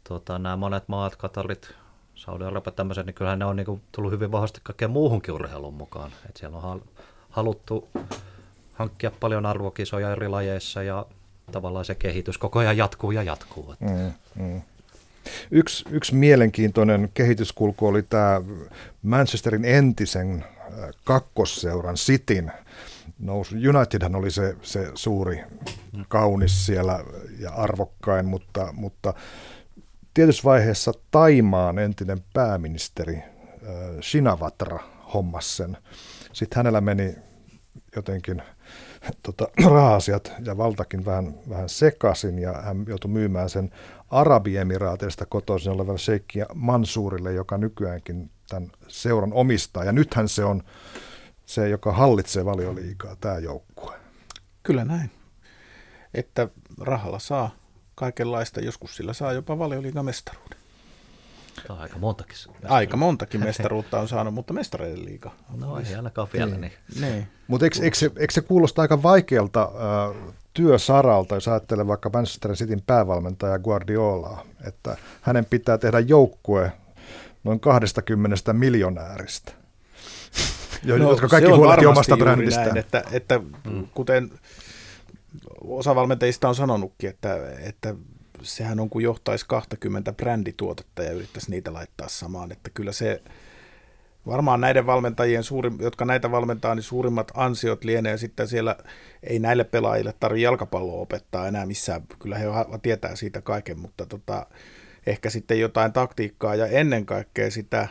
tota, 0.08 0.38
nämä 0.38 0.56
monet 0.56 0.88
maat, 0.88 1.16
Katarit, 1.16 1.74
Saudi-Arabia 2.14 2.72
tämmöiset, 2.72 3.06
niin 3.06 3.14
kyllähän 3.14 3.38
ne 3.38 3.44
on 3.44 3.56
niin 3.56 3.66
kuin, 3.66 3.82
tullut 3.92 4.12
hyvin 4.12 4.32
vahvasti 4.32 4.60
kaikkeen 4.62 4.90
muuhunkin 4.90 5.34
urheiluun 5.34 5.74
mukaan. 5.74 6.12
että 6.28 6.40
siellä 6.40 6.58
on 6.58 6.82
haluttu 7.30 7.88
hankkia 8.72 9.10
paljon 9.20 9.46
arvokisoja 9.46 10.12
eri 10.12 10.28
lajeissa 10.28 10.82
ja 10.82 11.06
tavallaan 11.52 11.84
se 11.84 11.94
kehitys 11.94 12.38
koko 12.38 12.58
ajan 12.58 12.76
jatkuu 12.76 13.10
ja 13.10 13.22
jatkuu. 13.22 13.74
Mm, 13.80 14.12
mm. 14.34 14.62
Yksi, 15.50 15.84
yksi 15.90 16.14
mielenkiintoinen 16.14 17.10
kehityskulku 17.14 17.86
oli 17.86 18.02
tämä 18.02 18.42
Manchesterin 19.02 19.64
entisen 19.64 20.44
äh, 20.44 20.90
kakkosseuran 21.04 21.94
Cityn 21.94 22.52
nousu. 23.18 23.54
Unitedhan 23.54 24.14
oli 24.14 24.30
se, 24.30 24.56
se 24.62 24.90
suuri 24.94 25.44
kaunis 26.08 26.66
siellä 26.66 27.04
ja 27.38 27.50
arvokkain, 27.50 28.26
mutta, 28.26 28.68
mutta 28.72 29.14
tietyssä 30.14 30.44
vaiheessa 30.44 30.92
Taimaan 31.10 31.78
entinen 31.78 32.18
pääministeri 32.34 33.16
äh, 33.16 33.22
Shinawatra 34.00 34.78
hommas 35.14 35.56
sen. 35.56 35.76
Sitten 36.32 36.56
hänellä 36.56 36.80
meni 36.80 37.14
jotenkin 37.96 38.42
tota, 39.22 39.48
raha-asiat 39.70 40.32
ja 40.44 40.56
valtakin 40.56 41.04
vähän, 41.04 41.34
vähän 41.48 41.68
sekaisin 41.68 42.38
ja 42.38 42.52
hän 42.52 42.84
joutui 42.88 43.10
myymään 43.10 43.50
sen 43.50 43.70
Arabiemiraateista 44.10 45.26
kotoisin 45.26 45.72
olevalle 45.72 45.98
Sheikki 45.98 46.38
Mansurille, 46.54 47.32
joka 47.32 47.58
nykyäänkin 47.58 48.30
tämän 48.48 48.70
seuran 48.88 49.32
omistaa. 49.32 49.84
Ja 49.84 49.92
nythän 49.92 50.28
se 50.28 50.44
on 50.44 50.62
se, 51.46 51.68
joka 51.68 51.92
hallitsee 51.92 52.44
valioliikaa, 52.44 53.16
tämä 53.16 53.38
joukkue. 53.38 53.94
Kyllä 54.62 54.84
näin. 54.84 55.10
Että 56.14 56.48
rahalla 56.80 57.18
saa 57.18 57.50
kaikenlaista, 57.94 58.60
joskus 58.60 58.96
sillä 58.96 59.12
saa 59.12 59.32
jopa 59.32 59.58
valioliigamestaruuden. 59.58 60.58
Tämä 61.66 61.76
on 61.76 61.82
aika 61.82 61.98
montakin. 61.98 62.36
Aika 62.64 62.96
montakin 62.96 63.44
mestaruutta 63.44 64.00
on 64.00 64.08
saanut, 64.08 64.34
mutta 64.34 64.52
mestareiden 64.52 65.04
liiga. 65.04 65.30
No 65.56 65.78
ei 65.78 65.94
ainakaan 65.94 66.28
vielä. 66.32 66.56
Niin. 66.56 66.72
niin. 67.00 67.28
Mutta 67.48 67.66
eikö, 67.66 67.78
eikö, 67.82 67.96
se, 67.96 68.10
eikö 68.16 68.32
se 68.32 68.40
kuulosta 68.40 68.82
aika 68.82 69.02
vaikealta 69.02 69.62
äh, 69.62 70.34
työsaralta, 70.54 71.34
jos 71.34 71.48
ajattelee 71.48 71.86
vaikka 71.86 72.10
Manchester 72.12 72.52
Cityn 72.54 72.82
päävalmentaja 72.86 73.58
Guardiolaa, 73.58 74.44
että 74.66 74.96
hänen 75.20 75.44
pitää 75.44 75.78
tehdä 75.78 76.00
joukkue 76.00 76.72
noin 77.44 77.60
20 77.60 78.52
miljonääristä, 78.52 79.52
no, 80.84 81.10
jotka 81.10 81.28
kaikki 81.28 81.50
huolehtii 81.50 81.86
omasta 81.86 82.16
brändistään. 82.16 82.66
Näin, 82.66 82.78
että, 82.78 83.02
että 83.12 83.40
mm. 83.70 83.86
kuten 83.94 84.30
osa 85.60 85.94
valmentajista 85.94 86.48
on 86.48 86.54
sanonutkin, 86.54 87.10
että, 87.10 87.36
että 87.60 87.94
sehän 88.42 88.80
on 88.80 88.90
kuin 88.90 89.02
johtaisi 89.02 89.44
20 89.48 90.12
brändituotetta 90.12 91.02
ja 91.02 91.12
yrittäisi 91.12 91.50
niitä 91.50 91.72
laittaa 91.72 92.08
samaan, 92.08 92.52
että 92.52 92.70
kyllä 92.74 92.92
se 92.92 93.22
varmaan 94.26 94.60
näiden 94.60 94.86
valmentajien, 94.86 95.44
suurin, 95.44 95.76
jotka 95.80 96.04
näitä 96.04 96.30
valmentaa, 96.30 96.74
niin 96.74 96.82
suurimmat 96.82 97.32
ansiot 97.34 97.84
lienee 97.84 98.16
sitten 98.16 98.48
siellä, 98.48 98.76
ei 99.22 99.38
näille 99.38 99.64
pelaajille 99.64 100.14
tarvitse 100.20 100.44
jalkapalloa 100.44 101.00
opettaa 101.00 101.48
enää 101.48 101.66
missään, 101.66 102.02
kyllä 102.18 102.38
he 102.38 102.46
tietää 102.82 103.16
siitä 103.16 103.40
kaiken, 103.40 103.78
mutta 103.78 104.06
tota, 104.06 104.46
ehkä 105.06 105.30
sitten 105.30 105.60
jotain 105.60 105.92
taktiikkaa 105.92 106.54
ja 106.54 106.66
ennen 106.66 107.06
kaikkea 107.06 107.50
sitä, 107.50 107.88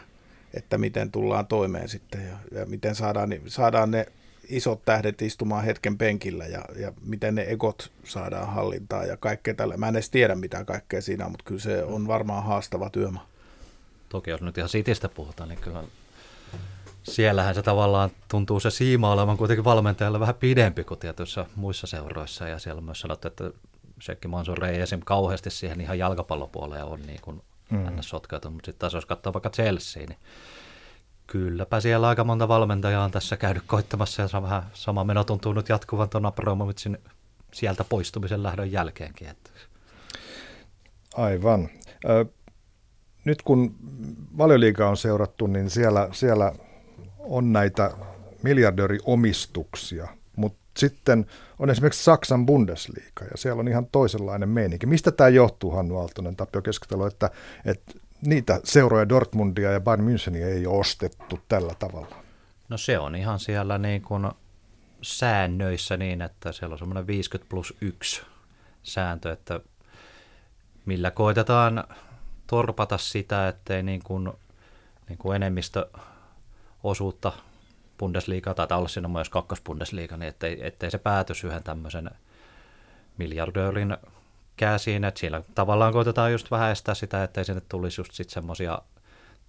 että 0.54 0.78
miten 0.78 1.12
tullaan 1.12 1.48
toimeen 1.48 1.90
sitten 1.90 2.28
ja, 2.28 2.60
ja 2.60 2.66
miten 2.66 2.96
saadaan, 2.96 3.30
saadaan 3.48 3.92
ne 3.92 4.06
isot 4.50 4.86
tähdet 4.86 5.22
istumaan 5.22 5.64
hetken 5.64 5.98
penkillä 5.98 6.46
ja, 6.46 6.66
ja 6.76 6.94
miten 7.06 7.36
ne 7.36 7.46
egot 7.48 7.92
saadaan 8.04 8.54
hallintaan 8.54 9.08
ja 9.08 9.18
kaikkea 9.18 9.54
tällä. 9.54 9.78
Mä 9.78 9.88
en 9.88 9.96
edes 9.96 10.10
tiedä 10.10 10.36
mitä 10.36 10.66
kaikkea 10.66 11.02
siinä 11.02 11.30
mutta 11.30 11.46
kyllä 11.46 11.62
se 11.62 11.84
on 11.84 12.08
varmaan 12.08 12.44
haastava 12.44 12.90
työmaa. 12.90 13.28
Toki 14.10 14.30
jos 14.30 14.42
nyt 14.42 14.58
ihan 14.58 14.70
Sitistä 14.70 15.10
puhutaan, 15.10 15.50
niin 15.50 15.60
kyllä 15.60 15.84
siellähän 17.04 17.56
se 17.56 17.62
tavallaan 17.62 18.10
tuntuu 18.28 18.60
se 18.60 18.72
siima 18.72 19.12
olevan 19.12 19.38
kuitenkin 19.38 19.66
valmentajalle 19.66 20.20
vähän 20.20 20.36
pidempi 20.36 20.84
kuin 20.84 21.00
tietyissä 21.00 21.46
muissa 21.56 21.88
seuroissa. 21.88 22.48
Ja 22.48 22.60
siellä 22.60 22.80
on 22.80 22.86
myös 22.86 23.00
sanottu, 23.00 23.28
että 23.28 23.52
Shekki 24.02 24.28
Mansur 24.28 24.66
ei 24.66 24.82
esim. 24.82 25.00
kauheasti 25.06 25.50
siihen 25.50 25.82
ihan 25.82 26.00
jalkapallopuoleen 26.00 26.86
on 26.86 27.02
niin 27.02 27.22
kuin 27.22 27.42
mm. 27.72 27.98
sotkeutunut. 28.02 28.54
Mutta 28.54 28.66
sitten 28.66 28.80
taas 28.80 28.94
jos 28.94 29.06
katsoo 29.06 29.34
vaikka 29.34 29.50
Chelsea, 29.50 30.06
niin 30.08 30.20
kylläpä 31.28 31.80
siellä 31.80 32.08
aika 32.08 32.24
monta 32.24 32.48
valmentajaa 32.48 33.04
on 33.04 33.12
tässä 33.12 33.38
käynyt 33.38 33.64
koittamassa. 33.68 34.22
Ja 34.22 34.42
vähän 34.42 34.64
sama 34.74 35.04
meno 35.04 35.24
tuntuu 35.24 35.54
nyt 35.54 35.70
jatkuvan 35.70 36.10
tuon 36.10 36.26
Abramovicin 36.26 36.98
sieltä 37.54 37.84
poistumisen 37.84 38.44
lähdön 38.44 38.72
jälkeenkin. 38.72 39.28
Että. 39.28 39.50
Aivan. 41.14 41.70
Ö, 42.10 42.26
nyt 43.26 43.42
kun 43.42 43.76
valioliiga 44.38 44.90
on 44.90 44.98
seurattu, 44.98 45.48
niin 45.48 45.70
siellä, 45.70 46.10
siellä 46.12 46.52
on 47.20 47.54
näitä 47.54 47.92
miljardööriomistuksia, 48.44 50.08
sitten 50.78 51.26
on 51.60 51.70
esimerkiksi 51.70 52.04
Saksan 52.04 52.46
Bundesliga 52.46 53.26
ja 53.32 53.38
siellä 53.38 53.60
on 53.60 53.68
ihan 53.68 53.88
toisenlainen 53.92 54.50
meininki. 54.50 54.86
Mistä 54.86 55.12
tämä 55.12 55.30
johtuu, 55.30 55.72
Hannu 55.72 55.98
Aaltonen, 55.98 56.36
Tapio 56.36 56.62
Keskitalo, 56.62 57.08
että, 57.08 57.30
että 57.66 57.94
niitä 58.22 58.62
seuroja 58.64 59.10
Dortmundia 59.10 59.72
ja 59.72 59.82
Bayern 59.82 60.08
Müncheniä 60.08 60.46
ei 60.46 60.68
ole 60.68 60.80
ostettu 60.80 61.40
tällä 61.48 61.76
tavalla? 61.80 62.16
No 62.70 62.78
se 62.78 63.00
on 63.00 63.16
ihan 63.16 63.40
siellä 63.40 63.78
niin 63.78 64.02
kuin 64.02 64.32
säännöissä 65.02 65.98
niin, 65.98 66.22
että 66.22 66.52
siellä 66.52 66.74
on 66.74 66.80
semmoinen 66.80 67.08
50 67.08 67.50
plus 67.50 67.74
1 67.82 68.22
sääntö, 68.84 69.32
että 69.32 69.60
millä 70.86 71.12
koitetaan 71.12 71.84
torpata 72.48 72.98
sitä, 72.98 73.48
ettei 73.48 73.84
niin 73.84 74.02
kuin, 74.04 74.32
niin 75.10 75.18
kuin 75.18 75.36
enemmistö 75.36 75.90
osuutta 76.84 77.32
Bundesliigaa, 78.02 78.54
tai 78.54 78.78
olla 78.78 78.88
siinä 78.88 79.08
myös 79.08 79.30
kakkosbundesliiga, 79.30 80.18
niin 80.18 80.30
ettei, 80.30 80.68
ettei 80.68 80.92
se 80.92 80.98
päätys 80.98 81.44
yhden 81.44 81.64
tämmöisen 81.64 82.10
miljardöörin 83.18 83.98
käsiin, 84.58 85.04
että 85.04 85.20
siellä 85.20 85.42
tavallaan 85.56 85.94
koitetaan 85.94 86.32
just 86.32 86.52
vähän 86.52 86.72
estää 86.72 86.96
sitä, 86.96 87.24
ettei 87.24 87.46
sinne 87.46 87.62
tulisi 87.70 88.02
just 88.02 88.14
sitten 88.14 88.34
semmoisia 88.34 88.82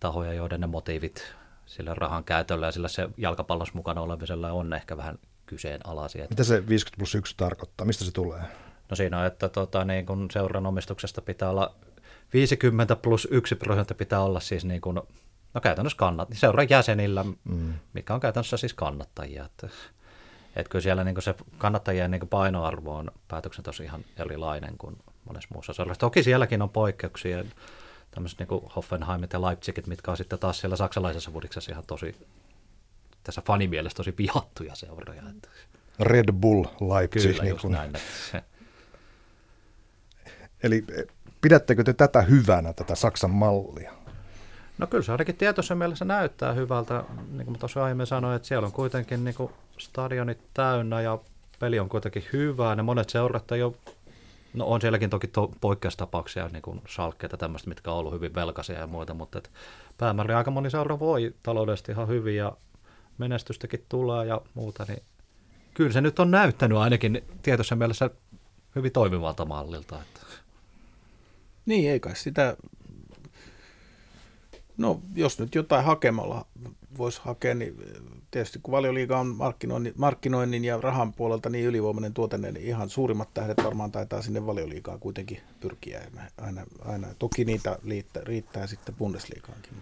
tahoja, 0.01 0.33
joiden 0.33 0.61
ne 0.61 0.67
motiivit 0.67 1.35
sillä 1.67 1.95
rahan 1.95 2.25
käytöllä 2.25 2.67
ja 2.67 2.73
sillä 2.73 2.89
se 2.89 3.09
jalkapallossa 3.17 3.75
mukana 3.75 4.01
olevisella 4.01 4.53
on 4.53 4.73
ehkä 4.73 4.97
vähän 4.97 5.19
kyseenalaisia. 5.47 6.27
Mitä 6.31 6.45
se 6.45 6.69
50 6.69 6.99
plus 6.99 7.15
1 7.15 7.35
tarkoittaa? 7.37 7.87
Mistä 7.87 8.05
se 8.05 8.13
tulee? 8.13 8.43
No 8.91 8.97
siinä 8.97 9.21
on, 9.21 9.27
että 9.27 9.49
tota, 9.49 9.85
niin 9.85 10.07
kun 10.07 10.29
seuran 10.33 10.67
omistuksesta 10.67 11.23
pitää 11.23 11.51
olla 11.51 11.75
50 12.33 12.97
plus 12.97 13.29
1 13.31 13.55
prosentti 13.55 13.95
pitää 13.95 14.21
olla 14.21 14.41
siis 14.41 14.65
niin 14.65 14.81
kuin 14.81 15.01
No 15.55 15.61
käytännössä 15.61 15.99
kannat, 15.99 16.29
seuran 16.33 16.67
jäsenillä, 16.71 17.25
mm. 17.45 17.75
mikä 17.93 18.15
on 18.15 18.21
käytännössä 18.21 18.57
siis 18.57 18.75
kannattajia. 18.75 19.45
Että, 19.45 19.69
että 20.57 20.71
kyllä 20.71 20.83
siellä 20.83 21.05
niin 21.05 21.23
se 21.23 21.35
kannattajien 21.59 22.11
niin 22.11 22.29
painoarvo 22.29 22.97
on 22.97 23.11
tosi 23.63 23.85
ihan 23.85 24.05
erilainen 24.17 24.79
kuin 24.79 24.97
monessa 25.25 25.49
muussa 25.53 25.73
seurassa. 25.73 26.01
Toki 26.01 26.23
sielläkin 26.23 26.63
on 26.63 26.71
poikkeuksia, 26.71 27.45
tämmöiset 28.11 28.39
niin 28.39 28.71
Hoffenheimit 28.77 29.33
ja 29.33 29.43
Leipzigit, 29.43 29.87
mitkä 29.87 30.11
on 30.11 30.17
sitten 30.17 30.39
taas 30.39 30.61
siellä 30.61 30.77
saksalaisessa 30.77 31.33
vudiksessa 31.33 31.73
ihan 31.73 31.85
tosi, 31.87 32.17
tässä 33.25 33.43
fanimielessä 33.47 33.97
tosi 33.97 34.15
vihattuja 34.19 34.75
seuroja. 34.75 35.23
Red 36.01 36.33
Bull 36.33 36.65
Leipzig. 36.65 37.31
Kyllä, 37.31 37.43
niin 37.43 37.59
kun... 37.59 37.73
näin. 37.73 37.93
Se... 38.31 38.43
Eli 40.63 40.85
pidättekö 41.41 41.85
te 41.85 41.93
tätä 41.93 42.23
hyvänä, 42.23 42.73
tätä 42.73 42.95
Saksan 42.95 43.31
mallia? 43.31 44.02
No 44.83 44.87
kyllä 44.87 45.03
se 45.03 45.13
ainakin 45.13 45.37
tietoisen 45.37 45.79
mielessä 45.79 46.05
näyttää 46.05 46.53
hyvältä. 46.53 47.05
Niin 47.31 47.47
kuin 47.47 47.59
tuossa 47.59 47.85
aiemmin 47.85 48.07
sanoin, 48.07 48.37
että 48.37 48.49
siellä 48.49 48.67
on 48.67 48.73
kuitenkin 48.73 49.25
niin 49.25 49.35
kuin 49.35 49.53
stadionit 49.79 50.39
täynnä 50.55 51.01
ja 51.01 51.19
peli 51.59 51.79
on 51.79 51.89
kuitenkin 51.89 52.25
hyvää. 52.33 52.77
Ne 52.77 52.83
monet 52.83 53.11
seurat 53.11 53.53
ole, 53.53 53.75
no 54.55 54.67
on 54.67 54.81
sielläkin 54.81 55.11
toki 55.11 55.27
to, 55.27 55.53
poikkeustapauksia, 55.61 56.49
niin 56.49 56.63
kuin 56.63 56.83
salkkeita 56.89 57.37
tämmöistä, 57.37 57.69
mitkä 57.69 57.91
on 57.91 57.97
ollut 57.97 58.13
hyvin 58.13 58.35
velkaisia 58.35 58.79
ja 58.79 58.87
muita, 58.87 59.15
mutta 59.15 59.39
et 59.39 59.51
päämäärin 59.99 60.37
aika 60.37 60.51
moni 60.51 60.71
seura 60.71 60.99
voi 60.99 61.35
taloudellisesti 61.43 61.93
ihan 61.93 62.09
hyvin 62.09 62.37
ja 62.37 62.53
menestystäkin 63.19 63.85
tulee 63.89 64.27
ja 64.27 64.41
muuta, 64.55 64.85
niin 64.89 65.03
kyllä 65.75 65.93
se 65.93 66.01
nyt 66.01 66.19
on 66.19 66.31
näyttänyt 66.31 66.79
ainakin 66.79 67.25
tietoisen 67.43 67.79
mielessä 67.79 68.11
hyvin 68.77 68.93
toimivalta 68.93 69.45
mallilta. 69.45 69.99
Että. 70.03 70.21
Niin, 71.67 71.91
ei 71.91 72.01
kai 72.01 72.17
sitä 72.17 72.57
No 74.77 75.01
jos 75.15 75.39
nyt 75.39 75.55
jotain 75.55 75.85
hakemalla 75.85 76.47
voisi 76.99 77.21
hakea, 77.25 77.55
niin 77.55 77.77
tietysti 78.31 78.59
kun 78.63 78.73
valioliiga 78.73 79.19
on 79.19 79.37
markkinoinnin, 79.37 79.93
markkinoinnin 79.97 80.65
ja 80.65 80.81
rahan 80.81 81.13
puolelta 81.13 81.51
niin 81.51 81.65
ylivoimainen 81.65 82.15
tuote, 82.15 82.39
niin 82.39 82.57
ihan 82.57 82.89
suurimmat 82.89 83.35
tähdet 83.35 83.65
varmaan 83.65 83.93
taitaa 83.93 84.23
sinne 84.23 84.47
valioliigaan 84.47 85.01
kuitenkin 85.01 85.41
pyrkiä. 85.61 86.03
Aina, 86.39 86.63
aina. 86.85 87.07
Toki 87.19 87.45
niitä 87.45 87.79
riittää, 87.89 88.25
riittää 88.25 88.67
sitten 88.67 88.95
Bundesliigaankin. 88.95 89.73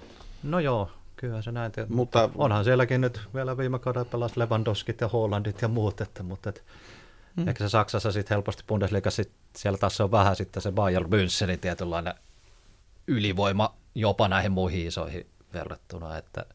No 0.43 0.59
joo, 0.59 0.91
kyllä 1.17 1.43
se 1.43 1.53
näin. 1.53 1.73
Mutta, 1.77 2.23
mutta 2.23 2.31
onhan 2.35 2.65
sielläkin 2.65 3.01
nyt 3.01 3.21
vielä 3.35 3.57
viime 3.57 3.79
kaudella 3.79 4.05
pelas 4.05 4.37
Lewandowskit 4.37 5.01
ja 5.01 5.09
Hollandit 5.09 5.63
ja 5.63 5.69
muut, 5.69 6.01
että, 6.01 6.23
mutta 6.23 6.49
et, 6.49 6.65
hmm. 7.37 7.49
ehkä 7.49 7.65
se 7.65 7.69
Saksassa 7.69 8.13
sitten 8.13 8.35
helposti 8.35 8.65
Bundesliigassa 8.67 9.23
sit, 9.23 9.33
siellä 9.57 9.79
taas 9.79 10.01
on 10.01 10.11
vähän 10.11 10.37
sitten 10.37 10.63
se 10.63 10.73
Bayern 10.73 11.07
Münchenin 11.07 11.59
tietynlainen 11.61 12.15
ylivoima 13.07 13.80
jopa 13.95 14.29
näihin 14.29 14.53
muihin 14.53 14.87
isoihin 14.87 15.27
verrattuna, 15.53 16.19
että 16.19 16.47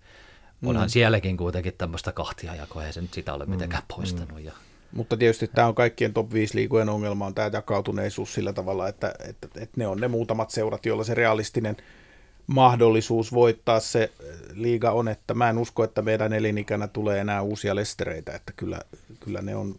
onhan 0.66 0.86
mm. 0.86 0.90
sielläkin 0.90 1.38
kuitenkin 1.38 1.74
tämmöistä 1.78 2.12
kahtia 2.12 2.56
jakoa, 2.56 2.86
ei 2.86 2.94
se 2.94 3.02
nyt 3.02 3.14
sitä 3.14 3.34
ole 3.34 3.46
mitenkään 3.46 3.84
mm. 3.84 3.96
poistanut. 3.96 4.40
Ja... 4.40 4.52
Mutta 4.92 5.18
tietysti 5.18 5.48
tämä 5.48 5.68
on 5.68 5.76
kaikkien 5.76 6.14
top 6.14 6.34
5 6.34 6.56
liigojen 6.56 6.90
ongelma, 6.90 7.26
on 7.26 7.36
tämä 7.36 7.50
jakautuneisuus 7.54 8.34
sillä 8.34 8.54
tavalla, 8.54 8.88
että, 8.88 9.14
että, 9.30 9.48
että 9.56 9.74
ne 9.78 9.88
on 9.88 10.02
ne 10.02 10.08
muutamat 10.08 10.50
seurat, 10.50 10.86
joilla 10.86 11.04
se 11.04 11.14
realistinen 11.14 11.78
mahdollisuus 12.48 13.34
voittaa 13.34 13.80
se 13.80 14.12
liiga 14.54 14.92
on, 14.92 15.08
että 15.08 15.34
mä 15.34 15.50
en 15.50 15.58
usko, 15.58 15.84
että 15.84 16.02
meidän 16.02 16.34
elinikänä 16.34 16.88
tulee 16.88 17.20
enää 17.20 17.42
uusia 17.42 17.76
lestereitä, 17.76 18.36
että 18.36 18.54
kyllä, 18.56 18.82
kyllä 19.20 19.42
ne 19.42 19.56
on 19.56 19.76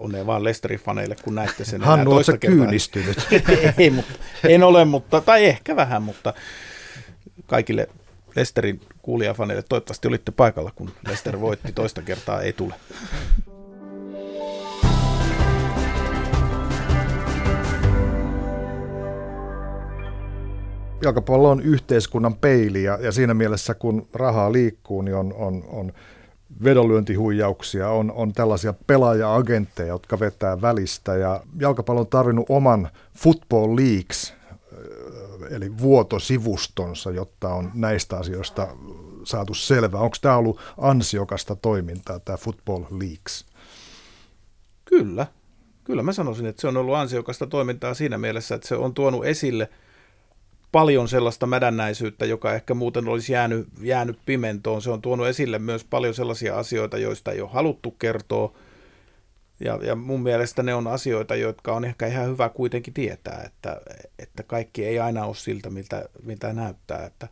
onnea 0.00 0.26
vaan 0.26 0.44
Lesterin 0.44 0.80
faneille, 0.80 1.16
kun 1.24 1.34
näette 1.34 1.64
sen. 1.64 1.80
Hannu, 1.80 2.12
oletko 2.12 2.32
kyynistynyt? 2.40 3.28
Ei, 3.78 3.90
mutta, 3.90 4.12
en 4.48 4.62
ole, 4.62 4.84
mutta, 4.84 5.20
tai 5.20 5.44
ehkä 5.44 5.76
vähän, 5.76 6.02
mutta 6.02 6.34
kaikille 7.46 7.88
Lesterin 8.36 8.80
kuulijafaneille 9.02 9.62
toivottavasti 9.68 10.08
olitte 10.08 10.32
paikalla, 10.32 10.72
kun 10.74 10.90
Lester 11.08 11.40
voitti 11.40 11.72
toista 11.72 12.02
kertaa, 12.02 12.40
ei 12.40 12.52
tule. 12.52 12.74
jalkapallo 21.02 21.50
on 21.50 21.62
yhteiskunnan 21.62 22.34
peili 22.34 22.82
ja, 22.82 22.98
ja 23.02 23.12
siinä 23.12 23.34
mielessä 23.34 23.74
kun 23.74 24.08
rahaa 24.14 24.52
liikkuu, 24.52 25.02
niin 25.02 25.14
on, 25.14 25.34
on, 25.34 25.64
on 25.68 25.92
vedonlyöntihuijauksia, 26.64 27.88
on, 27.90 28.12
on 28.12 28.32
tällaisia 28.32 28.74
pelaaja-agentteja, 28.86 29.88
jotka 29.88 30.20
vetää 30.20 30.60
välistä 30.60 31.16
ja 31.16 31.40
jalkapallo 31.60 32.00
on 32.00 32.06
tarvinnut 32.06 32.46
oman 32.48 32.88
Football 33.18 33.76
Leagues, 33.76 34.34
eli 35.50 35.78
vuotosivustonsa, 35.78 37.10
jotta 37.10 37.48
on 37.48 37.70
näistä 37.74 38.16
asioista 38.16 38.68
saatu 39.24 39.54
selvää. 39.54 40.00
Onko 40.00 40.16
tämä 40.20 40.36
ollut 40.36 40.60
ansiokasta 40.78 41.56
toimintaa, 41.56 42.18
tämä 42.18 42.36
Football 42.36 42.84
Leagues? 42.90 43.46
Kyllä. 44.84 45.26
Kyllä 45.84 46.02
mä 46.02 46.12
sanoisin, 46.12 46.46
että 46.46 46.60
se 46.60 46.68
on 46.68 46.76
ollut 46.76 46.94
ansiokasta 46.94 47.46
toimintaa 47.46 47.94
siinä 47.94 48.18
mielessä, 48.18 48.54
että 48.54 48.68
se 48.68 48.74
on 48.74 48.94
tuonut 48.94 49.24
esille– 49.24 49.68
paljon 50.72 51.08
sellaista 51.08 51.46
mädännäisyyttä, 51.46 52.24
joka 52.24 52.54
ehkä 52.54 52.74
muuten 52.74 53.08
olisi 53.08 53.32
jäänyt, 53.32 53.68
jäänyt 53.80 54.18
pimentoon. 54.26 54.82
Se 54.82 54.90
on 54.90 55.02
tuonut 55.02 55.26
esille 55.26 55.58
myös 55.58 55.84
paljon 55.84 56.14
sellaisia 56.14 56.58
asioita, 56.58 56.98
joista 56.98 57.32
ei 57.32 57.40
ole 57.40 57.50
haluttu 57.52 57.90
kertoa. 57.90 58.52
Ja, 59.60 59.78
ja 59.82 59.94
mun 59.94 60.22
mielestä 60.22 60.62
ne 60.62 60.74
on 60.74 60.86
asioita, 60.86 61.36
jotka 61.36 61.72
on 61.72 61.84
ehkä 61.84 62.06
ihan 62.06 62.26
hyvä 62.26 62.48
kuitenkin 62.48 62.94
tietää, 62.94 63.42
että, 63.46 63.80
että 64.18 64.42
kaikki 64.42 64.84
ei 64.84 64.98
aina 64.98 65.24
ole 65.24 65.34
siltä, 65.34 65.70
miltä, 65.70 66.08
miltä 66.22 66.52
näyttää. 66.52 67.06
Että 67.06 67.28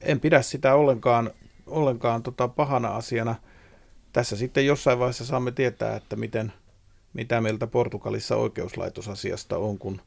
en 0.00 0.20
pidä 0.20 0.42
sitä 0.42 0.74
ollenkaan, 0.74 1.30
ollenkaan 1.66 2.22
tota 2.22 2.48
pahana 2.48 2.88
asiana. 2.88 3.34
Tässä 4.12 4.36
sitten 4.36 4.66
jossain 4.66 4.98
vaiheessa 4.98 5.24
saamme 5.24 5.52
tietää, 5.52 5.96
että 5.96 6.16
miten, 6.16 6.52
mitä 7.12 7.40
mieltä 7.40 7.66
Portugalissa 7.66 8.36
oikeuslaitosasiasta 8.36 9.56
on, 9.56 9.78
kun 9.78 10.00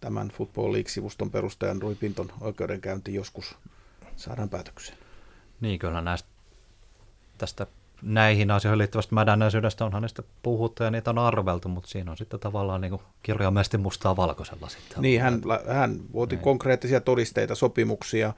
tämän 0.00 0.28
Football 0.28 0.72
League-sivuston 0.72 1.30
perustajan 1.30 1.82
Rui 1.82 1.94
Pinton 1.94 2.32
oikeudenkäynti 2.40 3.14
joskus 3.14 3.56
saadaan 4.16 4.48
päätökseen. 4.48 4.98
Niin, 5.60 5.78
kyllä 5.78 6.00
näistä, 6.00 6.28
tästä 7.38 7.66
näihin 8.02 8.50
asioihin 8.50 8.78
liittyvästä 8.78 9.14
mädännäisyydestä 9.14 9.84
onhan 9.84 10.02
niistä 10.02 10.22
puhuttu 10.42 10.82
ja 10.82 10.90
niitä 10.90 11.10
on 11.10 11.18
arveltu, 11.18 11.68
mutta 11.68 11.88
siinä 11.88 12.10
on 12.10 12.16
sitten 12.16 12.40
tavallaan 12.40 12.80
niin 12.80 12.98
kirjaimellisesti 13.22 13.78
mustaa 13.78 14.16
valkoisella 14.16 14.68
sitten. 14.68 15.02
Niin, 15.02 15.20
hän, 15.20 15.42
hän 15.68 16.00
vuoti 16.12 16.36
niin. 16.36 16.42
konkreettisia 16.42 17.00
todisteita, 17.00 17.54
sopimuksia, 17.54 18.32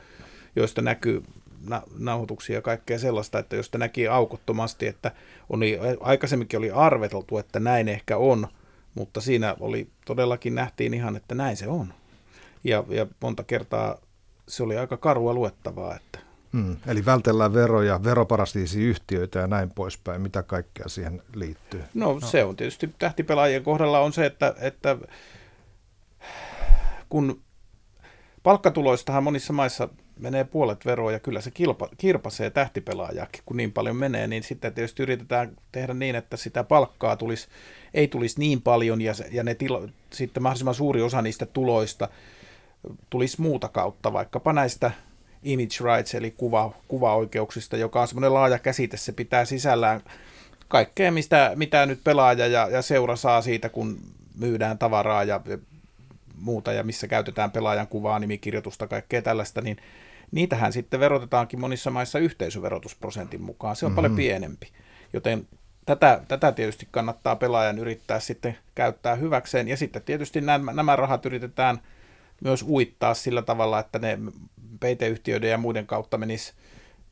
joista 0.57 0.83
näkyy 0.83 1.23
na- 1.67 1.83
nauhoituksia 1.99 2.57
ja 2.57 2.63
kaikkea 2.63 2.99
sellaista, 2.99 3.39
että 3.39 3.57
josta 3.57 3.79
näki 3.79 4.09
aukottomasti, 4.09 4.87
että 4.87 5.13
on, 5.49 5.61
aikaisemminkin 6.01 6.59
oli 6.59 6.71
arveteltu, 6.71 7.39
että 7.39 7.61
näin 7.61 7.89
ehkä 7.89 8.17
on, 8.17 8.49
mutta 8.95 9.21
siinä 9.21 9.57
oli 9.61 9.89
todellakin 10.05 10.55
nähtiin 10.55 10.95
ihan, 10.95 11.17
että 11.17 11.35
näin 11.35 11.57
se 11.57 11.69
on. 11.69 11.95
Ja, 12.65 12.85
ja 12.89 13.07
monta 13.21 13.45
kertaa 13.45 13.99
se 14.49 14.63
oli 14.63 14.77
aika 14.77 14.97
karua 14.97 15.35
luettavaa. 15.35 15.97
Että. 15.97 16.19
Hmm, 16.53 16.77
eli 16.87 17.05
vältellään 17.05 17.55
veroja, 17.55 18.01
yhtiöitä 18.89 19.39
ja 19.39 19.47
näin 19.47 19.71
poispäin. 19.71 20.21
Mitä 20.21 20.43
kaikkea 20.43 20.89
siihen 20.89 21.23
liittyy? 21.35 21.83
No, 21.95 22.13
no. 22.13 22.21
se 22.21 22.45
on 22.45 22.57
tietysti 22.57 22.95
tähtipelaajien 22.99 23.63
kohdalla 23.63 24.01
on 24.01 24.13
se, 24.13 24.27
että, 24.27 24.55
että 24.61 24.97
kun 27.09 27.43
palkkatuloistahan 28.43 29.25
monissa 29.25 29.53
maissa 29.53 29.89
menee 30.19 30.45
puolet 30.45 30.87
veroa 30.87 31.13
ja 31.13 31.21
kyllä 31.21 31.41
se 31.41 31.51
kilpa, 31.51 31.89
kirpasee 31.99 32.51
tähtipelaajakin, 32.51 33.43
kun 33.47 33.57
niin 33.57 33.73
paljon 33.73 33.97
menee, 33.97 34.27
niin 34.27 34.43
sitten 34.43 34.75
tietysti 34.75 35.03
yritetään 35.03 35.57
tehdä 35.73 35.95
niin, 35.95 36.15
että 36.15 36.37
sitä 36.37 36.65
palkkaa 36.65 37.17
tulisi, 37.17 37.49
ei 37.95 38.09
tulisi 38.09 38.39
niin 38.39 38.63
paljon 38.63 39.01
ja, 39.01 39.13
ja 39.31 39.43
ne 39.43 39.55
tilo, 39.55 39.89
sitten 40.11 40.43
mahdollisimman 40.43 40.75
suuri 40.75 41.03
osa 41.03 41.23
niistä 41.23 41.47
tuloista 41.47 42.09
tulisi 43.11 43.41
muuta 43.41 43.69
kautta, 43.69 44.13
vaikkapa 44.13 44.53
näistä 44.53 44.91
image 45.43 45.77
rights 45.85 46.15
eli 46.15 46.31
kuva, 46.31 46.73
kuvaoikeuksista, 46.89 47.77
joka 47.77 48.01
on 48.01 48.09
semmoinen 48.09 48.35
laaja 48.35 48.59
käsite, 48.59 48.97
se 48.97 49.13
pitää 49.13 49.45
sisällään 49.45 50.01
kaikkea, 50.69 51.13
mistä, 51.13 51.53
mitä 51.55 51.87
nyt 51.87 52.05
pelaaja 52.05 52.47
ja, 52.47 52.69
ja 52.69 52.83
seura 52.83 53.17
saa 53.17 53.43
siitä, 53.43 53.69
kun 53.69 53.99
myydään 54.39 54.79
tavaraa 54.79 55.25
ja 55.25 55.41
muuta 56.41 56.73
ja 56.73 56.85
missä 56.85 57.09
käytetään 57.09 57.51
pelaajan 57.51 57.89
kuvaa, 57.89 58.19
nimikirjoitusta, 58.19 58.87
kaikkea 58.87 59.23
tällaista, 59.23 59.61
niin 59.61 59.77
niitähän 60.33 60.73
sitten 60.73 61.01
verotetaankin 61.01 61.61
monissa 61.61 61.91
maissa 61.91 62.19
yhteisöverotusprosentin 62.19 63.43
mukaan. 63.43 63.77
Se 63.77 63.87
on 63.87 63.91
mm-hmm. 63.91 63.97
paljon 63.97 64.17
pienempi. 64.17 64.73
Joten 65.13 65.49
tätä, 65.87 66.23
tätä 66.29 66.53
tietysti 66.53 66.89
kannattaa 66.91 67.37
pelaajan 67.37 67.79
yrittää 67.79 68.21
sitten 68.21 68.59
käyttää 68.75 69.15
hyväkseen. 69.15 69.69
Ja 69.69 69.77
sitten 69.77 70.03
tietysti 70.03 70.41
nämä, 70.41 70.73
nämä 70.73 70.97
rahat 70.97 71.27
yritetään 71.27 71.79
myös 72.45 72.63
uittaa 72.69 73.15
sillä 73.15 73.43
tavalla, 73.43 73.79
että 73.79 73.99
ne 73.99 74.19
peiteyhtiöiden 74.81 75.51
ja 75.51 75.59
muiden 75.59 75.87
kautta 75.87 76.19
menis, 76.19 76.55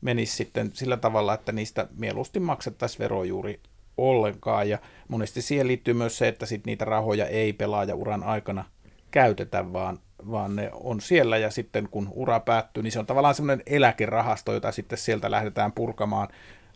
menis 0.01 0.37
sitten 0.37 0.71
sillä 0.73 0.97
tavalla, 0.97 1.33
että 1.33 1.51
niistä 1.51 1.87
mieluusti 1.97 2.39
maksettaisiin 2.39 2.99
vero 2.99 3.23
juuri 3.23 3.59
ollenkaan. 3.97 4.69
Ja 4.69 4.77
monesti 5.07 5.41
siihen 5.41 5.67
liittyy 5.67 5.93
myös 5.93 6.17
se, 6.17 6.27
että 6.27 6.45
sit 6.45 6.65
niitä 6.65 6.85
rahoja 6.85 7.25
ei 7.25 7.53
pelaaja-uran 7.53 8.23
aikana 8.23 8.65
käytetä, 9.11 9.73
vaan 9.73 9.99
vaan 10.31 10.55
ne 10.55 10.69
on 10.73 11.01
siellä 11.01 11.37
ja 11.37 11.51
sitten 11.51 11.89
kun 11.89 12.07
ura 12.11 12.39
päättyy, 12.39 12.83
niin 12.83 12.91
se 12.91 12.99
on 12.99 13.05
tavallaan 13.05 13.35
semmoinen 13.35 13.63
eläkerahasto, 13.65 14.53
jota 14.53 14.71
sitten 14.71 14.97
sieltä 14.97 15.31
lähdetään 15.31 15.71
purkamaan 15.71 16.27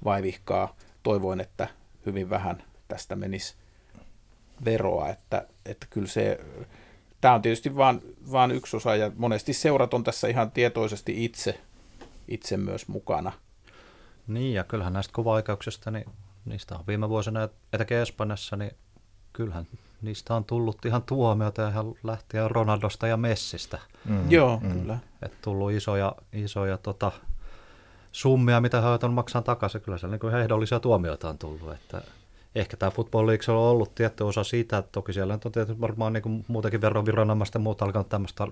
vaivihkaa. 0.03 0.75
Toivoin, 1.03 1.41
että 1.41 1.67
hyvin 2.05 2.29
vähän 2.29 2.63
tästä 2.87 3.15
menisi 3.15 3.55
veroa, 4.65 5.09
että, 5.09 5.47
että 5.65 5.87
kyllä 5.89 6.07
se, 6.07 6.39
tämä 7.21 7.33
on 7.33 7.41
tietysti 7.41 7.75
vain, 7.75 8.15
vain 8.31 8.51
yksi 8.51 8.77
osa 8.77 8.95
ja 8.95 9.11
monesti 9.15 9.53
seurat 9.53 9.93
on 9.93 10.03
tässä 10.03 10.27
ihan 10.27 10.51
tietoisesti 10.51 11.25
itse, 11.25 11.59
itse 12.27 12.57
myös 12.57 12.87
mukana. 12.87 13.31
Niin 14.27 14.53
ja 14.53 14.63
kyllähän 14.63 14.93
näistä 14.93 15.13
kuva-aikauksista, 15.15 15.91
niin 15.91 16.05
niistä 16.45 16.75
on 16.75 16.83
viime 16.87 17.09
vuosina 17.09 17.49
etenkin 17.73 17.97
Espanjassa, 17.97 18.55
niin 18.55 18.71
kyllähän 19.33 19.67
niistä 20.01 20.35
on 20.35 20.45
tullut 20.45 20.85
ihan 20.85 21.03
tuomiota 21.03 21.69
ihan 21.69 21.93
lähtien 22.03 22.51
Ronaldosta 22.51 23.07
ja 23.07 23.17
Messistä. 23.17 23.79
Mm, 24.05 24.31
Joo, 24.31 24.59
mm. 24.59 24.71
kyllä. 24.71 24.97
Et 25.21 25.41
tullut 25.41 25.71
isoja, 25.71 26.15
isoja 26.33 26.77
tota, 26.77 27.11
summia, 28.11 28.61
mitä 28.61 28.81
he 28.81 28.87
on 29.03 29.13
maksaa 29.13 29.41
takaisin. 29.41 29.81
Kyllä 29.81 29.97
siellä 29.97 30.17
niin 30.21 30.35
ehdollisia 30.35 30.79
tuomioita 30.79 31.29
on 31.29 31.37
tullut. 31.37 31.73
Että 31.73 32.01
ehkä 32.55 32.77
tämä 32.77 32.91
Football 32.91 33.27
League 33.27 33.53
on 33.55 33.61
ollut 33.61 33.95
tietty 33.95 34.23
osa 34.23 34.43
siitä, 34.43 34.77
että 34.77 34.91
toki 34.91 35.13
siellä 35.13 35.33
on 35.33 35.51
tietysti 35.51 35.81
varmaan 35.81 36.13
niin 36.13 36.23
kuin 36.23 36.45
muutenkin 36.47 36.81
veroviranomaisten 36.81 37.61
muut 37.61 37.81
alkanut 37.81 38.09
tämmöistä 38.09 38.47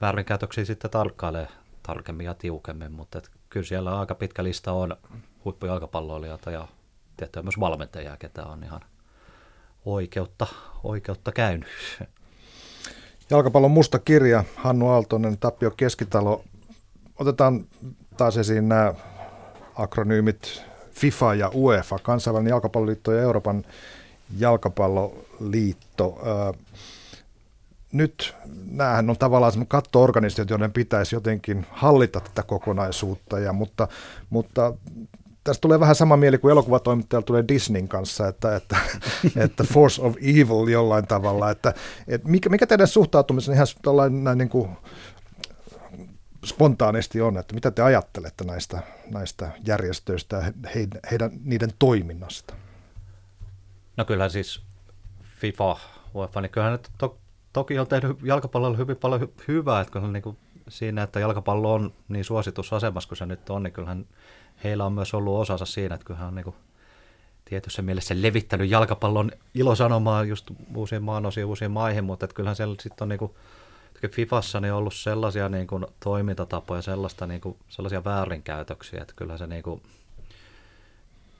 väärinkäytöksiä 0.00 0.64
sitten 0.64 0.90
tarkkailee 0.90 1.48
tarkemmin 1.82 2.26
ja 2.26 2.34
tiukemmin, 2.34 2.92
mutta 2.92 3.18
et 3.18 3.30
kyllä 3.50 3.66
siellä 3.66 4.00
aika 4.00 4.14
pitkä 4.14 4.44
lista 4.44 4.72
on 4.72 4.96
huippujalkapalloilijoita 5.44 6.50
ja 6.50 6.68
tiettyjä 7.16 7.42
myös 7.42 7.60
valmentajia, 7.60 8.16
ketä 8.16 8.46
on 8.46 8.64
ihan– 8.64 8.80
oikeutta, 9.86 10.46
oikeutta 10.84 11.32
käynyt. 11.32 11.68
Jalkapallon 13.30 13.70
musta 13.70 13.98
kirja, 13.98 14.44
Hannu 14.56 14.88
Aaltonen, 14.88 15.38
Tapio 15.38 15.70
Keskitalo. 15.70 16.44
Otetaan 17.18 17.64
taas 18.16 18.36
esiin 18.36 18.68
nämä 18.68 18.94
akronyymit 19.74 20.62
FIFA 20.90 21.34
ja 21.34 21.50
UEFA, 21.54 21.98
kansainvälinen 21.98 22.50
jalkapalloliitto 22.50 23.12
ja 23.12 23.22
Euroopan 23.22 23.64
jalkapalloliitto. 24.38 26.18
Nyt 27.92 28.34
näähän 28.70 29.10
on 29.10 29.18
tavallaan 29.18 29.52
semmoinen 29.52 29.68
katto-organisaatio, 29.68 30.54
joiden 30.54 30.72
pitäisi 30.72 31.16
jotenkin 31.16 31.66
hallita 31.70 32.20
tätä 32.20 32.42
kokonaisuutta, 32.42 33.38
ja, 33.38 33.52
mutta, 33.52 33.88
mutta 34.30 34.74
tästä 35.46 35.60
tulee 35.60 35.80
vähän 35.80 35.94
sama 35.94 36.16
mieli 36.16 36.38
kuin 36.38 36.52
elokuvatoimittajalla 36.52 37.26
tulee 37.26 37.44
Disneyn 37.48 37.88
kanssa, 37.88 38.28
että, 38.28 38.56
että, 38.56 38.76
että 39.44 39.64
force 39.64 40.02
of 40.02 40.16
evil 40.16 40.68
jollain 40.68 41.06
tavalla, 41.06 41.50
että, 41.50 41.74
että 42.08 42.28
mikä, 42.28 42.48
mikä 42.48 42.66
teidän 42.66 42.88
suhtautumisen 42.88 43.54
ihan 43.54 43.66
tällainen 43.82 44.38
niin 44.38 44.48
kuin 44.48 44.68
spontaanisti 46.44 47.20
on, 47.20 47.36
että 47.38 47.54
mitä 47.54 47.70
te 47.70 47.82
ajattelette 47.82 48.44
näistä, 48.44 48.82
näistä 49.10 49.50
järjestöistä 49.66 50.36
ja 50.36 50.42
heidän, 50.74 51.00
heidän, 51.10 51.30
niiden 51.44 51.70
toiminnasta? 51.78 52.54
No 53.96 54.04
kyllä 54.04 54.28
siis 54.28 54.62
FIFA, 55.40 55.76
UEFA, 56.14 56.40
niin 56.40 56.50
kyllähän 56.50 56.72
nyt 56.72 56.90
to, 56.98 57.18
toki 57.52 57.78
on 57.78 57.86
tehnyt 57.86 58.18
jalkapallolla 58.22 58.76
hyvin 58.76 58.96
paljon 58.96 59.20
hy- 59.20 59.44
hyvää, 59.48 59.80
että 59.80 60.00
kun 60.00 60.12
niin 60.12 60.22
kuin 60.22 60.36
siinä, 60.68 61.02
että 61.02 61.20
jalkapallo 61.20 61.74
on 61.74 61.92
niin 62.08 62.24
suositusasemassa 62.24 63.08
kuin 63.08 63.18
se 63.18 63.26
nyt 63.26 63.50
on, 63.50 63.62
niin 63.62 63.72
kyllähän 63.72 64.06
heillä 64.64 64.84
on 64.84 64.92
myös 64.92 65.14
ollut 65.14 65.40
osansa 65.40 65.66
siinä, 65.66 65.94
että 65.94 66.04
kyllähän 66.04 66.28
on 66.28 66.34
niin 66.34 66.44
kuin 66.44 66.56
tietyssä 67.44 67.82
mielessä 67.82 68.14
levittänyt 68.18 68.70
jalkapallon 68.70 69.30
ilosanomaa 69.54 70.24
just 70.24 70.50
uusiin 70.74 71.02
maanosiin, 71.02 71.46
uusiin 71.46 71.70
maihin, 71.70 72.04
mutta 72.04 72.24
että 72.24 72.34
kyllähän 72.34 72.56
siellä 72.56 72.76
sitten 72.80 73.04
on 73.04 73.08
niin 73.08 73.18
kuin, 73.18 73.32
Fifassa 74.10 74.60
niin 74.60 74.72
on 74.72 74.78
ollut 74.78 74.94
sellaisia 74.94 75.48
niin 75.48 75.66
kuin, 75.66 75.86
toimintatapoja, 76.04 76.82
sellaista, 76.82 77.26
niin 77.26 77.40
kuin, 77.40 77.56
sellaisia 77.68 78.04
väärinkäytöksiä, 78.04 79.02
että 79.02 79.14
kyllä 79.16 79.38
se 79.38 79.46
niin 79.46 79.62
kuin, 79.62 79.82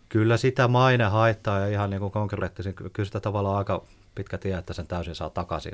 kyllä 0.08 0.36
sitä 0.36 0.68
maine 0.68 1.04
haittaa 1.04 1.58
ja 1.58 1.68
ihan 1.68 1.90
niin 1.90 2.00
kuin 2.00 2.12
konkreettisesti, 2.12 2.82
kyllä 2.92 3.06
sitä 3.06 3.20
tavallaan 3.20 3.58
aika 3.58 3.84
pitkä 4.14 4.38
tie, 4.38 4.58
että 4.58 4.72
sen 4.72 4.86
täysin 4.86 5.14
saa 5.14 5.30
takaisin, 5.30 5.72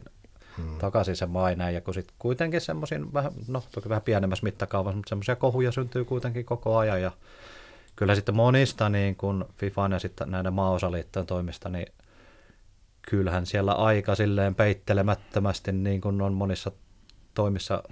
hmm. 0.56 0.78
takaisin 0.78 1.16
sen 1.16 1.30
maineen. 1.30 1.74
Ja 1.74 1.80
kun 1.80 1.94
sitten 1.94 2.16
kuitenkin 2.18 2.60
semmoisin, 2.60 3.12
vähän, 3.12 3.32
no 3.48 3.62
toki 3.72 3.88
vähän 3.88 4.02
pienemmässä 4.02 4.44
mittakaavassa, 4.44 4.96
mutta 4.96 5.08
semmoisia 5.08 5.36
kohuja 5.36 5.72
syntyy 5.72 6.04
kuitenkin 6.04 6.44
koko 6.44 6.76
ajan. 6.76 7.02
Ja 7.02 7.12
kyllä 7.96 8.14
sitten 8.14 8.34
monista 8.34 8.88
niin 8.88 9.16
kuin 9.16 9.44
FIFAn 9.56 9.92
ja 9.92 9.98
sitten 9.98 10.30
näiden 10.30 10.52
maaosaliittojen 10.52 11.26
toimista, 11.26 11.68
niin 11.68 11.86
kyllähän 13.02 13.46
siellä 13.46 13.72
aika 13.72 14.14
silleen 14.14 14.54
peittelemättömästi 14.54 15.72
niin 15.72 16.00
kuin 16.00 16.22
on 16.22 16.34
monissa 16.34 16.72
toimissa 17.34 17.82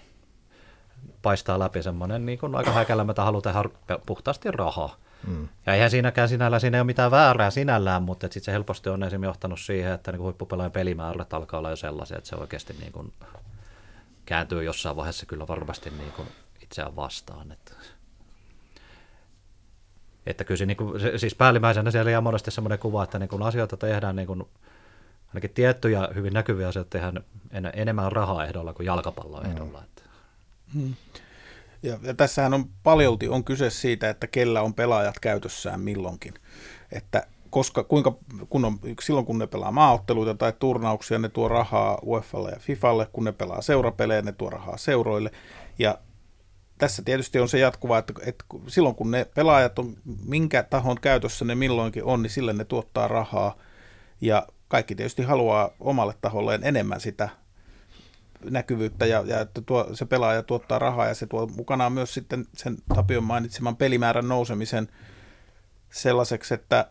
paistaa 1.22 1.58
läpi 1.58 1.82
semmoinen 1.82 2.26
niin 2.26 2.38
kuin 2.38 2.54
aika 2.54 2.72
häkälämätä 2.72 3.24
halu 3.24 3.42
tehdä 3.42 3.64
puhtaasti 4.06 4.50
rahaa. 4.50 4.96
Mm. 5.27 5.49
Ja 5.66 5.75
eihän 5.75 5.91
siinäkään 5.91 6.29
sinällä, 6.29 6.59
siinä 6.59 6.77
ei 6.77 6.81
ole 6.81 6.87
mitään 6.87 7.11
väärää 7.11 7.51
sinällään, 7.51 8.03
mutta 8.03 8.27
sitten 8.27 8.43
se 8.43 8.53
helposti 8.53 8.89
on 8.89 9.03
esimerkiksi 9.03 9.29
johtanut 9.29 9.61
siihen, 9.61 9.93
että 9.93 10.12
niin 10.12 10.23
huippupelaajan 10.23 10.73
pelimäärät 10.73 11.35
alkaa 11.35 11.59
olla 11.59 11.71
jo 11.71 11.77
sellaisia, 11.77 12.18
että 12.18 12.31
se 12.31 12.37
oikeasti 12.37 12.73
niin 12.81 12.93
kuin 12.93 13.12
kääntyy 14.27 14.64
jossain 14.64 14.97
vaiheessa 14.97 15.27
kyllä 15.27 15.49
varmasti 15.49 15.91
niin 15.91 16.12
kuin 16.12 16.29
itseään 16.62 16.97
vastaan. 16.97 17.53
Että, 17.53 17.73
että 20.27 20.45
kyllä 20.45 20.59
se, 20.59 20.66
niin 20.66 20.77
kuin, 20.77 21.01
siis 21.16 21.35
päällimmäisenä 21.35 21.91
siellä 21.91 22.18
on 22.18 22.25
monesti 22.25 22.51
sellainen 22.51 22.79
kuva, 22.79 23.05
että 23.05 23.18
niin 23.18 23.29
kuin 23.29 23.43
asioita 23.43 23.77
tehdään 23.77 24.16
niin 24.16 24.27
kuin, 24.27 24.45
ainakin 25.29 25.51
tiettyjä 25.51 26.09
hyvin 26.14 26.33
näkyviä 26.33 26.68
asioita 26.68 26.91
tehdään 26.91 27.25
en, 27.51 27.71
enemmän 27.75 28.12
rahaehdolla 28.12 28.73
kuin 28.73 28.87
jalkapalloehdolla. 28.87 29.83
Mm. 30.75 30.81
Hmm. 30.81 30.95
Ja, 31.83 31.99
ja 32.03 32.14
tässähän 32.14 32.55
on 32.55 32.64
paljolti 32.83 33.28
on 33.28 33.45
kyse 33.45 33.70
siitä, 33.70 34.11
että 34.11 34.26
kellä 34.26 34.62
on 34.62 34.74
pelaajat 34.74 35.18
käytössään 35.18 35.81
milloinkin. 35.81 36.35
Että 36.93 37.26
koska 37.51 37.85
kuinka, 37.85 38.16
kun 38.49 38.64
on, 38.64 38.78
silloin 39.03 39.26
kun 39.26 39.39
ne 39.39 39.47
pelaa 39.47 39.72
maaotteluita 39.72 40.35
tai 40.35 40.53
turnauksia, 40.59 41.18
ne 41.18 41.28
tuo 41.28 41.49
rahaa 41.49 41.99
UEFalle 42.07 42.51
ja 42.51 42.61
FIFalle, 42.61 43.07
kun 43.12 43.24
ne 43.24 43.33
pelaa 43.33 43.62
seurapelejä, 43.62 44.22
ne 44.22 44.33
tuo 44.33 44.51
rahaa 44.51 44.76
seuroille. 44.76 45.31
Ja 45.78 45.99
tässä 46.78 47.03
tietysti 47.03 47.41
on 47.41 47.49
se 47.49 47.59
jatkuva, 47.59 47.99
että, 47.99 48.12
että 48.26 48.45
silloin 48.66 48.95
kun 48.95 49.11
ne 49.11 49.26
pelaajat 49.35 49.78
on 49.78 49.97
minkä 50.26 50.62
tahon 50.62 50.97
käytössä 51.01 51.45
ne 51.45 51.55
milloinkin 51.55 52.05
on, 52.05 52.22
niin 52.22 52.31
sille 52.31 52.53
ne 52.53 52.64
tuottaa 52.64 53.09
rahaa. 53.09 53.57
Ja 54.20 54.47
kaikki 54.68 54.95
tietysti 54.95 55.22
haluaa 55.22 55.70
omalle 55.81 56.14
taholleen 56.20 56.64
enemmän 56.64 57.01
sitä 57.01 57.28
näkyvyyttä 58.45 59.07
ja, 59.07 59.22
ja 59.26 59.41
että 59.41 59.61
tuo, 59.61 59.88
se 59.93 60.07
pelaaja 60.07 60.43
tuottaa 60.43 60.78
rahaa 60.78 61.07
ja 61.07 61.14
se 61.14 61.26
tuo 61.26 61.47
mukanaan 61.47 61.93
myös 61.93 62.14
sitten 62.14 62.47
sen 62.57 62.76
Tapion 62.95 63.24
mainitseman 63.24 63.76
pelimäärän 63.76 64.28
nousemisen 64.28 64.88
sellaiseksi, 65.93 66.55
että 66.55 66.91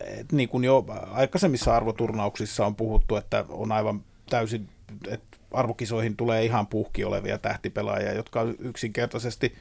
et 0.00 0.32
niin 0.32 0.48
kuin 0.48 0.64
jo 0.64 0.84
aikaisemmissa 1.10 1.76
arvoturnauksissa 1.76 2.66
on 2.66 2.76
puhuttu, 2.76 3.16
että 3.16 3.44
on 3.48 3.72
aivan 3.72 4.04
täysin, 4.30 4.68
että 5.08 5.36
arvokisoihin 5.52 6.16
tulee 6.16 6.44
ihan 6.44 6.66
puhki 6.66 7.04
olevia 7.04 7.38
tähtipelaajia, 7.38 8.12
jotka 8.12 8.42
yksinkertaisesti, 8.58 9.54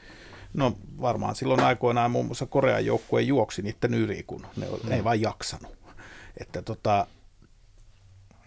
no 0.54 0.78
varmaan 1.02 1.36
silloin 1.36 1.60
aikoinaan 1.60 2.12
muun 2.12 2.26
muassa 2.26 2.46
Korean 2.46 2.86
joukkue 2.86 3.22
juoksi 3.22 3.62
niiden 3.62 3.94
yli, 3.94 4.24
kun 4.28 4.48
ne, 4.58 4.68
ne 4.88 4.96
ei 4.96 5.04
vain 5.04 5.22
jaksanut. 5.22 5.78
Että 6.38 6.62
tota, 6.62 7.08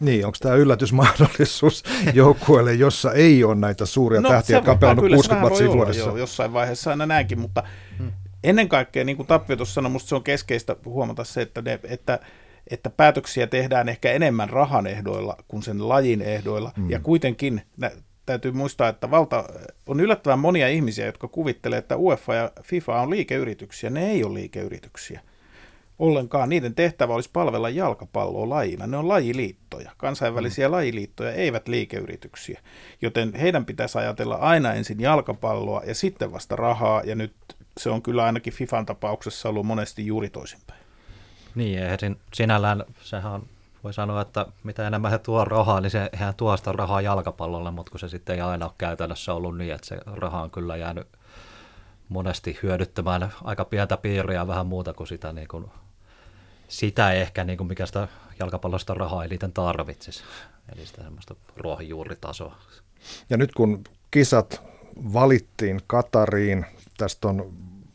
niin, 0.01 0.27
onko 0.27 0.39
tämä 0.41 0.55
yllätysmahdollisuus 0.55 1.85
joukkueelle, 2.15 2.75
jossa 2.75 3.13
ei 3.13 3.45
ole 3.45 3.55
näitä 3.55 3.87
suuria 3.87 4.21
no, 4.21 4.29
tähtiä, 4.29 4.57
jotka 4.57 4.73
on 4.73 4.79
pelannut 4.79 5.09
60 5.09 5.51
matsia 5.51 5.73
vuodessa? 5.73 6.03
Joo, 6.03 6.17
jossain 6.17 6.53
vaiheessa 6.53 6.91
aina 6.91 7.07
näinkin, 7.07 7.41
mutta 7.41 7.63
hmm. 7.99 8.13
ennen 8.45 8.69
kaikkea, 8.69 9.05
niin 9.05 9.17
kuin 9.17 9.27
Tappio 9.27 9.57
tuossa 9.57 9.75
sanoi, 9.75 9.91
minusta 9.91 10.09
se 10.09 10.15
on 10.15 10.25
keskeistä 10.25 10.77
huomata 10.85 11.25
se, 11.25 11.43
että, 11.43 11.63
ne, 11.63 11.81
että, 11.85 12.19
että 12.71 12.91
päätöksiä 12.91 13.47
tehdään 13.47 13.89
ehkä 13.89 14.13
enemmän 14.13 14.51
rahan 14.51 14.87
ehdoilla 14.87 15.37
kuin 15.49 15.63
sen 15.63 15.89
lajin 15.89 16.23
ehdoilla, 16.23 16.73
hmm. 16.77 16.91
ja 16.91 17.01
kuitenkin 17.01 17.63
nä, 17.77 17.91
täytyy 18.27 18.53
muistaa, 18.53 18.89
että 18.89 19.11
valta, 19.11 19.45
on 19.87 20.01
yllättävän 20.01 20.39
monia 20.39 20.69
ihmisiä, 20.69 21.07
jotka 21.07 21.29
kuvittelee, 21.29 21.79
että 21.79 21.97
UEFA 21.97 22.35
ja 22.35 22.53
FIFA 22.63 23.01
on 23.01 23.11
liikeyrityksiä. 23.11 23.91
Ne 23.91 24.11
ei 24.11 24.25
ole 24.25 24.35
liikeyrityksiä 24.35 25.21
ollenkaan. 25.99 26.49
Niiden 26.49 26.75
tehtävä 26.75 27.15
olisi 27.15 27.31
palvella 27.33 27.69
jalkapalloa 27.71 28.49
lajina. 28.49 28.87
Ne 28.87 28.97
on 28.97 29.09
lajiliittoja. 29.09 29.91
Kansainvälisiä 29.97 30.69
mm. 30.69 30.73
lajiliittoja 30.73 31.33
eivät 31.33 31.69
liikeyrityksiä. 31.69 32.61
Joten 33.03 33.35
heidän 33.35 33.67
pitäisi 33.67 33.99
ajatella 33.99 34.35
aina 34.35 34.73
ensin 34.73 35.01
jalkapalloa 35.01 35.83
ja 35.87 35.95
sitten 35.95 36.33
vasta 36.33 36.57
rahaa. 36.57 37.03
Ja 37.05 37.15
nyt 37.15 37.35
se 37.81 37.91
on 37.91 38.03
kyllä 38.03 38.25
ainakin 38.25 38.53
FIFAn 38.53 38.87
tapauksessa 38.87 39.49
ollut 39.49 39.67
monesti 39.67 40.07
juuri 40.07 40.31
toisinpäin. 40.31 40.81
Niin, 41.55 41.79
eihän 41.79 42.17
sinällään 42.35 42.85
sehän 43.03 43.43
voi 43.85 43.95
sanoa, 43.95 44.21
että 44.21 44.47
mitä 44.65 44.87
enemmän 44.87 45.11
he 45.11 45.19
tuo 45.19 45.45
rahaa, 45.45 45.81
niin 45.81 45.91
se, 45.91 46.11
tuo 46.37 46.57
sitä 46.57 46.73
rahaa 46.73 47.01
jalkapallolle, 47.01 47.71
mutta 47.71 47.91
kun 47.91 48.01
se 48.01 48.09
sitten 48.09 48.35
ei 48.35 48.41
aina 48.41 48.67
ole 48.67 48.75
käytännössä 48.79 49.35
ollut 49.35 49.59
niin, 49.59 49.75
että 49.75 49.87
se 49.87 49.99
raha 50.07 50.43
on 50.43 50.51
kyllä 50.51 50.77
jäänyt 50.77 51.07
monesti 52.09 52.59
hyödyttämään 52.63 53.33
aika 53.45 53.65
pientä 53.65 53.97
piiriä 53.97 54.47
vähän 54.47 54.67
muuta 54.67 54.95
kuin 54.95 55.07
sitä 55.07 55.33
niin 55.33 55.49
kuin 55.49 55.71
sitä 56.75 57.13
ehkä, 57.13 57.45
niin 57.45 57.59
kuin 57.59 57.69
mikä 57.69 57.87
sitä 57.87 58.09
jalkapallosta 58.41 58.95
rahaa 58.95 59.25
eniten 59.25 59.53
tarvitsisi. 59.53 60.25
Eli 60.77 60.87
sitä 60.87 61.03
semmoista 61.03 61.35
ruohonjuuritasoa. 61.57 62.57
Ja 63.31 63.37
nyt 63.37 63.53
kun 63.53 63.85
kisat 64.11 64.63
valittiin 65.13 65.81
Katariin, 65.87 66.67
tästä 66.99 67.29
on 67.29 67.53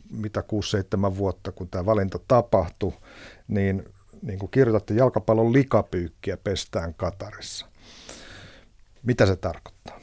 mitä 0.09 0.43
6-7 1.11 1.17
vuotta, 1.17 1.51
kun 1.51 1.69
tämä 1.69 1.85
valinta 1.85 2.19
tapahtui, 2.27 2.93
niin, 3.47 3.85
niin 4.21 4.39
kuin 4.39 4.51
kirjoitatte, 4.51 4.93
jalkapallon 4.93 5.53
likapyykkiä 5.53 6.37
pestään 6.37 6.93
Katarissa. 6.93 7.65
Mitä 9.03 9.25
se 9.25 9.35
tarkoittaa? 9.35 9.99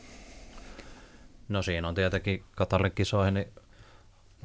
No 1.48 1.62
siinä 1.62 1.88
on 1.88 1.94
tietenkin 1.94 2.44
Katarin 2.56 2.92
kisoihin, 2.92 3.34
niin 3.34 3.52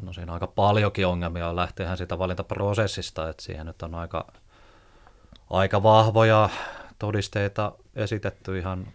No 0.01 0.13
siinä 0.13 0.31
on 0.31 0.33
aika 0.33 0.47
paljonkin 0.47 1.07
ongelmia, 1.07 1.55
lähteehän 1.55 1.97
sitä 1.97 2.19
valintaprosessista, 2.19 3.29
että 3.29 3.43
siihen 3.43 3.65
nyt 3.65 3.81
on 3.81 3.95
aika, 3.95 4.33
aika 5.49 5.83
vahvoja 5.83 6.49
todisteita 6.99 7.71
esitetty 7.95 8.59
ihan, 8.59 8.87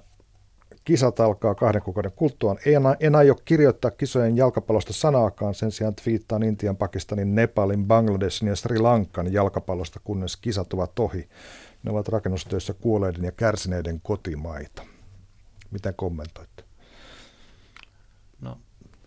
Kisat 0.85 1.21
alkaa 1.21 1.55
kahden 1.55 1.83
kuukauden 1.83 2.12
kulttuaan. 2.12 2.59
En, 2.66 2.83
en 3.01 3.14
aio 3.14 3.35
kirjoittaa 3.45 3.91
kisojen 3.91 4.37
jalkapallosta 4.37 4.93
sanaakaan, 4.93 5.55
sen 5.55 5.73
sijaan 5.73 5.95
twiittaan 5.95 6.43
Intian, 6.43 6.77
Pakistanin, 6.77 7.35
Nepalin, 7.35 7.87
Bangladesin 7.87 8.49
ja 8.49 8.57
Sri 8.57 8.79
Lankan 8.79 9.33
jalkapallosta, 9.33 10.01
kunnes 10.05 10.37
kisat 10.37 10.73
ovat 10.73 10.99
ohi. 10.99 11.29
Ne 11.83 11.91
ovat 11.91 12.09
rakennustöissä 12.09 12.75
kuolleiden 12.75 13.25
ja 13.25 13.33
kärsineiden 13.33 14.01
kotimaita. 14.01 14.83
Miten 15.71 15.95
kommentoitte? 15.95 16.70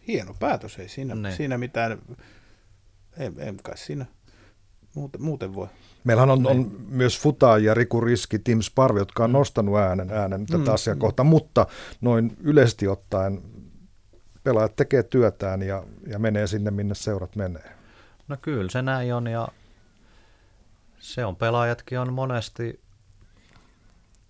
No, 0.04 0.08
hieno 0.08 0.36
päätös, 0.39 0.80
ei 0.80 0.89
siinä, 0.89 1.16
ne. 1.16 1.32
siinä 1.32 1.58
mitään, 1.58 1.99
ei, 3.18 3.32
ei 3.38 3.54
kai 3.64 3.78
siinä 3.78 4.06
muuten, 4.95 5.22
muuten 5.22 5.56
voi. 5.56 5.68
Meillähän 6.04 6.30
on, 6.30 6.47
on 6.47 6.72
myös 6.89 7.20
Futa 7.20 7.58
ja 7.58 7.74
Riku 7.74 8.01
Riski, 8.01 8.39
Tim 8.39 8.62
Sparvi, 8.62 8.99
jotka 8.99 9.24
on 9.24 9.30
mm. 9.30 9.34
nostanut 9.34 9.78
äänen, 9.78 10.10
äänen 10.10 10.45
tätä 10.45 10.64
mm. 10.64 10.74
asiaa 10.74 10.95
kohtaan, 10.95 11.28
mutta 11.28 11.68
noin 12.01 12.38
yleisesti 12.41 12.88
ottaen 12.88 13.41
pelaajat 14.43 14.76
tekee 14.76 15.04
työtään 15.04 15.62
ja, 15.62 15.84
ja 16.08 16.20
menee 16.20 16.47
sinne, 16.47 16.72
minne 16.72 16.95
seurat 16.95 17.36
menee. 17.36 17.72
No 18.28 18.38
kyllä 18.41 18.70
se 18.72 18.82
näin 18.82 19.14
on 19.14 19.28
ja 19.28 19.47
se 20.99 21.26
on 21.26 21.36
pelaajatkin 21.36 21.99
on 21.99 22.14
monesti 22.14 22.80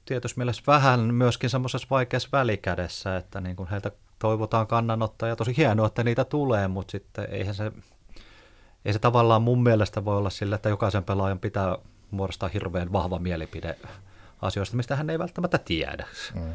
tietysti 0.05 0.39
mielessä 0.39 0.63
vähän 0.67 1.13
myöskin 1.13 1.49
semmoisessa 1.49 1.87
vaikeassa 1.91 2.29
välikädessä, 2.31 3.17
että 3.17 3.41
niin 3.41 3.55
kuin 3.55 3.69
heiltä 3.69 3.91
toivotaan 4.23 4.67
kannanottoja, 4.67 5.35
tosi 5.35 5.57
hienoa, 5.57 5.87
että 5.87 6.03
niitä 6.03 6.25
tulee, 6.25 6.67
mutta 6.67 6.91
sitten 6.91 7.27
eihän 7.29 7.55
se 7.55 7.71
ei 8.85 8.93
se 8.93 8.99
tavallaan 8.99 9.41
mun 9.41 9.63
mielestä 9.63 10.05
voi 10.05 10.17
olla 10.17 10.29
sillä, 10.29 10.55
että 10.55 10.69
jokaisen 10.69 11.03
pelaajan 11.03 11.39
pitää 11.39 11.77
muodostaa 12.11 12.49
hirveän 12.49 12.93
vahva 12.93 13.19
mielipide 13.19 13.75
asioista, 14.41 14.77
mistä 14.77 14.95
hän 14.95 15.09
ei 15.09 15.19
välttämättä 15.19 15.57
tiedä. 15.57 16.07
Mm. 16.35 16.53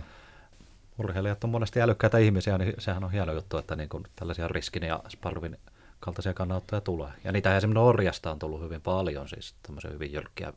Urheilijat 0.98 1.44
on 1.44 1.50
monesti 1.50 1.82
älykkäitä 1.82 2.18
ihmisiä, 2.18 2.58
niin 2.58 2.74
sehän 2.78 3.04
on 3.04 3.12
hieno 3.12 3.32
juttu, 3.32 3.56
että 3.56 3.76
niin 3.76 3.88
kuin 3.88 4.04
tällaisia 4.16 4.48
riskin 4.48 4.82
ja 4.82 5.00
sparvin 5.08 5.56
kaltaisia 6.00 6.34
kannattajia 6.34 6.80
tulee. 6.80 7.12
Ja 7.24 7.32
niitä 7.32 7.56
esimerkiksi 7.56 7.84
Norjasta 7.84 8.30
on 8.30 8.38
tullut 8.38 8.60
hyvin 8.60 8.80
paljon, 8.80 9.28
siis 9.28 9.54
tämmöisiä 9.62 9.90
hyvin 9.90 10.12
jyrkkiä 10.12 10.52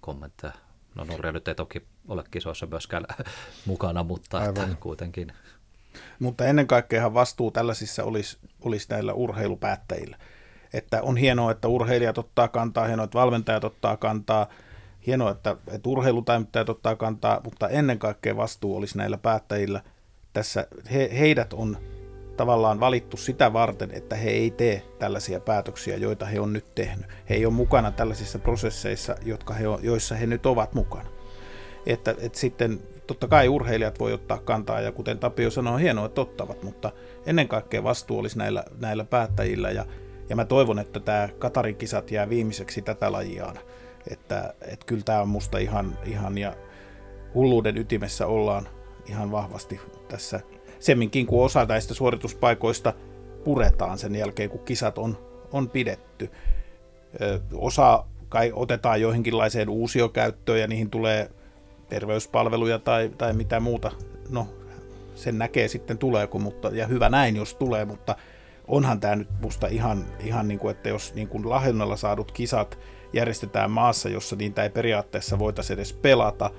kommentteja. 0.00 0.52
No 0.94 1.04
Norja 1.04 1.32
nyt 1.32 1.48
ei 1.48 1.54
toki 1.54 1.86
ole 2.08 2.24
kisoissa 2.30 2.66
myöskään 2.66 3.06
mukana, 3.66 4.02
mutta 4.02 4.44
että 4.44 4.68
kuitenkin. 4.80 5.32
Mutta 6.18 6.44
ennen 6.44 6.66
kaikkea 6.66 7.14
vastuu 7.14 7.50
tällaisissa 7.50 8.04
olisi, 8.04 8.38
olisi 8.60 8.86
näillä 8.90 9.12
urheilupäättäjillä 9.12 10.16
että 10.74 11.02
on 11.02 11.16
hienoa, 11.16 11.50
että 11.50 11.68
urheilijat 11.68 12.18
ottaa 12.18 12.48
kantaa, 12.48 12.86
hienoa, 12.86 13.04
että 13.04 13.18
valmentajat 13.18 13.64
ottaa 13.64 13.96
kantaa, 13.96 14.48
hienoa, 15.06 15.30
että, 15.30 15.56
että 15.72 15.88
urheilutaimittajat 15.88 16.68
ottaa 16.68 16.96
kantaa, 16.96 17.40
mutta 17.44 17.68
ennen 17.68 17.98
kaikkea 17.98 18.36
vastuu 18.36 18.76
olisi 18.76 18.98
näillä 18.98 19.18
päättäjillä. 19.18 19.80
Tässä 20.32 20.66
he, 20.92 21.10
heidät 21.18 21.52
on 21.52 21.76
tavallaan 22.36 22.80
valittu 22.80 23.16
sitä 23.16 23.52
varten, 23.52 23.90
että 23.90 24.16
he 24.16 24.30
ei 24.30 24.50
tee 24.50 24.82
tällaisia 24.98 25.40
päätöksiä, 25.40 25.96
joita 25.96 26.26
he 26.26 26.40
on 26.40 26.52
nyt 26.52 26.74
tehnyt. 26.74 27.06
He 27.28 27.34
ei 27.34 27.46
ole 27.46 27.54
mukana 27.54 27.90
tällaisissa 27.90 28.38
prosesseissa, 28.38 29.16
jotka 29.24 29.54
he 29.54 29.68
on, 29.68 29.78
joissa 29.82 30.14
he 30.14 30.26
nyt 30.26 30.46
ovat 30.46 30.74
mukana. 30.74 31.08
Että, 31.86 32.14
että 32.18 32.38
sitten 32.38 32.80
totta 33.06 33.28
kai 33.28 33.48
urheilijat 33.48 34.00
voi 34.00 34.12
ottaa 34.12 34.38
kantaa, 34.38 34.80
ja 34.80 34.92
kuten 34.92 35.18
Tapio 35.18 35.50
sanoi, 35.50 35.80
hienoa, 35.80 36.06
että 36.06 36.20
ottavat, 36.20 36.62
mutta 36.62 36.92
ennen 37.26 37.48
kaikkea 37.48 37.84
vastuu 37.84 38.18
olisi 38.18 38.38
näillä, 38.38 38.64
näillä 38.80 39.04
päättäjillä, 39.04 39.70
ja 39.70 39.84
ja 40.28 40.36
mä 40.36 40.44
toivon, 40.44 40.78
että 40.78 41.00
tämä 41.00 41.28
Katarin 41.38 41.76
kisat 41.76 42.10
jää 42.10 42.28
viimeiseksi 42.28 42.82
tätä 42.82 43.12
lajiaan. 43.12 43.58
Että, 44.10 44.54
että 44.60 44.86
kyllä 44.86 45.02
tämä 45.04 45.20
on 45.20 45.28
musta 45.28 45.58
ihan, 45.58 45.98
ihan 46.04 46.38
ja 46.38 46.56
hulluuden 47.34 47.78
ytimessä 47.78 48.26
ollaan 48.26 48.68
ihan 49.06 49.30
vahvasti 49.30 49.80
tässä. 50.08 50.40
Semminkin 50.78 51.26
kun 51.26 51.44
osa 51.44 51.64
näistä 51.64 51.94
suorituspaikoista 51.94 52.92
puretaan 53.44 53.98
sen 53.98 54.14
jälkeen, 54.14 54.50
kun 54.50 54.64
kisat 54.64 54.98
on, 54.98 55.18
on 55.52 55.70
pidetty. 55.70 56.30
Ö, 57.20 57.40
osa 57.54 58.04
kai 58.28 58.52
otetaan 58.54 59.00
joihinkinlaiseen 59.00 59.68
uusiokäyttöön 59.68 60.60
ja 60.60 60.66
niihin 60.66 60.90
tulee 60.90 61.30
terveyspalveluja 61.88 62.78
tai, 62.78 63.10
tai 63.18 63.32
mitä 63.32 63.60
muuta. 63.60 63.92
No, 64.30 64.48
sen 65.14 65.38
näkee 65.38 65.68
sitten 65.68 65.98
tuleeko, 65.98 66.38
mutta, 66.38 66.68
ja 66.68 66.86
hyvä 66.86 67.08
näin, 67.08 67.36
jos 67.36 67.54
tulee, 67.54 67.84
mutta 67.84 68.16
onhan 68.68 69.00
tämä 69.00 69.16
nyt 69.16 69.28
musta 69.42 69.66
ihan, 69.66 70.04
ihan 70.20 70.48
niin 70.48 70.58
kuin, 70.58 70.70
että 70.70 70.88
jos 70.88 71.14
niin 71.14 71.28
kuin 71.28 71.48
lahjonnalla 71.48 71.96
saadut 71.96 72.32
kisat 72.32 72.78
järjestetään 73.12 73.70
maassa, 73.70 74.08
jossa 74.08 74.36
niitä 74.36 74.62
ei 74.62 74.70
periaatteessa 74.70 75.38
voitaisi 75.38 75.72
edes 75.72 75.92
pelata, 75.92 76.50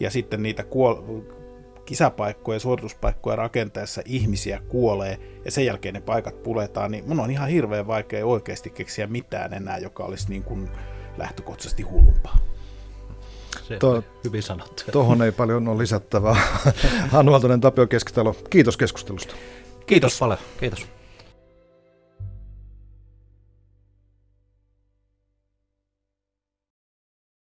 ja 0.00 0.10
sitten 0.10 0.42
niitä 0.42 0.62
kuol- 0.62 1.22
kisapaikkoja 1.84 2.56
ja 2.56 2.60
suorituspaikkoja 2.60 3.36
rakentaessa 3.36 4.02
ihmisiä 4.04 4.60
kuolee, 4.68 5.18
ja 5.44 5.50
sen 5.50 5.66
jälkeen 5.66 5.94
ne 5.94 6.00
paikat 6.00 6.42
puletaan, 6.42 6.90
niin 6.90 7.08
mun 7.08 7.20
on 7.20 7.30
ihan 7.30 7.48
hirveän 7.48 7.86
vaikea 7.86 8.26
oikeasti 8.26 8.70
keksiä 8.70 9.06
mitään 9.06 9.54
enää, 9.54 9.78
joka 9.78 10.04
olisi 10.04 10.28
niin 10.28 10.42
kuin 10.42 10.70
lähtökohtaisesti 11.16 11.82
hullumpaa. 11.82 12.53
Se 13.62 13.76
to, 13.76 14.04
hyvin 14.24 14.42
sanottu. 14.42 14.82
Tuohon 14.92 15.22
ei 15.22 15.32
paljon 15.32 15.68
ole 15.68 15.78
lisättävää. 15.78 16.36
Hannu 17.12 17.32
Aaltonen, 17.32 17.60
Tapio 17.60 17.86
Keskitalo, 17.86 18.36
kiitos 18.50 18.76
keskustelusta. 18.76 19.34
Kiitos, 19.34 19.86
kiitos 19.86 20.18
paljon. 20.18 20.38
Kiitos. 20.60 20.86